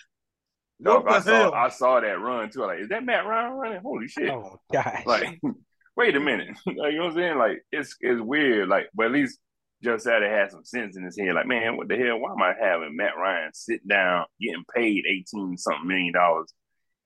[0.79, 2.61] No, I saw I saw that run too.
[2.61, 3.81] Like, is that Matt Ryan running?
[3.81, 4.31] Holy shit!
[4.31, 5.05] Oh gosh!
[5.05, 5.39] Like,
[5.97, 6.49] wait a minute.
[6.67, 7.39] like, you know what I'm saying?
[7.39, 8.69] Like, it's it's weird.
[8.69, 9.39] Like, but at least
[9.83, 11.35] Joe Saturday had some sense in his head.
[11.35, 12.19] Like, man, what the hell?
[12.19, 16.53] Why am I having Matt Ryan sit down, getting paid eighteen something million dollars,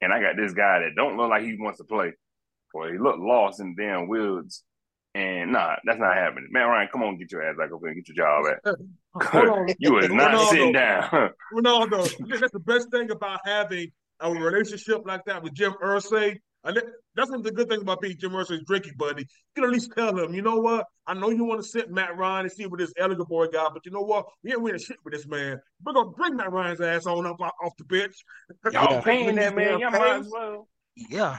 [0.00, 2.12] and I got this guy that don't look like he wants to play,
[2.72, 4.64] or he looked lost in damn woods.
[5.14, 6.48] And nah, that's not happening.
[6.50, 8.74] Man, Ryan, come on, get your ass back over and get your job at.
[9.78, 11.30] you is not Ronaldo, sitting down.
[11.52, 16.38] Ronaldo, that's the best thing about having a relationship like that with Jim Irsay.
[16.64, 16.80] And
[17.14, 19.22] that's one of the good things about being Jim Irsay's drinking buddy.
[19.22, 20.86] You can at least tell him, you know what?
[21.06, 23.74] I know you want to sit Matt Ryan and see what this Ehlinger boy got,
[23.74, 24.26] but you know what?
[24.42, 25.60] We ain't winning shit with this man.
[25.84, 28.14] We're gonna bring Matt Ryan's ass on up off the bench.
[28.72, 29.78] Y'all paying that man?
[29.78, 30.68] Y'all might as well.
[30.96, 31.38] Yeah.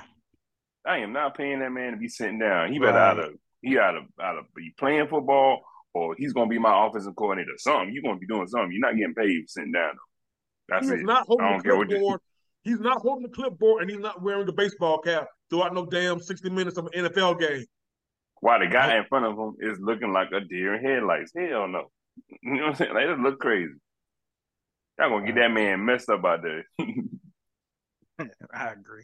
[0.86, 2.72] I am not paying that man to be sitting down.
[2.72, 3.18] He better right.
[3.18, 3.34] either
[3.64, 5.62] he either either be playing football
[5.96, 7.54] or he's gonna be my offensive coordinator.
[7.58, 8.72] Something you're gonna be doing something.
[8.72, 9.94] You're not getting paid for sitting down.
[10.70, 11.06] That's he it.
[11.06, 12.20] Not holding I don't care what you...
[12.66, 16.20] He's not holding the clipboard and he's not wearing the baseball cap throughout no damn
[16.20, 17.64] 60 minutes of an NFL game.
[18.42, 21.32] While the guy in front of him is looking like a deer in headlights.
[21.38, 21.86] Hell no.
[22.42, 22.94] You know what I'm saying?
[22.94, 23.74] Like, just look crazy.
[24.98, 26.66] Y'all gonna get that man messed up out there.
[28.54, 29.04] I agree.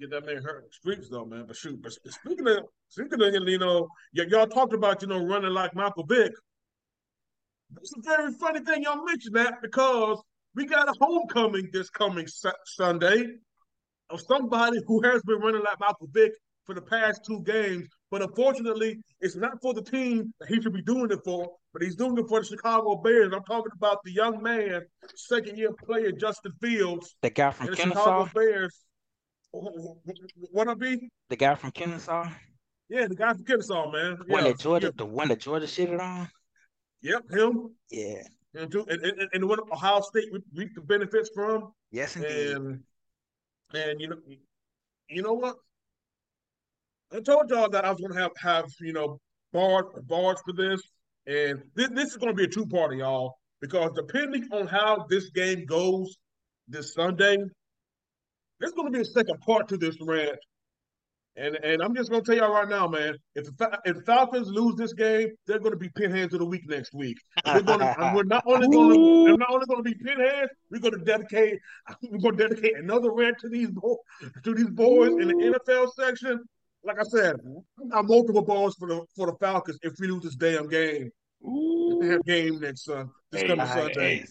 [0.00, 1.44] Get that man hurt in the streets though, man.
[1.46, 5.24] But shoot, but speaking of speaking of you know, y- y'all talked about you know
[5.24, 6.32] running like Michael Vick.
[7.80, 10.20] It's a very funny thing y'all mentioned that because
[10.54, 12.26] we got a homecoming this coming
[12.64, 13.24] Sunday
[14.10, 16.32] of somebody who has been running like Michael Vick
[16.64, 17.88] for the past two games.
[18.10, 21.82] But unfortunately, it's not for the team that he should be doing it for, but
[21.82, 23.32] he's doing it for the Chicago Bears.
[23.34, 24.82] I'm talking about the young man,
[25.14, 27.14] second year player Justin Fields.
[27.22, 28.26] The guy from the Kennesaw.
[28.26, 28.84] Chicago Bears.
[29.52, 31.08] What I be?
[31.30, 32.28] The guy from Kennesaw.
[32.88, 34.18] Yeah, the guy from Kennesaw, man.
[34.26, 34.50] One yeah.
[34.50, 34.92] that Georgia, yeah.
[34.96, 36.28] the one that Georgia shitted on.
[37.00, 37.74] Yep, him.
[37.90, 38.22] Yeah.
[38.54, 41.72] And, and, and, and what Ohio State reaped the benefits from.
[41.90, 42.50] Yes, indeed.
[42.50, 42.82] And
[43.74, 44.16] and you know,
[45.08, 45.56] you know what?
[47.14, 49.18] I told y'all that I was going to have have you know
[49.52, 50.82] bars bars for this,
[51.26, 53.34] and this, this is going to be a two party, y'all.
[53.60, 56.16] Because depending on how this game goes
[56.68, 57.38] this Sunday,
[58.58, 60.38] there's going to be a second part to this rant
[61.36, 63.16] and and I'm just gonna tell y'all right now, man.
[63.34, 63.48] If
[63.84, 67.18] if Falcons lose this game, they're gonna be pinheads of the week next week.
[67.44, 70.80] And we're gonna and we're not only gonna they're not only gonna be pinheads, we're
[70.80, 71.58] gonna dedicate
[72.02, 74.00] we're gonna dedicate another rant to these bo-
[74.44, 76.42] to these boys in the NFL section.
[76.84, 77.36] Like I said,
[77.80, 81.10] I got multiple balls for the for the Falcons if we lose this damn game.
[82.00, 84.18] They have game next uh, this hey, coming Sunday.
[84.18, 84.26] Hey.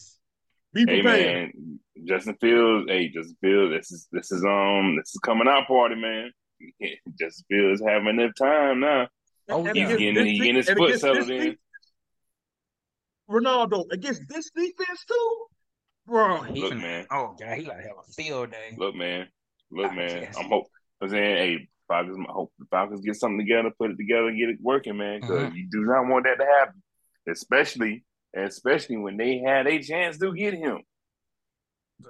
[0.74, 1.04] Be prepared.
[1.06, 2.86] Hey man, Justin Fields.
[2.88, 3.74] Hey, Justin Fields.
[3.74, 6.32] This is this is um this is coming out party, man.
[7.20, 9.08] Justin Fields having enough time now.
[9.50, 11.58] Oh, he's getting, he's getting his foot settled in.
[13.30, 15.46] Ronaldo against this defense too,
[16.06, 16.42] bro.
[16.42, 17.06] He look, man.
[17.12, 18.76] Oh god, he gotta have a field day.
[18.78, 19.28] Look, man.
[19.72, 20.28] Look, man.
[20.38, 20.66] I'm hope.
[21.02, 22.18] I'm saying, hey, Falcons.
[22.28, 25.22] I hope the Falcons get something together, put it together, and get it working, man.
[25.22, 25.56] Because mm-hmm.
[25.56, 26.84] you do not want that to happen,
[27.30, 28.04] especially,
[28.36, 30.80] especially when they had a chance to get him.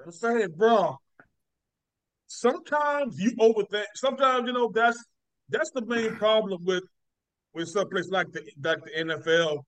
[0.05, 0.97] I'm saying, bro
[2.31, 3.85] sometimes you overthink.
[3.95, 5.03] Sometimes you know that's
[5.49, 6.83] that's the main problem with
[7.53, 9.63] with some place like the like the NFL.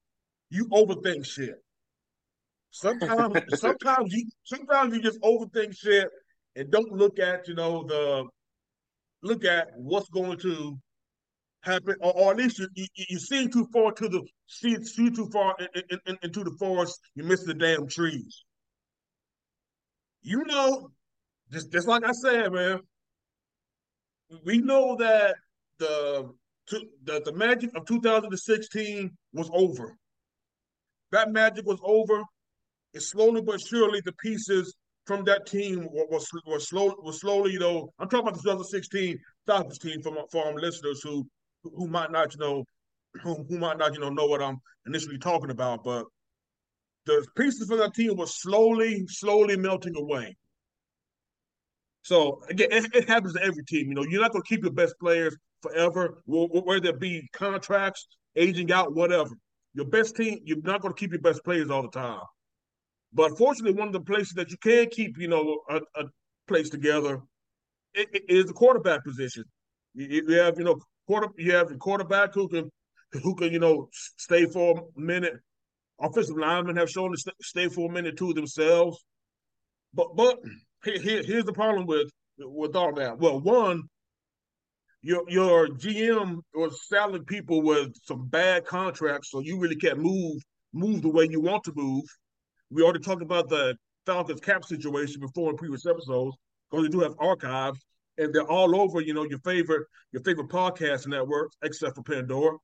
[0.49, 1.56] You overthink shit.
[2.72, 6.07] Sometimes, sometimes you sometimes you just overthink shit
[6.56, 8.26] and don't look at you know the
[9.22, 10.77] look at what's going to
[11.61, 15.10] happen, or, or at least you, you, you see too far to the see see
[15.10, 16.99] too far in, in, in, into the forest.
[17.15, 18.44] You miss the damn trees.
[20.22, 20.91] You know,
[21.53, 22.80] just just like I said, man,
[24.43, 25.35] we know that
[25.77, 26.30] the
[26.69, 29.97] the, the magic of 2016 was over.
[31.11, 32.23] That magic was over.
[32.93, 34.75] And slowly but surely, the pieces
[35.05, 37.89] from that team were, were, were slow was slowly, you know.
[37.99, 41.27] I'm talking about the 2016 Falcons team for for our listeners who
[41.63, 42.63] who might not, you know,
[43.21, 45.84] who, who might not, you know, know what I'm initially talking about.
[45.84, 46.05] But
[47.05, 50.35] the pieces from that team were slowly, slowly melting away.
[52.03, 53.88] So again, it, it, happens to every team.
[53.89, 58.07] You know, you're not going to keep your best players forever, whether it be contracts,
[58.35, 59.31] aging out, whatever.
[59.73, 62.21] Your best team, you're not going to keep your best players all the time.
[63.13, 66.05] But fortunately, one of the places that you can keep, you know, a, a
[66.47, 67.21] place together
[67.93, 69.43] it, it is the quarterback position.
[69.93, 72.71] You, you have, you know, quarter, you have a quarterback who can,
[73.21, 75.35] who can, you know, stay for a minute.
[76.01, 79.03] Offensive linemen have shown to stay for a minute too themselves.
[79.93, 80.39] But but
[80.84, 83.19] here, here's the problem with with all that.
[83.19, 83.84] Well, one,
[85.01, 90.41] your your GM was selling people with some bad contracts, so you really can't move
[90.73, 92.03] move the way you want to move.
[92.72, 96.35] We already talked about the Falcons cap situation before in previous episodes
[96.69, 97.80] because they do have archives
[98.18, 99.01] and they're all over.
[99.01, 102.57] You know your favorite your favorite podcast networks except for Pandora.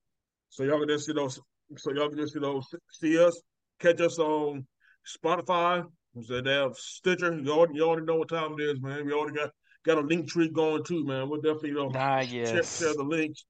[0.49, 3.39] So y'all can just you know so y'all can just you know see us,
[3.79, 4.65] catch us on
[5.05, 5.83] Spotify,
[6.19, 7.39] Who's that damn Stitcher?
[7.41, 9.05] You already, you already know what time it is, man.
[9.05, 9.51] We already got
[9.85, 11.29] got a link tree going too, man.
[11.29, 12.49] We'll definitely you know ah, yes.
[12.49, 13.45] share, share the links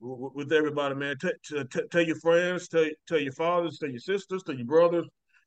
[0.00, 1.16] with, with everybody, man.
[1.18, 4.66] T- t- t- tell your friends, tell tell your fathers, tell your sisters, tell your
[4.66, 5.06] brothers,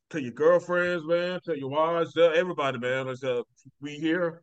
[0.10, 1.40] tell your girlfriends, man.
[1.46, 3.08] Tell your wives, tell everybody, man.
[3.08, 3.44] It's, uh,
[3.80, 4.42] we here,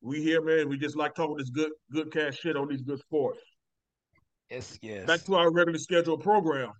[0.00, 0.66] we here, man.
[0.70, 3.40] We just like talking this good good cash shit on these good sports.
[4.50, 5.06] Yes, yes.
[5.06, 6.70] Back to our regularly scheduled program.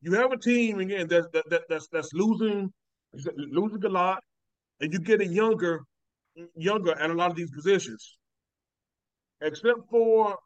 [0.00, 2.72] You have a team again that, that, that that's that's losing
[3.36, 4.22] losing a lot,
[4.80, 5.82] and you're getting younger
[6.56, 8.16] younger at a lot of these positions.
[9.40, 10.36] Except for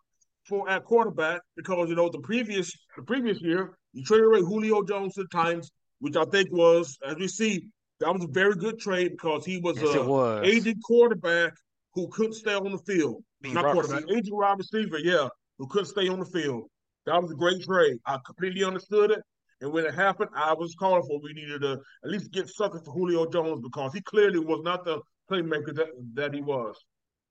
[0.46, 4.82] for at quarterback, because you know the previous the previous year you traded away Julio
[4.82, 5.70] Jones to the Titans,
[6.00, 7.68] which I think was, as we see,
[8.00, 11.52] that was a very good trade because he was yes, a aging quarterback
[11.94, 13.22] who couldn't stay on the field.
[13.40, 14.18] Being Not quarterback, receiver.
[14.18, 15.28] aging wide receiver, yeah,
[15.58, 16.64] who couldn't stay on the field.
[17.06, 17.96] That was a great trade.
[18.06, 19.20] I completely understood it.
[19.60, 21.72] And when it happened, I was calling for we needed to
[22.04, 25.88] at least get something for Julio Jones because he clearly was not the playmaker that,
[26.14, 26.76] that he was,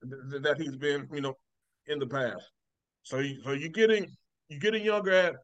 [0.01, 1.33] that he's been, you know,
[1.87, 2.43] in the past.
[3.03, 4.07] So, you, so you're getting
[4.49, 5.35] you're getting younger at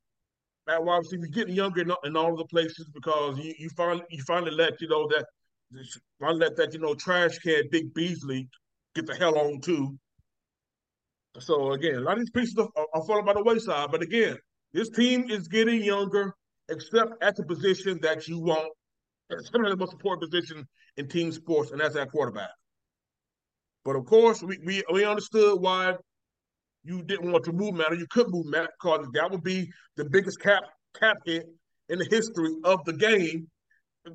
[0.67, 1.23] at wide receiver.
[1.23, 4.51] You're getting younger in, in all of the places because you, you finally you finally
[4.51, 5.25] let you know that
[6.19, 8.49] finally let that you know trash can Vic Beasley
[8.95, 9.97] get the hell on too.
[11.39, 13.89] So again, a lot of these pieces are, are falling by the wayside.
[13.91, 14.37] But again,
[14.73, 16.33] this team is getting younger
[16.69, 18.71] except at the position that you want.
[19.29, 20.67] It's the most important position
[20.97, 22.51] in team sports, and that's at quarterback.
[23.83, 25.95] But of course, we, we, we understood why
[26.83, 29.71] you didn't want to move Matt, or you could move Matt, because that would be
[29.97, 30.63] the biggest cap
[30.99, 31.45] cap hit
[31.89, 33.47] in the history of the game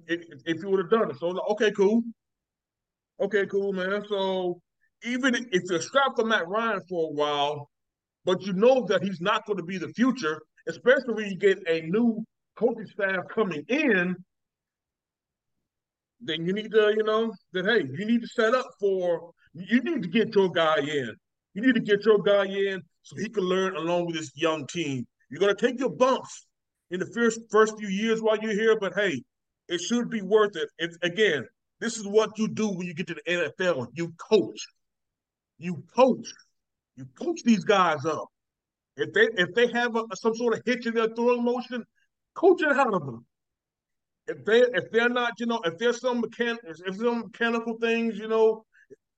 [0.07, 1.17] if, if you would have done it.
[1.19, 2.03] So okay, cool.
[3.21, 4.03] Okay, cool, man.
[4.09, 4.61] So
[5.05, 7.71] even if you're strapped for Matt Ryan for a while,
[8.25, 11.59] but you know that he's not going to be the future, especially when you get
[11.69, 12.25] a new
[12.59, 14.17] coaching staff coming in,
[16.21, 19.81] then you need to, you know, that hey, you need to set up for you
[19.83, 21.15] need to get your guy in.
[21.55, 24.67] You need to get your guy in so he can learn along with this young
[24.67, 25.07] team.
[25.31, 26.47] You're gonna take your bumps
[26.91, 29.23] in the first first few years while you're here, but hey,
[29.69, 30.69] it should be worth it.
[30.79, 31.47] If again,
[31.81, 33.89] this is what you do when you get to the NFL.
[33.95, 34.67] You coach.
[35.59, 36.29] You coach.
[36.97, 38.27] You coach these guys up.
[38.97, 41.85] If they if they have a, some sort of hitch in their throwing motion,
[42.39, 43.27] coach it out of them.
[44.27, 48.19] If they if they're not, you know, if there's some mechan if some mechanical things,
[48.19, 48.65] you know,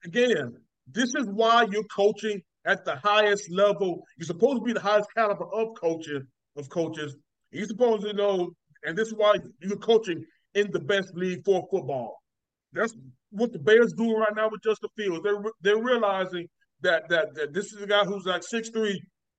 [0.04, 0.56] again,
[0.86, 4.02] this is why you're coaching at the highest level.
[4.16, 6.22] You're supposed to be the highest caliber of coaching
[6.56, 7.16] of coaches.
[7.50, 8.50] You're supposed to know,
[8.84, 10.24] and this is why you're coaching
[10.54, 12.18] in the best league for football.
[12.72, 12.94] That's
[13.30, 15.22] what the Bears doing right now with Justin Fields.
[15.24, 16.46] They're they're realizing
[16.82, 18.72] that that, that this is a guy who's like 6'3",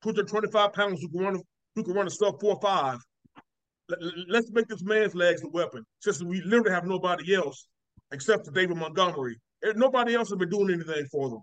[0.03, 1.41] 225 pounds who can run
[1.75, 2.99] who can run a sub four five
[4.27, 7.67] let's make this man's legs a weapon, since we literally have nobody else
[8.11, 9.39] except for David Montgomery.
[9.75, 11.41] Nobody else has been doing anything for them.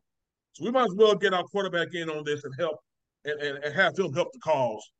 [0.52, 2.78] So we might as well get our quarterback in on this and help
[3.24, 4.90] and, and, and have him help the cause.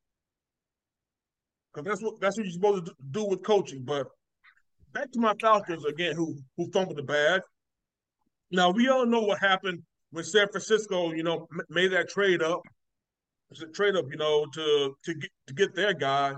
[1.73, 3.83] Because that's what that's what you're supposed to do with coaching.
[3.85, 4.07] But
[4.93, 7.43] back to my Falcons again, who who fumbled the bag.
[8.51, 12.63] Now we all know what happened when San Francisco, you know, made that trade up.
[13.51, 16.35] It's a trade up, you know, to to get to get their guy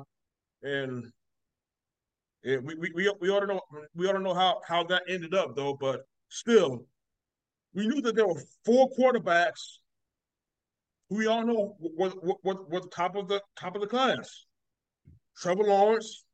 [0.63, 1.11] and
[2.45, 3.61] we, we, we, we ought to know
[3.95, 5.75] we ought to know how how that ended up though.
[5.75, 6.87] But still,
[7.75, 9.79] we knew that there were four quarterbacks
[11.09, 12.13] who we all know were,
[12.43, 14.47] were, were top of the top of the class:
[15.37, 16.25] Trevor Lawrence,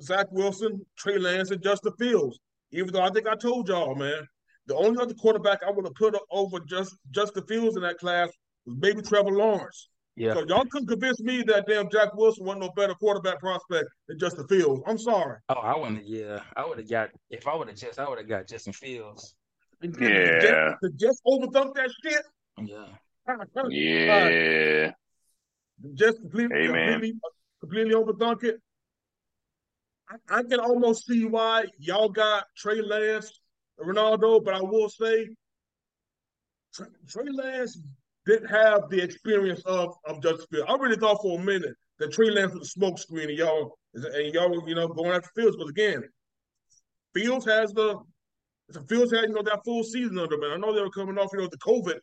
[0.00, 2.38] Zach Wilson, Trey Lance, and Justin Fields.
[2.72, 4.26] Even though I think I told y'all, man,
[4.66, 8.30] the only other quarterback I would have put over just Justin Fields in that class
[8.66, 9.88] was maybe Trevor Lawrence.
[10.16, 10.34] Yeah.
[10.34, 14.18] So y'all couldn't convince me that damn Jack Wilson wasn't no better quarterback prospect than
[14.18, 14.82] Justin Fields.
[14.86, 15.38] I'm sorry.
[15.48, 16.06] Oh, I wouldn't.
[16.06, 18.72] Yeah, I would have got if I would have just I would have got Justin
[18.72, 19.34] Fields.
[19.82, 20.74] Yeah.
[20.82, 22.22] To just overthunk that shit.
[22.64, 22.86] Yeah.
[23.68, 24.92] Yeah.
[25.94, 27.14] Just completely, hey, completely,
[27.60, 28.60] completely overthunk it.
[30.08, 33.40] I, I, can almost see why y'all got Trey Lance,
[33.80, 35.28] Ronaldo, but I will say
[36.74, 37.78] Trey, Trey Lance
[38.26, 40.66] didn't have the experience of of Justin Fields.
[40.68, 43.78] I really thought for a minute that Trey Lance was a smoke screen and y'all
[43.94, 46.02] and y'all you know going after Fields, but again,
[47.14, 47.98] Fields has the
[48.88, 50.44] Fields had you know that full season under him.
[50.44, 51.98] I know they were coming off you know the COVID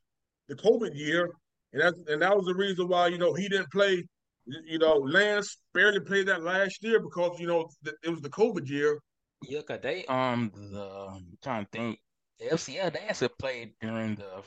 [0.47, 1.29] the COVID year,
[1.73, 4.03] and that and that was the reason why you know he didn't play.
[4.45, 7.69] You know, Lance barely played that last year because you know
[8.03, 8.99] it was the COVID year.
[9.47, 11.99] Yeah, cause they um the I'm trying to think
[12.39, 14.43] the FCS they actually played during the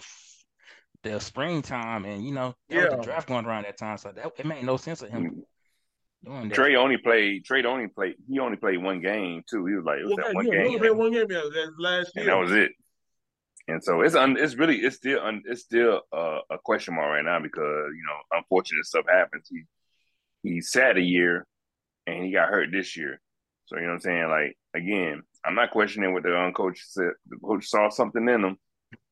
[1.04, 2.88] the springtime, and you know, yeah.
[2.88, 6.30] the draft going around that time, so that it made no sense of him mm-hmm.
[6.30, 6.54] doing that.
[6.54, 7.44] Trey only played.
[7.44, 8.16] Trey only played.
[8.28, 9.66] He only played one game too.
[9.66, 10.70] He was like, it was well, that one yeah, game.
[10.72, 11.42] He played one game yeah,
[11.78, 12.72] last year, and that was it.
[13.68, 17.10] and so it's un, it's really it's still un, it's still a, a question mark
[17.10, 17.58] right now because
[17.94, 19.48] you know unfortunate stuff happens.
[19.48, 19.62] He
[20.42, 21.46] he sat a year
[22.06, 23.20] and he got hurt this year.
[23.66, 24.28] So you know what I'm saying?
[24.28, 27.12] Like again, I'm not questioning what the coach said.
[27.28, 28.56] The coach saw something in him.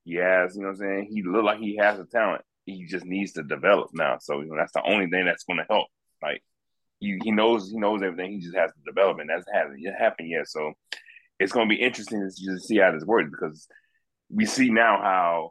[0.05, 1.11] He has, you know what I'm saying?
[1.13, 2.43] He looked like he has a talent.
[2.65, 4.19] He just needs to develop now.
[4.21, 5.89] So you know that's the only thing that's going to help.
[6.23, 6.43] Like
[7.01, 8.33] he he knows he knows everything.
[8.33, 10.49] He just has to develop, and that's hasn't yet happened yet.
[10.49, 10.73] So
[11.39, 13.67] it's going to be interesting to just see how this works because
[14.31, 15.51] we see now how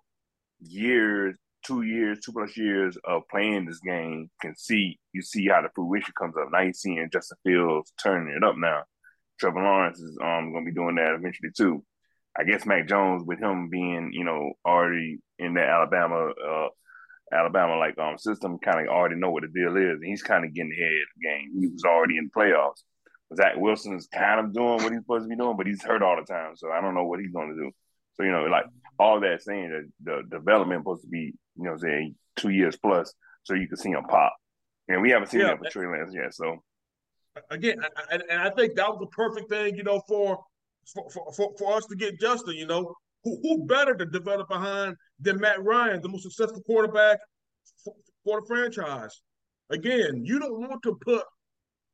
[0.62, 5.62] years, two years, two plus years of playing this game can see you see how
[5.62, 6.50] the fruition comes up.
[6.52, 8.84] Now you're seeing Justin Fields turning it up now.
[9.40, 11.84] Trevor Lawrence is um going to be doing that eventually too.
[12.38, 16.68] I guess Mac Jones with him being you know already in the Alabama uh,
[17.34, 20.46] Alabama like um system kind of already know what the deal is, and he's kind
[20.46, 21.60] of getting ahead of the game.
[21.60, 22.84] He was already in the playoffs.
[23.36, 26.04] Zach Wilson is kind of doing what he's supposed to be doing, but he's hurt
[26.04, 27.72] all the time, so I don't know what he's going to do.
[28.16, 28.66] So you know, like
[29.00, 29.90] all that saying that
[30.30, 33.14] the development supposed to be, you know, say two years plus,
[33.44, 34.36] so you can see him pop,
[34.88, 36.34] and we haven't seen yeah, that for Trey Lance yet.
[36.34, 36.58] So
[37.50, 37.78] again,
[38.12, 40.44] and I think that was the perfect thing, you know, for
[40.86, 42.56] for, for, for us to get Justin.
[42.56, 42.94] You know,
[43.24, 47.20] who, who better to develop behind than Matt Ryan, the most successful quarterback
[47.84, 47.94] for,
[48.24, 49.22] for the franchise?
[49.70, 51.24] Again, you don't want to put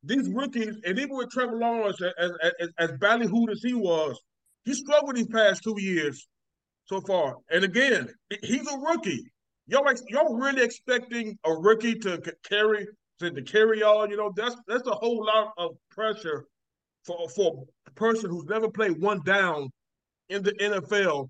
[0.03, 4.19] these rookies, and even with Trevor Lawrence, as, as, as ballyhooed as he was,
[4.63, 6.27] he struggled these past two years
[6.85, 7.37] so far.
[7.51, 8.07] And again,
[8.43, 9.31] he's a rookie.
[9.67, 12.87] Y'all, y'all really expecting a rookie to carry
[13.19, 14.09] to, to carry y'all?
[14.09, 16.45] You know, that's that's a whole lot of pressure
[17.07, 19.69] for for a person who's never played one down
[20.29, 21.29] in the NFL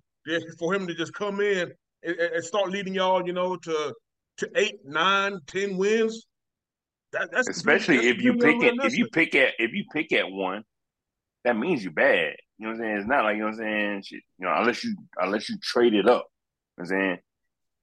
[0.57, 1.71] for him to just come in
[2.03, 3.93] and, and start leading y'all, you know, to
[4.37, 6.25] to eight, nine, ten wins.
[7.13, 10.11] That, that's especially that's if you pick it if you pick at if you pick
[10.11, 10.63] at one,
[11.45, 12.35] that means you're bad.
[12.57, 12.97] You know what I'm saying?
[12.97, 14.03] It's not like you know what I'm saying.
[14.03, 16.25] Shit, you know, unless you unless you trade it up.
[16.77, 17.17] You know what I'm saying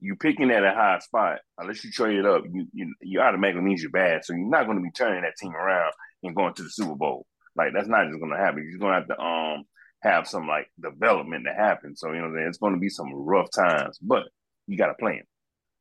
[0.05, 1.39] you picking at a high spot.
[1.59, 4.25] Unless you trade it up, you you, you automatically means you're bad.
[4.25, 5.93] So you're not going to be turning that team around
[6.23, 7.27] and going to the Super Bowl.
[7.57, 8.67] Like that's not just going to happen.
[8.69, 9.65] You're going to have to um
[10.03, 11.97] have some like development to happen.
[11.97, 14.25] So you know it's going to be some rough times, but
[14.67, 15.23] you got a plan.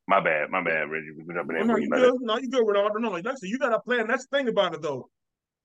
[0.06, 1.12] My bad, my bad, Reggie.
[1.16, 1.66] We been jumping in.
[1.66, 2.14] No, you good.
[2.20, 3.00] No, you good, Ronaldo.
[3.00, 4.06] No, like I said, you got a plan.
[4.06, 5.08] That's the thing about it, though.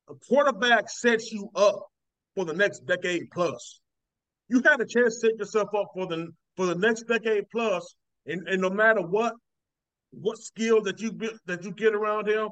[0.10, 1.88] A quarterback sets you up
[2.36, 3.82] for the next decade plus.
[4.48, 7.96] You had a chance to set yourself up for the for the next decade plus,
[8.26, 9.34] and, and no matter what
[10.12, 11.12] what skill that you
[11.46, 12.50] that you get around him,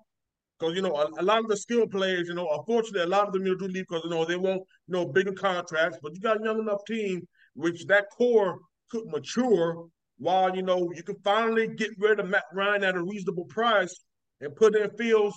[0.57, 3.27] because you know a, a, lot of the skill players, you know, unfortunately, a lot
[3.27, 5.97] of them you do leave because you know they want you know bigger contracts.
[6.01, 8.59] But you got a young enough team which that core
[8.91, 9.87] could mature
[10.19, 13.95] while you know you can finally get rid of Matt Ryan at a reasonable price
[14.41, 15.35] and put in Fields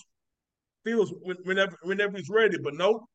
[0.84, 1.12] Fields
[1.44, 2.56] whenever whenever he's ready.
[2.62, 3.06] But no,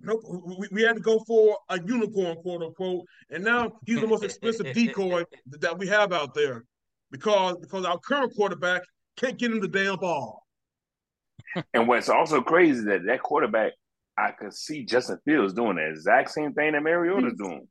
[0.00, 0.22] Nope.
[0.58, 4.22] We, we had to go for a unicorn, quote unquote, and now he's the most
[4.22, 5.24] expensive decoy
[5.60, 6.64] that we have out there,
[7.10, 8.82] because because our current quarterback
[9.16, 10.42] can't get him the damn ball.
[11.72, 13.72] And what's also crazy is that that quarterback,
[14.16, 17.66] I could see Justin Fields doing the exact same thing that Mariota's doing.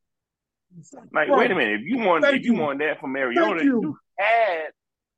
[1.13, 3.63] Like, wait a minute, if you want Thank if you, you want that from Mariota,
[3.63, 3.81] you.
[3.81, 3.97] you.
[4.17, 4.67] had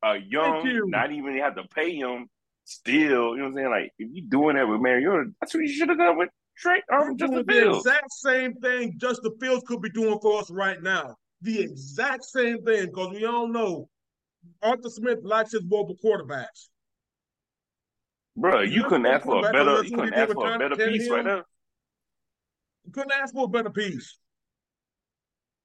[0.03, 0.87] a young, you.
[0.87, 2.27] not even have to pay him.
[2.65, 3.69] Still, you know what I'm saying?
[3.69, 6.83] Like, if you doing that with Mariota, that's what you should have done with Trey
[6.93, 7.83] um, Justin Fields.
[7.83, 11.15] The exact same thing Justin Fields could be doing for us right now.
[11.41, 13.89] The exact same thing, because we all know
[14.61, 16.67] Arthur Smith likes his mobile quarterbacks.
[18.39, 19.83] Bro, you, couldn't ask for a better.
[19.83, 21.43] You couldn't ask for a better piece right now.
[22.85, 24.17] You couldn't ask for a better piece.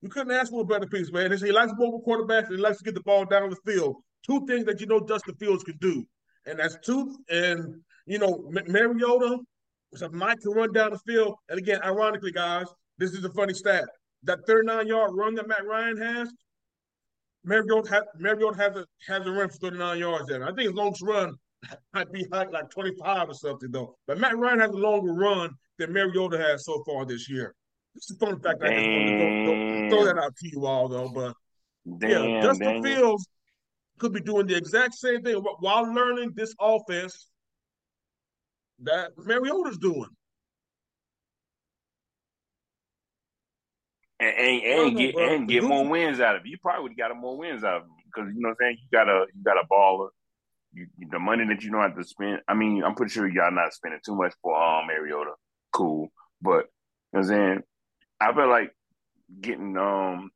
[0.03, 1.31] You couldn't ask for a better piece, man.
[1.31, 3.97] He likes mobile quarterbacks and he likes to get the ball down the field.
[4.27, 6.05] Two things that you know Justin Fields can do,
[6.47, 7.17] and that's two.
[7.31, 9.39] And you know Mariota
[9.95, 11.37] so Mike can run down the field.
[11.49, 12.67] And again, ironically, guys,
[12.99, 13.85] this is a funny stat.
[14.25, 16.33] That 39 yard run that Matt Ryan has,
[17.45, 20.43] Mariota has, Mariota has a has a run for 39 yards there.
[20.43, 21.37] I think his longest run
[21.95, 23.97] might be like, like 25 or something though.
[24.07, 27.55] But Matt Ryan has a longer run than Mariota has so far this year.
[27.95, 28.63] It's a fun fact.
[28.63, 31.09] I just want to go, throw that out to you all though.
[31.09, 31.35] But
[31.99, 32.83] damn, yeah, Justin damn.
[32.83, 33.29] Fields
[33.99, 37.29] could be doing the exact same thing while learning this offense
[38.83, 40.09] that Mariota's doing.
[44.21, 46.49] And, and, and get and get more wins out of it.
[46.49, 48.75] You probably would have got more wins out of him because you know what I'm
[48.75, 48.79] saying.
[48.81, 50.09] You got a you got a baller.
[50.75, 52.41] You, the money that you don't have to spend.
[52.49, 55.33] I mean, I'm pretty sure y'all not spending too much for um Mariota.
[55.73, 56.09] Cool,
[56.43, 56.67] but
[57.13, 57.63] you know what I'm saying.
[58.21, 58.73] I feel like
[59.41, 60.31] getting um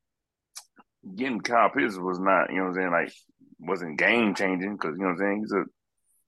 [1.17, 3.13] getting Kyle Pitts was not you know what I'm saying like
[3.61, 5.65] wasn't game changing because you know what I'm saying he's a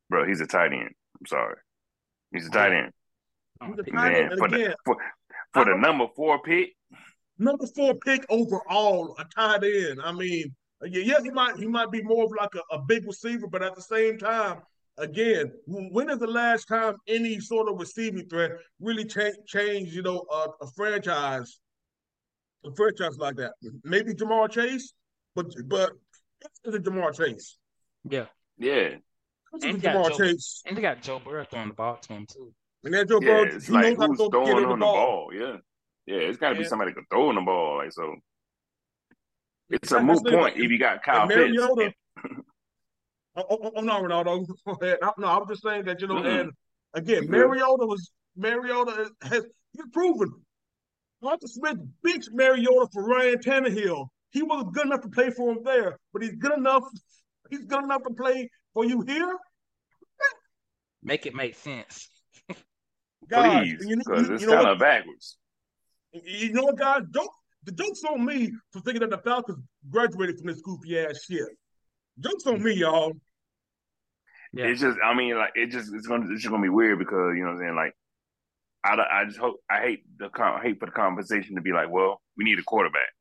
[0.09, 0.91] bro he's a tight end.
[1.21, 1.57] I'm sorry.
[2.33, 2.93] He's a tight end.
[3.63, 4.97] Oh, man, for the for,
[5.53, 6.75] for the number four pick,
[7.39, 10.01] number four pick overall, a tight end.
[10.03, 10.55] I mean,
[10.87, 13.75] yeah, he might he might be more of like a, a big receiver, but at
[13.75, 14.63] the same time,
[14.99, 20.03] again, when is the last time any sort of receiving threat really change, change you
[20.03, 21.61] know, a, a, franchise,
[22.65, 23.53] a franchise like that?
[23.85, 24.95] Maybe Ja'Marr Chase,
[25.35, 25.93] but but
[26.65, 27.59] it's Ja'Marr Chase.
[28.09, 28.27] Yeah,
[28.59, 28.97] yeah.
[29.63, 30.63] And, Ja'Marr Joe, Chase.
[30.67, 32.53] and they got Joe Burrow throwing the ball to him too.
[32.85, 34.95] And that Joe yeah, Burrow, it's like who's throwing on the ball.
[34.95, 35.31] ball.
[35.35, 35.57] Yeah,
[36.07, 36.29] yeah.
[36.29, 37.79] It's got to be somebody can throw on the ball.
[37.79, 38.15] Like so,
[39.71, 41.57] it's a moot point if you got Kyle Pitts.
[43.37, 44.45] Oh, oh, oh, no, Ronaldo.
[45.19, 46.27] No, I'm just saying that you know, mm-hmm.
[46.27, 46.51] and
[46.95, 50.33] again, Mariota was Mariota has he's proven.
[51.23, 54.09] Arthur Smith beats Mariota for Ryan Tannehill.
[54.31, 56.83] He wasn't good enough to play for him there, but he's good enough.
[57.51, 59.37] He's good enough to play for you here.
[61.03, 62.09] Make it make sense.
[63.29, 65.37] guys, Please, because it's kind of backwards.
[66.13, 67.03] You know what, guys?
[67.11, 67.31] Don't
[67.65, 69.59] the joke's on me for thinking that the Falcons
[69.89, 71.49] graduated from this goofy ass shit.
[72.19, 73.13] Jokes on me, y'all.
[74.53, 74.67] Yeah.
[74.67, 77.35] It's just, I mean, like it just it's gonna it's just gonna be weird because
[77.37, 77.77] you know what I'm saying.
[77.77, 77.95] Like,
[78.83, 81.91] I, I just hope I hate the I hate for the conversation to be like,
[81.91, 83.13] well, we need a quarterback.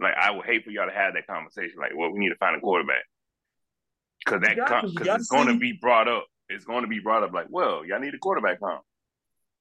[0.00, 1.78] Like, I would hate for y'all to have that conversation.
[1.78, 3.04] Like, well, we need to find a quarterback
[4.24, 6.26] because that because it's going to be brought up.
[6.48, 8.78] It's going to be brought up like, well, y'all need a quarterback, huh?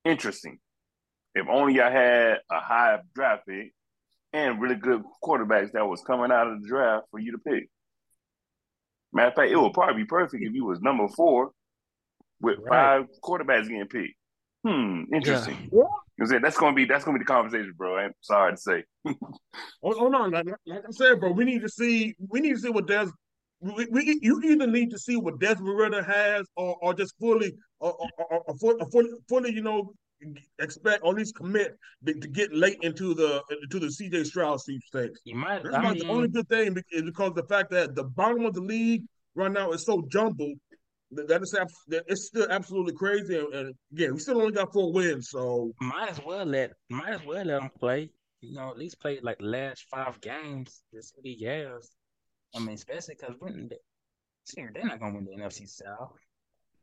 [0.04, 0.60] Interesting.
[1.36, 3.74] If only y'all had a high draft pick
[4.34, 7.70] and really good quarterbacks that was coming out of the draft for you to pick.
[9.14, 11.52] Matter of fact, it would probably be perfect if you was number four
[12.42, 12.70] with right.
[12.70, 14.16] five quarterbacks getting picked.
[14.66, 15.70] Hmm, interesting.
[15.72, 15.84] Yeah.
[16.18, 16.40] yeah.
[16.42, 17.98] That's gonna be that's gonna be the conversation, bro.
[17.98, 18.84] I'm sorry to say.
[19.06, 19.14] oh,
[19.84, 22.70] oh no, like, like, I said, bro, we need to see we need to see
[22.70, 23.08] what Des.
[23.60, 27.54] We, we, you either need to see what Desmond Ridder has, or, or just fully,
[27.80, 29.94] or, or, or, or fully, fully, you know,
[30.60, 33.42] expect or at least commit to, to get late into the
[33.72, 35.22] to the CJ Stroud sweepstakes.
[35.26, 35.64] You might.
[35.64, 38.54] That's I mean, the only good thing is because the fact that the bottom of
[38.54, 39.04] the league
[39.36, 40.58] right now is so jumbled
[41.16, 43.38] that is that it's still absolutely crazy.
[43.38, 47.14] And, and again, we still only got four wins, so might as well let might
[47.14, 48.10] as well let them play.
[48.42, 51.38] You know, at least play like the last five games this week.
[51.40, 51.90] Yes,
[52.56, 53.36] I mean, especially because
[54.56, 56.18] they're not gonna win the NFC South.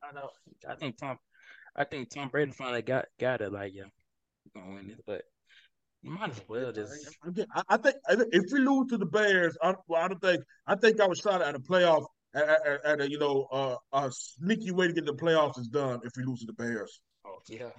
[0.03, 0.31] I know.
[0.69, 1.19] I think Tom
[1.81, 3.51] I think Tom Brady finally got got it.
[3.51, 3.85] Like, yeah,
[4.55, 5.23] we're gonna win it, but
[6.03, 7.17] you might as well just.
[7.55, 10.75] I, I think if we lose to the Bears, I, well, I don't think I
[10.75, 12.05] think I was shot at a playoff
[12.35, 15.69] at, at, at a you know uh, a sneaky way to get the playoffs is
[15.69, 17.01] done if we lose to the Bears.
[17.27, 17.71] Oh yeah.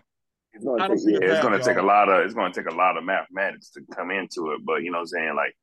[0.54, 2.98] It's gonna, take, yeah, it's gonna take a lot of it's gonna take a lot
[2.98, 5.56] of mathematics to come into it, but you know what I'm saying like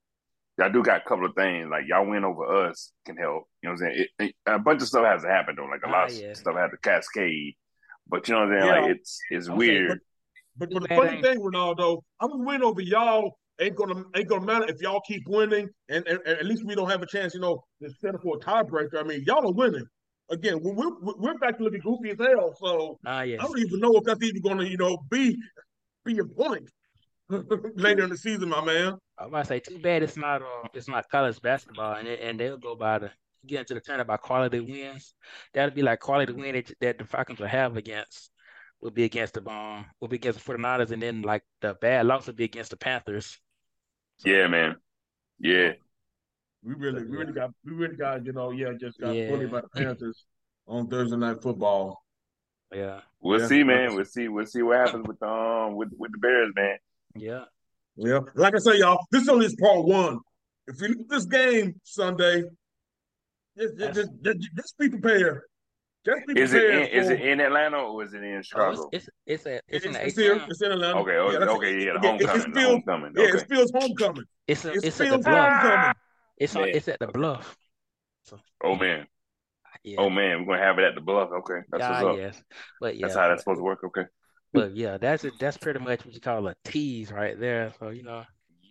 [0.58, 3.48] y'all do got a couple of things like y'all win over us can help.
[3.62, 4.06] You know what I'm saying?
[4.18, 5.66] It, it, a bunch of stuff has to happen though.
[5.66, 6.28] Like a ah, lot yeah.
[6.28, 7.56] of stuff had to cascade
[8.08, 8.74] but you know what I'm saying?
[8.74, 8.80] Yeah.
[8.80, 10.00] Like it's it's weird.
[10.56, 13.38] but, but, but the funny thing, Ronaldo, I'm gonna win over y'all.
[13.60, 16.74] Ain't gonna ain't gonna matter if y'all keep winning, and, and, and at least we
[16.74, 19.00] don't have a chance, you know, instead of for a tiebreaker.
[19.00, 19.84] I mean, y'all are winning
[20.30, 20.60] again.
[20.62, 22.54] We're we're back to looking goofy as hell.
[22.56, 23.40] So ah, yes.
[23.40, 25.36] I don't even know if that's even gonna, you know, be
[26.04, 26.70] be a point
[27.74, 28.94] later in the season, my man.
[29.18, 32.06] I am about to say, too bad it's not uh, it's not college basketball, and
[32.06, 33.10] it, and they'll go by the
[33.46, 35.14] get into the tournament by quality wins,
[35.54, 38.30] that'd be like quality win that, that the Falcons will have against
[38.80, 42.06] will be against the um will be against the 49ers and then like the bad
[42.06, 43.38] loss will be against the Panthers.
[44.18, 44.76] So, yeah, man.
[45.38, 45.72] Yeah.
[46.62, 49.30] We really we really got we really got, you know, yeah, just got yeah.
[49.30, 50.24] bullied by the Panthers
[50.66, 52.02] on Thursday night football.
[52.72, 53.00] Yeah.
[53.20, 53.46] We'll yeah.
[53.46, 53.94] see, man.
[53.94, 54.28] We'll see.
[54.28, 56.76] We'll see what happens with um with with the Bears, man.
[57.16, 57.44] Yeah.
[57.96, 58.20] Yeah.
[58.34, 60.20] Like I say, y'all, this only is part one.
[60.66, 62.44] If we lose this game Sunday,
[63.58, 65.42] just, just, just, just be prepared.
[66.06, 66.74] Just be is prepared.
[66.74, 68.82] It in, is it in Atlanta or is it in Chicago?
[68.82, 70.98] Oh, it's, it's, it's, a, it's, it's, it's, here, it's in Atlanta.
[71.00, 72.22] Okay, okay, yeah, okay, yeah, the homecoming.
[72.22, 73.12] It, feels, homecoming.
[73.16, 74.24] Yeah, it feels homecoming.
[74.46, 75.96] It's a, it's, it's at the bluff.
[76.38, 77.56] It's on, it's at the bluff.
[78.24, 79.06] So, oh man.
[79.84, 79.96] Yeah.
[79.98, 81.30] Oh man, we're gonna have it at the bluff.
[81.40, 82.16] Okay, that's yeah, what's ah, up.
[82.18, 82.42] Yes,
[82.80, 83.84] but yeah, that's how that's supposed to work.
[83.84, 84.04] Okay.
[84.52, 85.34] But yeah, that's it.
[85.38, 87.72] That's pretty much what you call a tease right there.
[87.78, 88.24] So you know.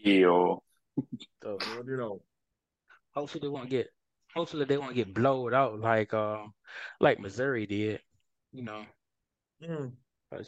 [0.03, 0.55] Yeah.
[1.43, 2.21] so you know,
[3.13, 3.87] hopefully they won't get
[4.37, 6.53] hopefully they won't get blowed out like um
[6.99, 8.01] like Missouri did,
[8.53, 8.83] you know.
[9.63, 9.91] Mm.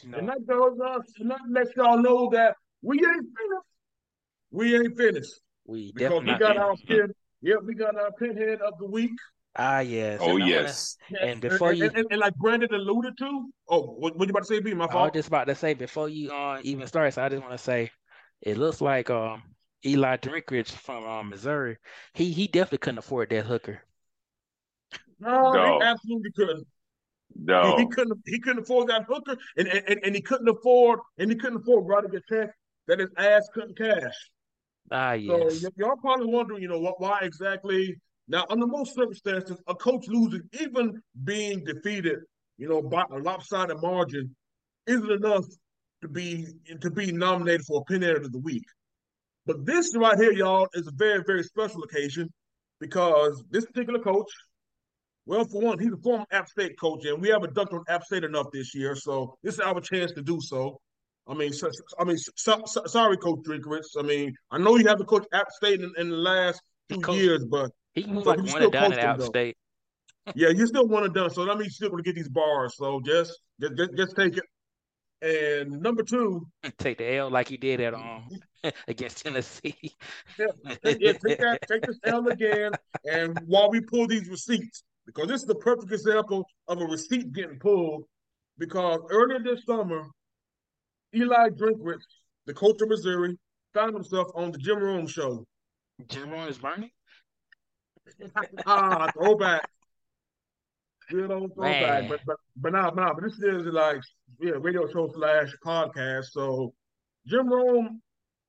[0.03, 0.17] You know.
[0.17, 3.67] And that goes us and that lets y'all know that we ain't finished.
[4.51, 5.33] We ain't finished.
[5.65, 7.13] We because we got our pin.
[7.41, 9.11] Yeah, we got our pinhead of the week.
[9.55, 10.19] Ah, yes.
[10.21, 10.97] Oh, and yes.
[11.09, 14.31] Wanna, and before you, and, and, and, like Brandon alluded to, oh, what, what you
[14.31, 14.59] about to say?
[14.59, 14.97] Be my fault.
[14.97, 17.13] I was just about to say before you uh, even start.
[17.13, 17.91] So I just want to say,
[18.41, 19.43] it looks like um
[19.85, 21.77] Eli Drinkwitz from um, Missouri,
[22.13, 23.81] he he definitely couldn't afford that hooker.
[25.19, 25.79] No, no.
[25.79, 26.67] he absolutely couldn't.
[27.35, 28.19] No, he, he, couldn't.
[28.25, 31.87] He couldn't afford that hooker, and, and and he couldn't afford and he couldn't afford
[31.87, 32.53] writing a check
[32.87, 34.15] that his ass couldn't cash.
[34.91, 35.61] Ah, yes.
[35.61, 37.95] So y'all probably wondering, you know, what, why exactly.
[38.27, 42.19] Now, under most circumstances, a coach losing, even being defeated,
[42.57, 44.35] you know, by a lopsided margin,
[44.87, 45.45] isn't enough
[46.01, 46.47] to be
[46.81, 48.65] to be nominated for opinionator of the week.
[49.49, 52.29] But this right here, y'all, is a very, very special occasion
[52.79, 54.31] because this particular coach,
[55.25, 58.03] well, for one, he's a former App State coach, and we haven't dunked on App
[58.03, 60.79] State enough this year, so this is our chance to do so.
[61.27, 61.67] I mean, so,
[61.99, 63.97] I mean, so, so, sorry, Coach Drinkwitz.
[63.97, 67.17] I mean, I know you haven't coached App State in, in the last two coach,
[67.17, 69.57] years, but he was like one and done at App State.
[70.35, 72.29] yeah, you still one and done, so that means you're still going to get these
[72.29, 72.75] bars.
[72.77, 74.43] So just, just, just take it.
[75.21, 76.47] And number two,
[76.77, 78.29] take the L like he did at um
[78.87, 79.75] against Tennessee.
[80.37, 80.45] yeah,
[80.83, 82.71] yeah, take that, take this L again.
[83.09, 87.33] And while we pull these receipts, because this is the perfect example of a receipt
[87.33, 88.05] getting pulled,
[88.57, 90.07] because earlier this summer,
[91.13, 92.03] Eli Drinkwitz,
[92.45, 93.37] the coach of Missouri,
[93.73, 95.45] found himself on the Jim Rome show.
[96.07, 96.91] Jim Rome is burning.
[98.65, 99.69] ah, throwback.
[101.09, 102.07] Good old throwback.
[102.07, 104.01] But but but now, now, but this is like
[104.39, 106.25] yeah, radio show slash podcast.
[106.31, 106.73] So
[107.25, 108.01] Jim Rome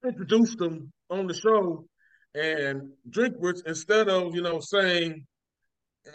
[0.05, 1.87] introduced him on the show,
[2.35, 5.25] and Drinkwitz, instead of you know saying,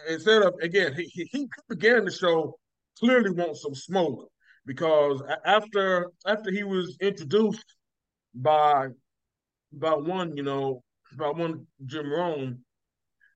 [0.08, 2.58] instead of again, he he began the show
[3.00, 4.30] clearly wants some smoke
[4.66, 7.76] because after after he was introduced
[8.36, 8.90] by
[9.72, 10.84] by one, you know,
[11.18, 12.60] by one Jim Rome,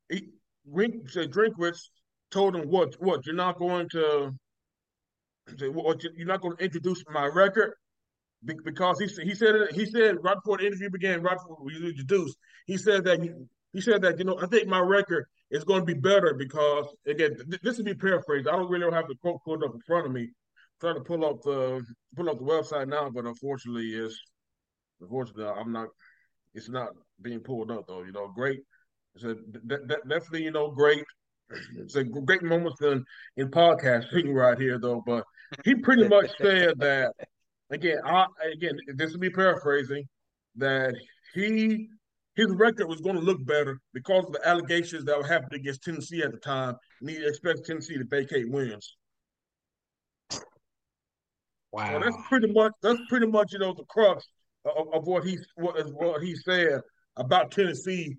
[0.09, 0.29] he
[0.67, 1.89] Rink Drinkwitz
[2.31, 4.33] told him what what you're not going to
[5.71, 7.73] what you're not going to introduce my record
[8.45, 12.37] because he he said he said right before the interview began, right before we introduced,
[12.65, 13.21] he said that
[13.73, 16.85] he, said that you know I think my record is going to be better because
[17.05, 18.47] again this would be paraphrased.
[18.47, 20.29] I don't really have the quote pulled up in front of me.
[20.79, 21.83] trying to pull up the
[22.15, 24.19] pull up the website now, but unfortunately, is
[25.01, 25.89] unfortunately I'm not.
[26.53, 26.89] It's not
[27.21, 28.03] being pulled up though.
[28.03, 28.61] You know, great.
[29.15, 31.03] It's a, d- d- definitely you know great.
[31.77, 33.03] It's a great moment in
[33.37, 35.23] in podcasting right here though, but
[35.65, 37.13] he pretty much said that
[37.69, 40.07] again, I, again, this will be paraphrasing,
[40.55, 40.95] that
[41.33, 41.87] he
[42.35, 45.83] his record was going to look better because of the allegations that were happening against
[45.83, 48.95] Tennessee at the time, and he expects Tennessee to vacate wins.
[51.71, 54.25] Wow, so that's pretty much that's pretty much you know the crux
[54.65, 56.81] of, of what he what, what he said
[57.17, 58.15] about Tennessee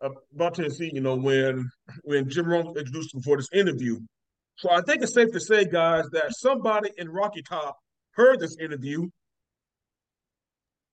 [0.00, 0.90] about Tennessee.
[0.92, 1.70] You know when
[2.02, 3.98] when Jim Rome introduced him for this interview.
[4.56, 7.78] So I think it's safe to say, guys, that somebody in Rocky Top
[8.12, 9.08] heard this interview,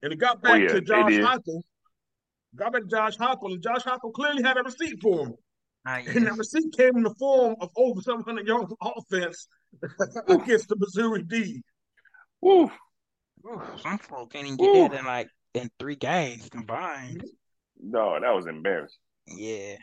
[0.01, 1.61] and it got back oh, yeah, to Josh Heupel.
[2.55, 5.33] Got back to Josh Heupel, and Josh Heupel clearly had a receipt for him.
[5.85, 6.07] Ah, yes.
[6.15, 9.47] And that receipt came in the form of over 700 yards of offense
[10.27, 11.61] against the Missouri D.
[12.41, 12.71] Woo.
[13.81, 14.89] some folks can't even get Woo.
[14.89, 17.23] that in like in three games combined.
[17.81, 18.99] No, that was embarrassing.
[19.27, 19.75] Yeah.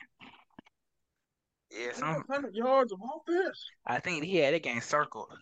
[1.70, 3.66] Yeah, some hundred yards of offense.
[3.86, 5.32] I think he had it game circled.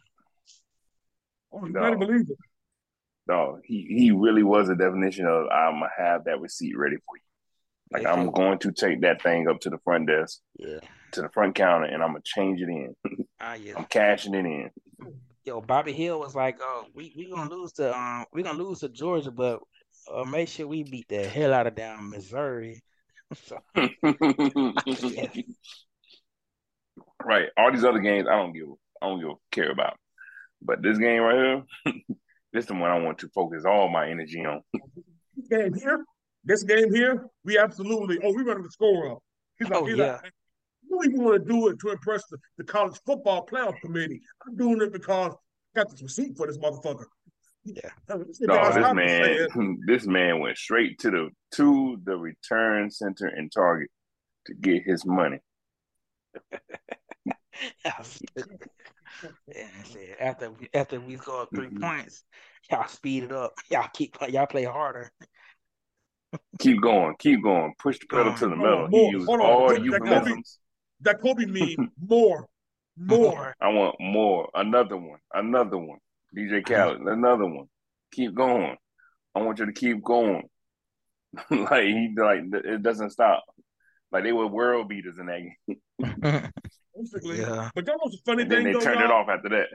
[1.53, 1.81] Oh, you no.
[1.81, 2.39] better believe it.
[3.29, 7.16] No, he he really was a definition of I'm gonna have that receipt ready for
[7.16, 7.23] you.
[7.93, 10.81] Like I'm going to take that thing up to the front desk, yeah,
[11.12, 12.97] to the front counter, and I'm gonna change it in.
[13.45, 13.73] Ah, yeah.
[13.77, 14.70] I'm cashing it in.
[15.45, 18.79] Yo, Bobby Hill was like, "Oh, we we gonna lose to um we gonna lose
[18.81, 19.59] to Georgia, but
[20.14, 22.82] uh, make sure we beat the hell out of down Missouri."
[23.44, 23.59] so,
[27.24, 27.48] Right.
[27.56, 28.66] All these other games, I don't give,
[29.01, 29.97] I don't give care about.
[30.60, 31.62] But this game right here,
[32.52, 34.60] this is the one I want to focus all my energy on.
[35.36, 36.05] this game here,
[36.44, 38.18] this game here, we absolutely.
[38.22, 39.18] Oh, we running the score up.
[39.59, 40.18] He's like, oh, he's yeah.
[40.22, 40.32] like,
[40.82, 44.20] you don't even want to do it to impress the, the college football playoff committee.
[44.47, 45.32] I'm doing it because
[45.74, 47.05] I got this receipt for this motherfucker.
[47.64, 47.90] Yeah.
[48.09, 48.40] no, this
[48.94, 53.89] man, this man went straight to the to the return center and target
[54.47, 55.39] to get his money.
[57.84, 58.02] yeah,
[60.20, 61.78] after after we score 3 mm-hmm.
[61.78, 62.24] points,
[62.70, 63.52] y'all speed it up.
[63.70, 65.12] Y'all keep y'all play harder.
[66.59, 67.74] keep going, keep going.
[67.78, 68.89] Push the pedal to the metal.
[68.90, 70.59] He used all euphemisms.
[71.02, 72.48] That Kobe mean more,
[72.97, 73.55] more.
[73.60, 74.48] I want more.
[74.55, 75.18] Another one.
[75.32, 75.98] Another one.
[76.37, 77.01] DJ Khaled.
[77.01, 77.67] Another one.
[78.13, 78.77] Keep going.
[79.35, 80.45] I want you to keep going.
[81.51, 83.45] like he like it doesn't stop.
[84.11, 86.51] Like they were world beaters in that game.
[86.95, 87.41] Basically.
[87.41, 87.71] Yeah.
[87.75, 88.65] But that was a funny and thing.
[88.65, 89.09] Then they though, turned y'all.
[89.09, 89.69] it off after that.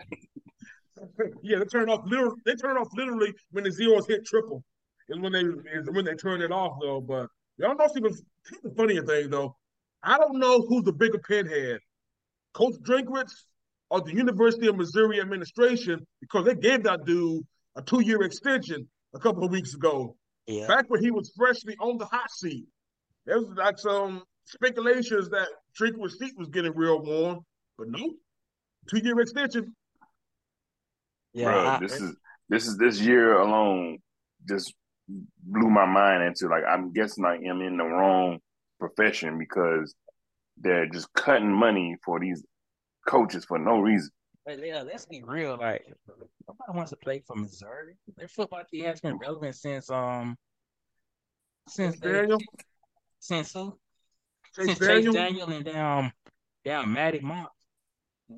[1.41, 2.35] yeah, they turned off literally.
[2.45, 4.63] They turned off literally when the zeros hit triple.
[5.09, 7.01] Is when they is when they turned it off though.
[7.01, 8.15] But y'all know see the,
[8.63, 9.55] the funnier thing though.
[10.03, 11.79] I don't know who's the bigger pinhead,
[12.53, 13.31] Coach Drinkwitz
[13.89, 17.43] or the University of Missouri administration, because they gave that dude
[17.75, 20.15] a two year extension a couple of weeks ago.
[20.47, 20.67] Yeah.
[20.67, 22.65] Back when he was freshly on the hot seat,
[23.25, 25.47] there was like some speculations that
[25.79, 27.39] Drinkwitz's seat was getting real warm,
[27.77, 28.13] but no,
[28.89, 29.75] two year extension.
[31.33, 32.15] Yeah, Bro, I, this is
[32.49, 33.99] this is this year alone
[34.47, 34.73] just
[35.07, 38.39] blew my mind into like I'm guessing I am in the wrong
[38.79, 39.93] profession because
[40.57, 42.43] they're just cutting money for these
[43.07, 44.11] coaches for no reason.
[44.45, 45.57] But yeah, let's be real.
[45.59, 45.85] Like
[46.47, 47.95] nobody wants to play for Missouri.
[48.15, 50.37] Their football team has been relevant since um
[51.67, 52.39] since Daniel
[53.19, 53.77] since who?
[54.55, 55.13] Chase since Daniel?
[55.13, 56.11] Chase Daniel and down
[56.63, 57.47] down Maty Mauk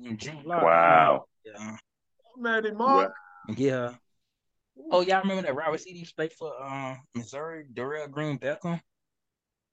[0.04, 0.64] in July.
[0.64, 1.26] Wow.
[1.44, 1.76] Yeah.
[2.36, 3.12] Maty Mauk.
[3.56, 3.92] Yeah.
[4.90, 6.08] Oh, y'all remember that Robert C.D.
[6.16, 8.80] played for uh, Missouri, Dorial Green Beckham?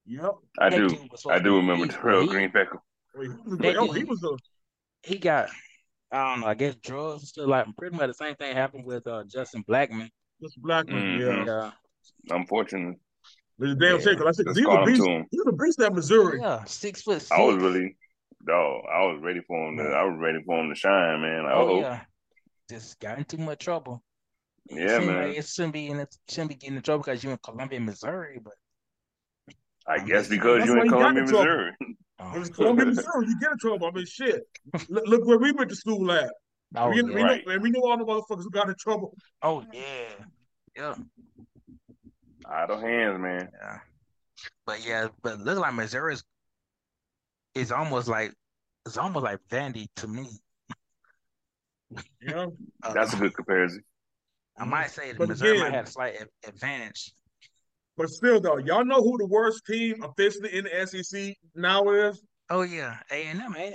[0.05, 0.31] Yep.
[0.59, 0.89] I do.
[1.29, 2.79] I do remember Dorial Green Beckham.
[3.15, 4.37] Oh, he was a
[5.03, 5.49] he got
[6.11, 9.05] I don't know, I guess drugs still like pretty much the same thing happened with
[9.07, 10.09] uh, Justin Blackmon.
[10.41, 11.47] Justin Blackmon, mm-hmm.
[11.47, 11.71] yeah.
[12.29, 12.35] yeah.
[12.35, 12.97] Unfortunately.
[13.59, 15.27] It's damn shame I said he was a beast.
[15.31, 16.39] He was a beast at Missouri.
[16.41, 17.31] Yeah, six foot six.
[17.31, 17.97] I was really
[18.45, 18.83] dog.
[18.91, 21.43] I was ready for him to I was ready for him to shine, man.
[21.43, 22.01] Like, oh, oh yeah.
[22.69, 24.03] Just got in too much trouble.
[24.69, 25.29] Yeah, man.
[25.29, 27.79] Like it shouldn't be in it shouldn't be getting in trouble because you're in Columbia,
[27.79, 28.53] Missouri, but
[29.87, 31.71] I guess because you're in Columbia, Missouri.
[32.19, 32.35] Oh.
[32.35, 33.27] It was Columbia, Missouri.
[33.27, 33.87] You get in trouble.
[33.87, 34.43] I mean, shit.
[34.89, 36.31] look, look where we went to school at.
[36.75, 37.47] Oh, we, we right.
[37.47, 39.15] know, we know all the motherfuckers who got in trouble.
[39.41, 40.09] Oh yeah,
[40.75, 40.95] yeah.
[42.45, 43.47] Out of hands, man.
[43.53, 43.77] Yeah,
[44.65, 46.25] but yeah, but look like Missouri is,
[47.55, 48.33] is almost like
[48.85, 50.27] it's almost like Vandy to me.
[52.21, 52.47] Yeah,
[52.83, 53.81] uh, that's a good comparison.
[54.57, 56.15] I might say that Missouri again, might have a slight
[56.45, 57.13] advantage.
[57.97, 62.21] But still, though, y'all know who the worst team officially in the SEC now is?
[62.49, 63.73] Oh yeah, A and M, man.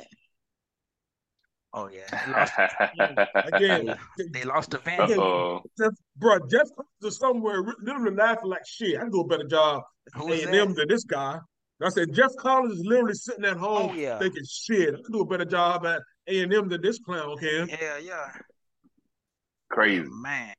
[1.74, 3.98] Oh yeah, they lost, again.
[4.32, 5.16] They lost to Vandy.
[5.78, 6.68] Geoff, bro, Geoff
[7.02, 8.96] to somewhere literally laughing like shit.
[8.96, 9.82] I can do a better job
[10.16, 11.38] A and M than this guy.
[11.82, 14.18] I said Geoff Collins is literally sitting at home oh, yeah.
[14.18, 17.36] thinking, "Shit, I can do a better job at A and M than this clown
[17.38, 18.28] can." Yeah, yeah.
[19.70, 20.54] Crazy man,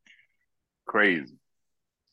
[0.86, 1.38] crazy.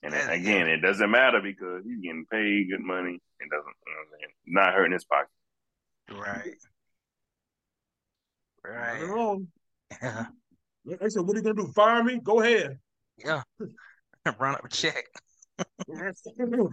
[0.02, 0.74] And yeah, again, yeah.
[0.74, 3.20] it doesn't matter because he's getting paid good money.
[3.40, 5.28] It doesn't, you know not hurting his pocket.
[6.10, 6.54] Right.
[8.64, 9.02] Right.
[9.02, 9.48] Wrong.
[10.02, 10.26] Yeah.
[10.84, 11.72] They said, "What are you gonna do?
[11.72, 12.20] Fire me?
[12.22, 12.78] Go ahead."
[13.16, 13.42] Yeah.
[14.38, 15.04] Run up a check.
[15.88, 16.70] Literally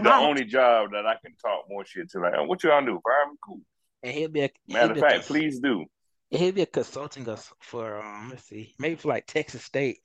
[0.00, 0.22] the out.
[0.22, 2.20] only job that I can talk more shit to.
[2.20, 3.00] Like, what you gonna do?
[3.04, 3.36] Fire me?
[3.44, 3.60] Cool.
[4.02, 5.26] And he'll be a matter of fact.
[5.26, 5.84] please do.
[6.30, 8.30] He'll be consulting us for um.
[8.30, 9.98] Let's see, maybe for like Texas State.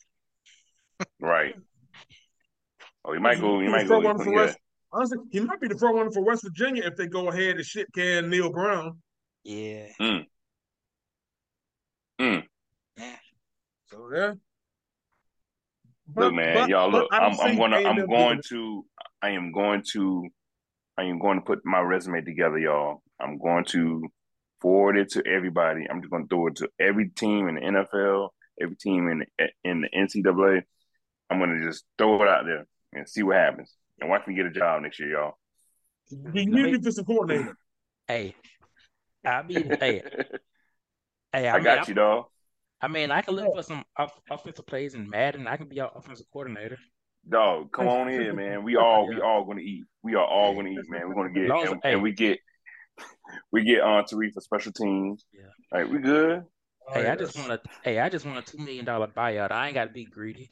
[1.19, 1.55] right.
[3.05, 3.59] Oh, he might go.
[3.59, 4.01] He, he might go.
[4.01, 4.57] For West,
[4.91, 7.65] honestly, he might be the front runner for West Virginia if they go ahead and
[7.65, 8.99] shit can Neal Brown.
[9.43, 9.87] Yeah.
[9.99, 10.25] Mm.
[12.21, 12.43] Mm.
[12.97, 13.15] Yeah.
[13.87, 14.33] So yeah.
[16.07, 17.07] But, look, man, but, y'all look.
[17.11, 17.77] I'm, I'm gonna.
[17.77, 18.85] I'm going to.
[19.21, 20.27] I am going to.
[20.97, 23.01] I am going to put my resume together, y'all.
[23.19, 24.07] I'm going to
[24.61, 25.87] forward it to everybody.
[25.89, 28.29] I'm just going to throw it to every team in the NFL,
[28.61, 30.61] every team in the, in the NCAA.
[31.29, 33.73] I'm going to just throw it out there and see what happens.
[33.99, 35.33] And watch me get a job next year, y'all.
[36.09, 37.55] You need defensive coordinator.
[38.07, 38.35] Hey,
[39.25, 40.03] I mean, hey,
[41.31, 42.25] hey, I, I mean, got you, dog.
[42.81, 45.47] I mean, I can look for some off- offensive plays in Madden.
[45.47, 46.77] I can be our offensive coordinator.
[47.27, 48.63] Dog, come on in, man.
[48.63, 49.85] We all we all gonna eat.
[50.01, 51.07] We are all gonna eat, man.
[51.07, 52.39] We're gonna get and, and, we get
[53.53, 55.23] we get uh, on to for special teams.
[55.33, 55.43] Yeah.
[55.71, 56.43] Like we good.
[56.91, 59.51] Hey, I just want a hey, I just want a two million dollar buyout.
[59.51, 60.49] I ain't got to be greedy.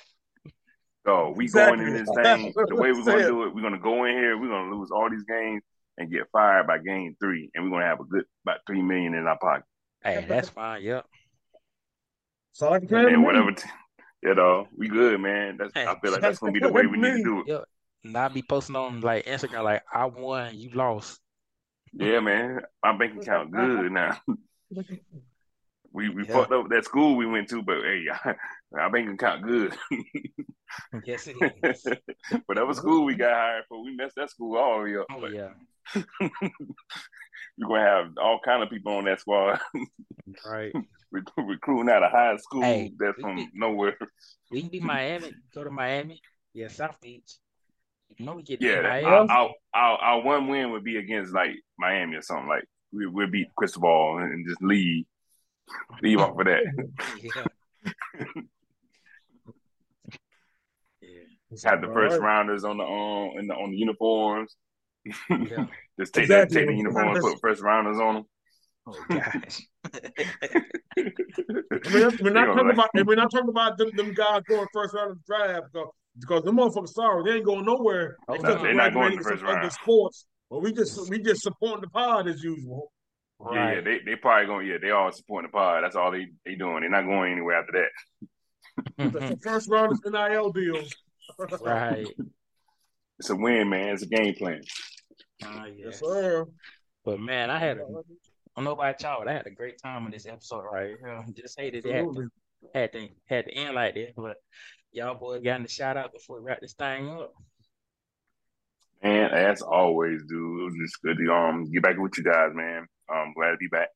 [1.06, 1.78] So we exactly.
[1.78, 3.56] going in this thing the way we're gonna do it.
[3.56, 4.38] We're gonna go in here.
[4.38, 5.64] We're gonna lose all these games
[5.98, 9.14] and get fired by game three, and we're gonna have a good about three million
[9.14, 9.66] in our pocket.
[10.04, 10.84] Hey, that's fine.
[10.84, 11.06] Yep.
[12.54, 13.24] So I can plan.
[13.24, 13.52] whatever.
[13.52, 13.70] T-
[14.24, 15.58] you know, we good, man.
[15.58, 17.48] That's hey, I feel like that's gonna be the way we need to do it.
[17.48, 17.64] Yep.
[18.04, 21.20] And I be posting on like Instagram, like I won, you lost.
[21.94, 22.62] Yeah, man.
[22.84, 24.18] My bank account good now.
[25.94, 26.34] We we yeah.
[26.34, 28.06] fucked up that school we went to, but hey,
[28.78, 29.76] our bank account good.
[31.06, 31.86] yes, it is.
[32.46, 33.22] Whatever school we mm-hmm.
[33.22, 35.06] got hired for, we messed that school all the way up.
[35.12, 35.50] Oh yeah.
[37.58, 39.60] We're gonna have all kind of people on that squad.
[40.46, 40.74] right.
[41.12, 43.98] We're recruiting out of high school hey, that's from be, nowhere.
[44.50, 45.34] We can be Miami.
[45.54, 46.22] Go to Miami.
[46.54, 47.36] Yeah, South Beach.
[48.18, 49.02] You know we get yeah.
[49.06, 52.48] Our, our, our, our, one win would be against like Miami or something.
[52.48, 55.06] Like we we beat Cristobal and just leave
[56.02, 56.64] leave off of that.
[57.22, 58.32] yeah.
[61.52, 61.70] Yeah.
[61.70, 62.22] Have the first right.
[62.22, 64.56] rounders on the um in the on the uniforms.
[65.06, 65.66] Yeah.
[66.00, 66.28] Just take exactly.
[66.28, 68.26] that, take the uniform, put first rounders on them.
[68.88, 69.62] Oh gosh.
[70.98, 74.94] we're, not, we're not talking about we're not talking about them, them guys going first
[74.94, 75.68] round of the draft.
[76.20, 78.18] because the motherfuckers sorry they ain't going nowhere.
[78.28, 79.72] Oh, no, they're not going to first round.
[79.72, 82.92] Sports, but we just we just supporting the pod as usual.
[83.40, 83.76] Right.
[83.76, 84.68] Yeah, they they probably going.
[84.68, 85.84] Yeah, they all supporting the pod.
[85.84, 86.82] That's all they they doing.
[86.82, 87.88] They're not going anywhere after
[88.98, 89.12] that.
[89.12, 90.94] the first round is NIL deals.
[91.62, 92.08] Right.
[93.20, 93.90] It's a win, man.
[93.90, 94.62] It's a game plan.
[95.44, 95.78] Uh, yes.
[95.78, 96.46] yes, sir.
[97.06, 97.86] But man, I had a, I
[98.56, 101.26] don't know about y'all, but I had a great time in this episode right here.
[101.36, 102.30] Just hated it had to,
[102.74, 104.38] had to had to end like this, but
[104.92, 107.34] y'all boys got the shout out before we wrap this thing up.
[109.04, 112.52] Man, as always, dude, it was just good to um get back with you guys,
[112.54, 112.86] man.
[113.10, 113.90] I'm glad to be back.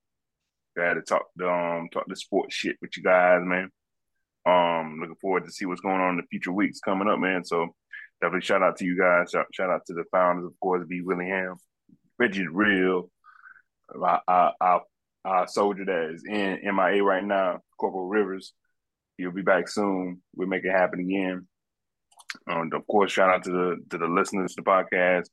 [0.76, 3.70] Glad to talk the um talk the sports shit with you guys, man.
[4.46, 7.44] Um, looking forward to see what's going on in the future weeks coming up, man.
[7.44, 7.74] So
[8.22, 9.32] definitely shout out to you guys.
[9.32, 11.02] Shout, shout out to the founders, of course, B.
[11.02, 11.58] Willingham,
[12.20, 13.10] Reggie Real,
[14.00, 14.22] our,
[14.62, 14.82] our,
[15.24, 18.54] our, soldier that is in MIA right now, Corporal Rivers.
[19.18, 20.22] He'll be back soon.
[20.36, 21.48] We'll make it happen again.
[22.50, 25.26] Um, of course, shout out to the to the listeners to the podcast,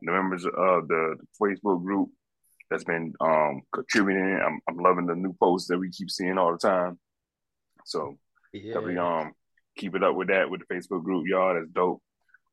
[0.00, 0.52] the members of
[0.88, 2.10] the, the Facebook group
[2.70, 4.40] that's been um, contributing.
[4.44, 6.98] I'm, I'm loving the new posts that we keep seeing all the time.
[7.84, 8.18] So
[8.54, 8.74] yeah.
[8.74, 9.32] definitely um
[9.76, 11.54] keep it up with that with the Facebook group, y'all.
[11.54, 12.02] That's dope.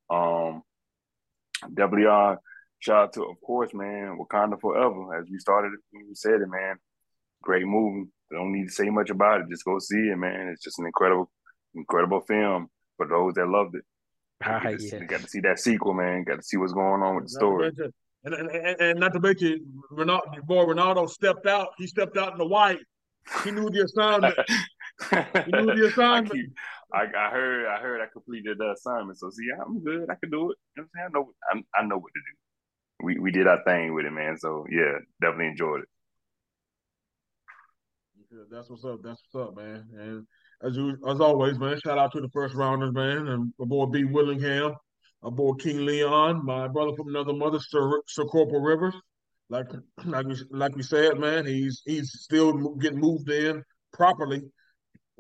[0.10, 0.64] Um,
[1.74, 2.36] definitely uh
[2.80, 5.16] shout out to, of course, man, Wakanda Forever.
[5.16, 6.78] As we started, we said it, man.
[7.42, 8.10] Great movie.
[8.32, 9.50] Don't need to say much about it.
[9.50, 10.50] Just go see it, man.
[10.50, 11.32] It's just an incredible,
[11.76, 13.84] incredible film for those that loved it.
[14.44, 14.92] Ah, yes.
[15.08, 16.24] got to see that sequel, man.
[16.24, 17.72] Got to see what's going on with the story.
[18.24, 19.62] And, and, and, not to make it,
[19.92, 21.70] Ronaldo, boy, Ronaldo stepped out.
[21.78, 22.80] He stepped out in the white.
[23.44, 24.36] He knew the assignment.
[25.10, 26.54] he knew the assignment.
[26.94, 29.18] I, I, I, heard, I heard, I completed the assignment.
[29.18, 30.10] So see, I'm good.
[30.10, 30.58] I can do it.
[30.76, 31.08] You know what I'm saying?
[31.08, 32.38] I know, I, I know what to do
[33.04, 34.38] we, we did our thing with it, man.
[34.38, 35.90] So yeah, definitely enjoyed it.
[38.32, 39.00] Yeah, that's what's up.
[39.04, 39.86] That's what's up, man.
[39.98, 40.28] And
[40.64, 43.88] as you, as always, man, shout out to the first rounders, man, and my boy
[43.88, 44.74] B Willingham,
[45.22, 48.96] my boy King Leon, my brother from another mother, Sir, Sir Corporal Rivers.
[49.50, 49.68] Like,
[50.06, 54.44] like we, like we said, man, he's he's still getting moved in properly,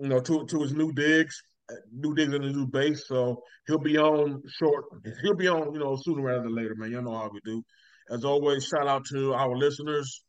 [0.02, 1.41] you know, to to his new digs
[1.72, 4.86] uh, new digs in the new base, so he'll be on short.
[5.22, 6.91] He'll be on, you know, sooner rather than later, man.
[6.91, 7.64] You know how we do.
[8.10, 10.23] As always, shout out to our listeners.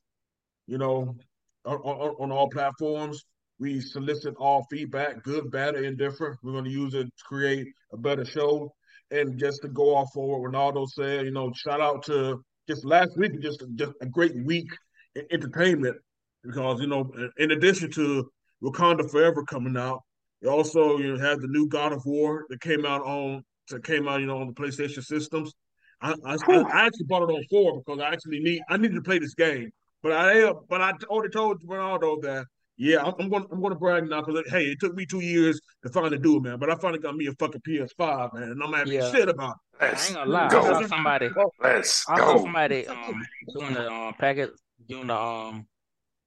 [0.66, 1.16] You know,
[1.64, 3.24] on, on, on all platforms,
[3.58, 6.38] we solicit all feedback, good, bad, or indifferent.
[6.42, 8.72] We're going to use it to create a better show.
[9.10, 12.84] And just to go off for what Ronaldo said, you know, shout out to just
[12.84, 14.68] last week, just just a great week
[15.16, 15.96] in entertainment
[16.44, 18.30] because you know, in addition to
[18.62, 20.02] Wakanda Forever coming out,
[20.40, 23.84] you also you know, have the new God of War that came out on that
[23.84, 25.52] came out you know on the PlayStation systems.
[26.00, 29.02] I, I, I actually bought it on four because I actually need I needed to
[29.02, 29.70] play this game.
[30.02, 33.78] But I but I already told Ronaldo that yeah I'm, I'm going I'm going to
[33.78, 36.58] brag now because hey it took me two years to finally do it man.
[36.58, 39.12] But I finally got me a fucking PS5 man and I'm happy yeah.
[39.12, 39.82] shit about it.
[39.82, 40.48] Let's I ain't gonna lie.
[40.48, 40.60] Go.
[40.60, 41.30] I saw somebody.
[41.62, 43.22] Let's I saw somebody um
[43.54, 44.50] doing the um packet
[44.88, 45.66] doing the um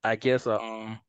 [0.04, 1.00] I guess uh, um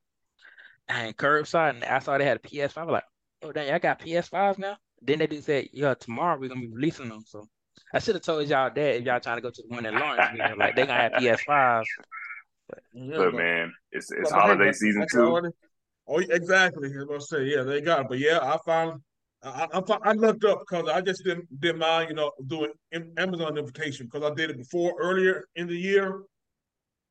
[0.89, 2.79] and curbside, and I saw they had a PS5.
[2.79, 3.05] I was like,
[3.43, 4.77] oh dang, I got PS5s now.
[5.03, 7.23] Then they do say, yeah, tomorrow we're gonna be releasing them.
[7.27, 7.49] So
[7.93, 9.95] I should have told y'all that if y'all trying to go to the one in
[9.95, 11.85] Lawrence, you know, like they gonna have PS5s.
[12.69, 15.53] But, yeah, but, man, it's it's holiday season too.
[16.09, 16.89] Oh, exactly.
[16.89, 18.07] I was gonna say, yeah, they got it.
[18.09, 19.03] But yeah, I found
[19.43, 22.73] I, I, I looked up because I just didn't didn't mind, you know, doing
[23.17, 26.23] Amazon invitation because I did it before earlier in the year,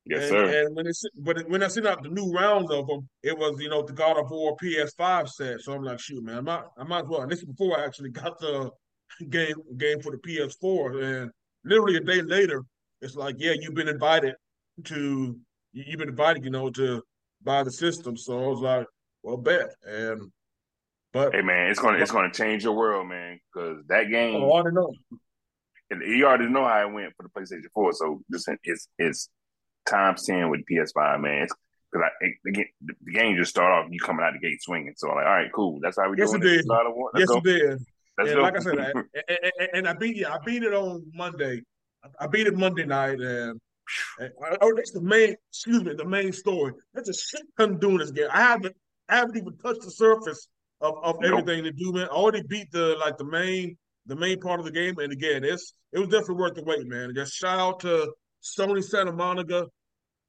[0.06, 0.66] Yes, and, sir.
[0.66, 3.60] And when it's but when I sent out the new rounds of them, it was
[3.60, 5.62] you know the God of War PS5 set.
[5.62, 7.22] So I'm like, shoot, man, I might, I might as well.
[7.22, 8.70] And this is before I actually got the
[9.30, 11.04] game game for the PS4.
[11.04, 11.32] And
[11.64, 12.64] literally a day later,
[13.02, 14.36] it's like, yeah, you've been invited
[14.86, 15.38] to,
[15.74, 17.02] you've been invited, you know, to
[17.44, 18.16] buy the system.
[18.16, 18.88] So I was like,
[19.24, 19.74] well, bet.
[19.84, 20.32] And
[21.14, 24.36] but hey, man, it's gonna it's gonna change your world, man, because that game.
[24.36, 24.92] Oh, I know.
[25.90, 27.94] You already know how it went for the PlayStation 4.
[27.94, 29.30] So this it's it's
[29.88, 31.48] times ten with PS5, man.
[31.92, 32.66] Because I the, game,
[33.04, 34.94] the game just start off you coming out the gate swinging.
[34.98, 35.80] So I'm like, all right, cool.
[35.82, 36.46] That's how we yes, doing it.
[36.46, 36.66] Did.
[37.16, 37.38] yes, go.
[37.38, 37.86] it did.
[38.18, 38.42] Let's and go.
[38.42, 38.92] like I said, I,
[39.60, 41.62] and, and, I beat yeah, I beat it on Monday.
[42.20, 43.60] I beat it Monday night, and,
[44.20, 44.32] and
[44.62, 45.36] oh, that's the main.
[45.50, 46.74] Excuse me, the main story.
[46.94, 48.28] That's a shit ton doing this game.
[48.32, 48.76] I haven't,
[49.10, 50.48] I haven't even touched the surface
[50.82, 51.40] of, of nope.
[51.40, 52.08] everything to do, man.
[52.12, 55.44] I already beat the like the main, the main part of the game, and again,
[55.44, 57.14] it's it was definitely worth the wait, man.
[57.16, 58.14] Just shout out to
[58.46, 59.68] Sony Santa Monica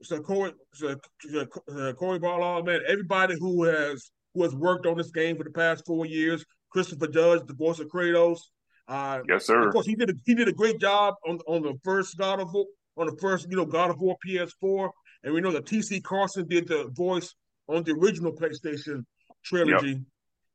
[0.02, 5.10] so Cory, so, uh, Cory Barlog, man, everybody who has who has worked on this
[5.10, 6.44] game for the past four years.
[6.70, 8.40] Christopher Judge, the voice of Kratos.
[8.88, 9.66] Uh, yes, sir.
[9.66, 12.40] Of course, he did a, he did a great job on on the first God
[12.40, 12.66] of War,
[12.96, 14.90] on the first you know God of War PS4,
[15.24, 16.00] and we know that T.C.
[16.00, 17.34] Carson did the voice
[17.68, 19.04] on the original PlayStation
[19.42, 20.00] trilogy.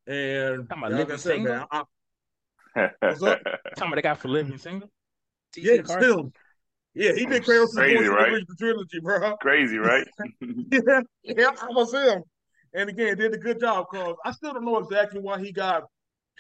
[0.08, 0.16] Yep.
[0.16, 1.84] And like I said, man, I,
[3.00, 3.42] What's up?
[3.76, 4.90] Talking they got for living single.
[5.56, 6.32] Yeah, still.
[6.94, 8.44] Yeah, he did Kratos' Crazy, right?
[8.48, 9.38] the trilogy, bro.
[9.38, 10.08] Crazy, right?
[10.42, 12.24] yeah, yeah, I was him.
[12.74, 15.84] And again, did a good job because I still don't know exactly why he got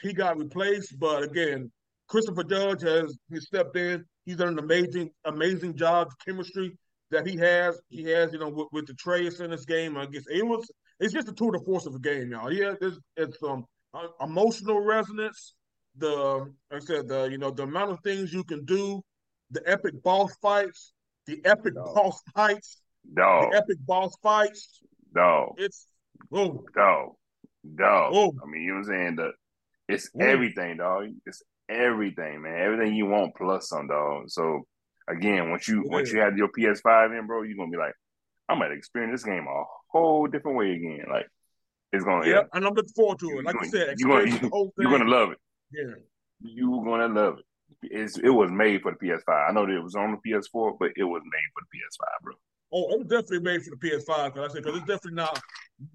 [0.02, 1.72] he got replaced, but again,
[2.07, 4.03] Christopher Judge has he stepped in.
[4.26, 6.10] He's done an amazing, amazing job.
[6.26, 6.78] Chemistry
[7.10, 9.98] that he has, he has, you know, with, with Atreus in this game.
[9.98, 10.69] I guess it was.
[10.99, 12.52] It's just a tour de force of a game, y'all.
[12.52, 13.65] Yeah, it's, it's um
[14.22, 15.56] emotional resonance.
[15.98, 19.02] The like I said, the you know the amount of things you can do,
[19.52, 20.94] the epic boss fights,
[21.28, 21.91] the epic no.
[21.94, 24.80] boss fights, no, the epic boss fights.
[25.14, 25.88] No, it's
[26.34, 27.18] oh no,
[27.64, 28.10] no.
[28.11, 28.34] Oh.
[28.41, 29.15] I mean, you know what I'm saying?
[29.18, 29.32] The
[29.88, 30.23] it's oh.
[30.23, 31.10] everything, dog.
[31.26, 32.60] It's everything, man.
[32.60, 34.30] Everything you want plus some, dog.
[34.30, 34.65] So
[35.07, 35.91] again, once you yeah.
[35.91, 37.94] once you have your PS5 in, bro, you're gonna be like,
[38.49, 41.06] I'm gonna experience this game a whole different way again.
[41.10, 41.28] Like
[41.91, 43.45] it's gonna yeah, and I'm looking forward to it.
[43.45, 45.38] Like you said, you're gonna, you, you're gonna love it.
[45.72, 45.95] Yeah,
[46.41, 47.45] you're gonna love it.
[47.84, 49.49] It's, it was made for the PS5.
[49.49, 52.23] I know that it was on the PS4, but it was made for the PS5,
[52.23, 52.34] bro.
[52.73, 55.39] Oh, it was definitely made for the PS5 because I said because it's definitely not.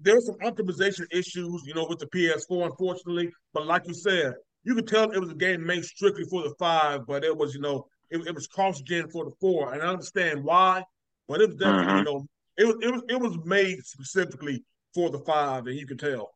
[0.01, 3.31] There's some optimization issues, you know, with the PS4, unfortunately.
[3.53, 6.53] But like you said, you could tell it was a game made strictly for the
[6.59, 9.81] five, but it was, you know, it, it was cross gen for the four, and
[9.81, 10.83] I understand why.
[11.27, 11.97] But it was definitely, mm-hmm.
[11.97, 12.27] you know,
[12.57, 14.63] it was it was it was made specifically
[14.93, 16.31] for the five, and you can tell.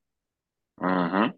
[0.82, 1.32] Mm-hmm.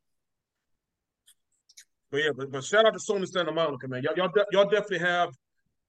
[2.13, 4.03] But yeah, but, but shout out to Sony Santa Monica, man.
[4.03, 5.29] Y'all y'all, de- y'all definitely have.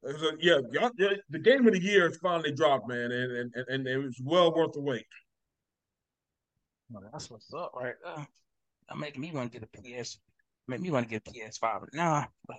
[0.09, 3.86] Uh, yeah, y'all, the game of the year has finally dropped, man, and and, and
[3.86, 5.05] it was well worth the wait.
[6.90, 7.92] Well, that's what's up, right?
[8.06, 8.24] Uh,
[8.88, 10.18] that make me want to get a PS.
[10.66, 11.88] Make me want to get a PS5.
[11.92, 12.56] Nah, but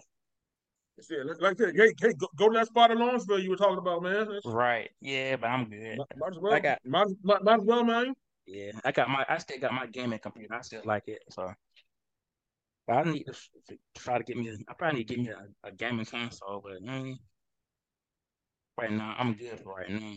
[1.10, 1.76] yeah, like that.
[1.76, 4.28] Hey, hey, go, go to that spot in Lawrenceville you were talking about, man.
[4.32, 4.92] That's, right.
[5.02, 5.98] Yeah, but I'm good.
[5.98, 6.54] Might, might as well.
[6.54, 8.14] I got might, might, might, as well, man.
[8.46, 9.26] Yeah, I got my.
[9.28, 10.54] I still got my gaming computer.
[10.54, 11.24] I still like it.
[11.32, 11.56] So, but
[12.88, 13.34] I need to,
[13.70, 14.56] to try to get me.
[14.68, 17.16] I probably need to get me a, a gaming console, but mm,
[18.78, 20.14] right now I'm good for right now.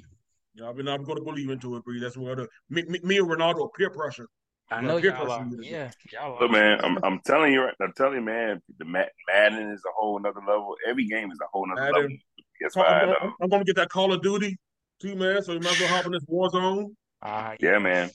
[0.55, 2.01] Yeah, I mean, I'm going to believe into it, Bree.
[2.01, 2.39] That's what
[2.69, 4.29] me, me, me and Ronaldo peer pressure.
[4.71, 5.49] I know y'all are.
[5.61, 8.61] Yeah, y'all Look, man, I'm, I'm telling you, I'm telling you, man.
[8.79, 10.75] The Madden is a whole another level.
[10.87, 12.17] Every game is a whole another level.
[12.61, 14.59] Yes, I'm, I'm, I'm, gonna get that Call of Duty
[15.01, 15.43] too, man.
[15.43, 16.87] So you might as well hop in this Warzone.
[17.23, 18.11] Uh, yeah, man.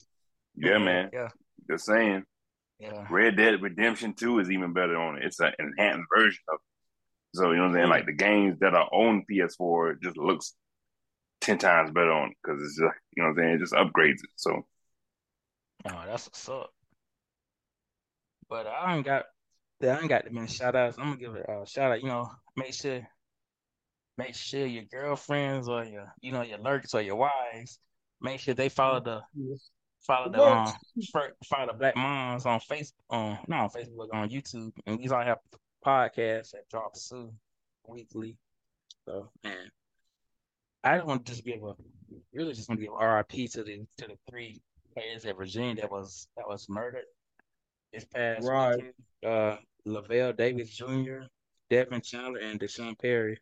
[0.54, 1.10] Yeah, man.
[1.12, 1.28] Yeah.
[1.68, 2.24] Just saying.
[2.84, 3.06] Yeah.
[3.10, 5.24] Red Dead Redemption 2 is even better on it.
[5.24, 7.38] It's an enhanced version of it.
[7.38, 7.88] So you know what I'm saying?
[7.88, 10.54] Like the games that are on PS4 just looks
[11.40, 13.54] ten times better on it because it's just you know what I'm saying.
[13.54, 14.30] It just upgrades it.
[14.36, 14.64] So
[15.86, 16.70] Oh, that's what's up.
[18.48, 19.24] But I ain't got
[19.82, 20.96] I ain't got the many shout outs.
[20.98, 23.06] I'm gonna give it a shout out, you know, make sure
[24.16, 27.78] make sure your girlfriends or your you know, your lurks or your wives,
[28.20, 29.22] make sure they follow the
[30.06, 30.72] follow the um
[31.44, 35.22] follow the black moms on Facebook on not on Facebook on YouTube and we all
[35.22, 35.38] have
[35.84, 37.32] podcasts that drop soon
[37.86, 38.36] weekly.
[39.06, 39.70] So man.
[40.82, 41.74] I just want to just give a
[42.34, 44.60] really just want to give RIP to the to the three
[44.92, 47.04] players at Virginia that was that was murdered
[47.92, 48.76] this past right.
[48.76, 48.92] weekend.
[49.24, 49.56] Uh,
[49.86, 51.24] Lavel Davis Jr.,
[51.70, 53.38] Devin Chandler, and D'Sean Perry.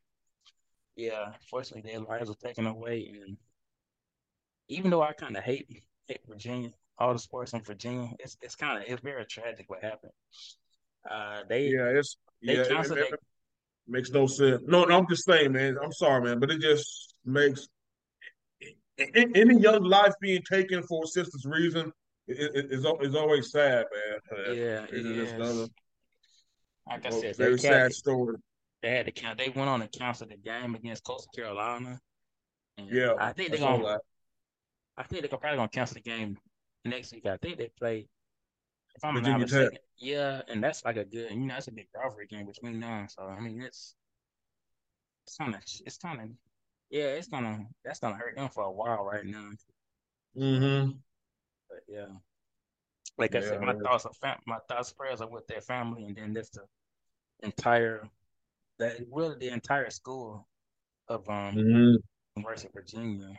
[0.96, 3.36] Yeah, fortunately, their lives were taken away, and
[4.68, 5.66] even though I kind of hate
[6.12, 9.82] hate Virginia, all the sports in Virginia, it's it's kind of it's very tragic what
[9.82, 10.12] happened.
[11.10, 13.20] Uh, they yeah, it's they yeah, it, it, it,
[13.88, 14.62] makes no sense.
[14.66, 15.76] No, no, I'm just saying, man.
[15.82, 17.68] I'm sorry, man, but it just makes
[18.98, 21.92] any young life being taken for a sister's reason
[22.28, 24.56] is is always sad, man.
[24.56, 25.32] Yeah, it is.
[25.32, 25.66] Another,
[26.88, 28.36] like I said, very sad story.
[28.82, 29.38] They had to count.
[29.38, 32.00] They went on to cancel the game against Coastal Carolina.
[32.78, 33.98] yeah, I think they're gonna.
[34.96, 36.38] I think they're probably gonna cancel the game
[36.84, 37.26] next week.
[37.26, 38.08] I think they play.
[38.94, 41.72] If I'm Virginia not mistaken, yeah, and that's like a good, you know, that's a
[41.72, 43.08] big rivalry game between them.
[43.08, 43.94] So I mean, it's
[45.26, 46.28] it's kind of it's kind of
[46.90, 49.50] yeah, it's gonna that's gonna hurt them for a while right now.
[50.36, 50.90] Mm-hmm.
[51.70, 52.06] But yeah,
[53.16, 56.16] like I said, my thoughts are fam- my thoughts prayers are with their family, and
[56.16, 56.62] then that's the
[57.42, 58.08] entire
[58.78, 60.46] that really the entire school
[61.08, 61.94] of um mm-hmm.
[62.36, 63.38] University of Virginia.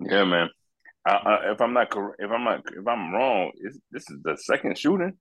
[0.00, 0.48] Yeah, man.
[1.06, 3.52] I, I, if I'm not correct, if I'm not if I'm wrong,
[3.90, 5.16] this is the second shooting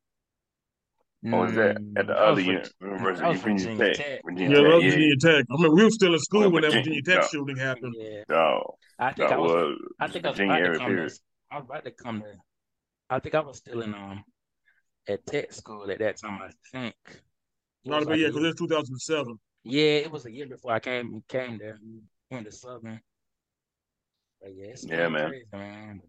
[1.26, 3.96] or was that at the other University of Virginia, Tech?
[3.98, 4.22] Tech.
[4.24, 4.82] Virginia yeah, Tech.
[4.82, 5.46] Virginia Tech.
[5.52, 7.28] I mean, we were still in school well, when that Virginia Tech no.
[7.28, 7.96] shooting happened.
[7.98, 8.24] Yeah.
[8.30, 9.52] No, I think I was.
[9.52, 11.10] was I think I was about to come to.
[11.52, 12.34] I was about to come to.
[13.10, 14.24] I think I was still in um
[15.08, 16.40] at tech school at that time.
[16.42, 16.96] I think.
[17.84, 19.40] Not like yeah, because it's 2007.
[19.64, 21.78] Yeah, it was a year before I came came there.
[22.32, 23.02] Went to Southern.
[24.44, 25.30] Yeah, yeah, man.
[25.30, 26.02] Crazy, man.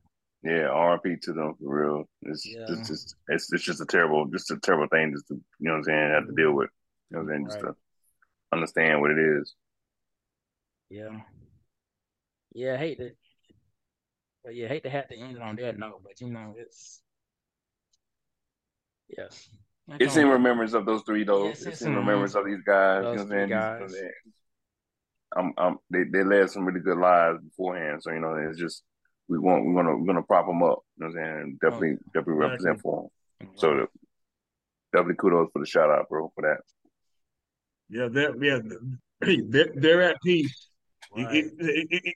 [0.43, 1.17] Yeah, R.P.
[1.23, 2.09] to them for real.
[2.23, 2.65] It's yeah.
[2.69, 5.73] it's just it's it's just a terrible, just a terrible thing just to you know
[5.73, 6.57] what I'm saying, have to deal mm-hmm.
[6.57, 6.71] with.
[7.11, 7.47] You know what I'm saying?
[7.47, 7.71] Just right.
[7.71, 7.77] to
[8.53, 9.55] understand what it is.
[10.89, 11.21] Yeah.
[12.53, 13.11] Yeah, I hate to
[14.43, 16.55] but yeah, I hate to have to end it on that note, but you know,
[16.57, 17.01] it's
[19.17, 19.49] yes.
[19.99, 21.47] It's in remembrance of those three though.
[21.47, 22.99] Yes, it's, it's in remembrance of these guys.
[22.99, 24.11] You know what I'm saying?
[25.37, 28.03] I'm, I'm, they, they led some really good lives beforehand.
[28.03, 28.83] So, you know, it's just,
[29.29, 30.81] we want, we're gonna, we're gonna prop them up.
[30.97, 31.59] You know what I'm saying?
[31.63, 33.09] Definitely, oh, definitely represent for
[33.41, 33.51] them.
[33.55, 33.87] So, the,
[34.93, 36.61] definitely kudos for the shout out, bro, for that.
[37.89, 38.59] Yeah, they're, yeah,
[39.21, 40.69] they're, they're at peace.
[41.17, 41.45] Right.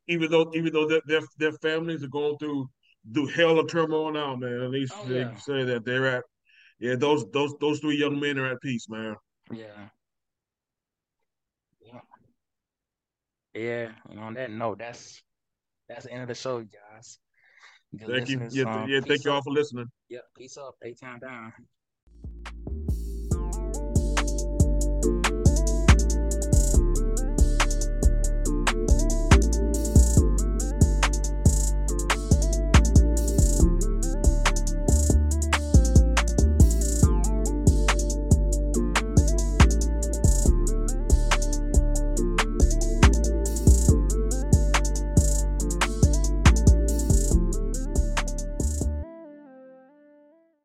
[0.06, 2.68] even though, even though their, their, their families are going through,
[3.12, 4.62] through hell of turmoil now, man.
[4.62, 5.36] At least oh, they yeah.
[5.36, 6.24] say that they're at,
[6.78, 9.16] yeah, those, those, those three young men are at peace, man.
[9.52, 9.88] Yeah.
[13.54, 15.22] Yeah, and on that note, that's
[15.88, 17.18] that's the end of the show, guys.
[17.96, 18.48] Good thank you.
[18.50, 19.86] Yeah, um, yeah thank you all for listening.
[20.08, 20.24] Yep.
[20.36, 20.74] Peace up.
[20.82, 21.52] A town down.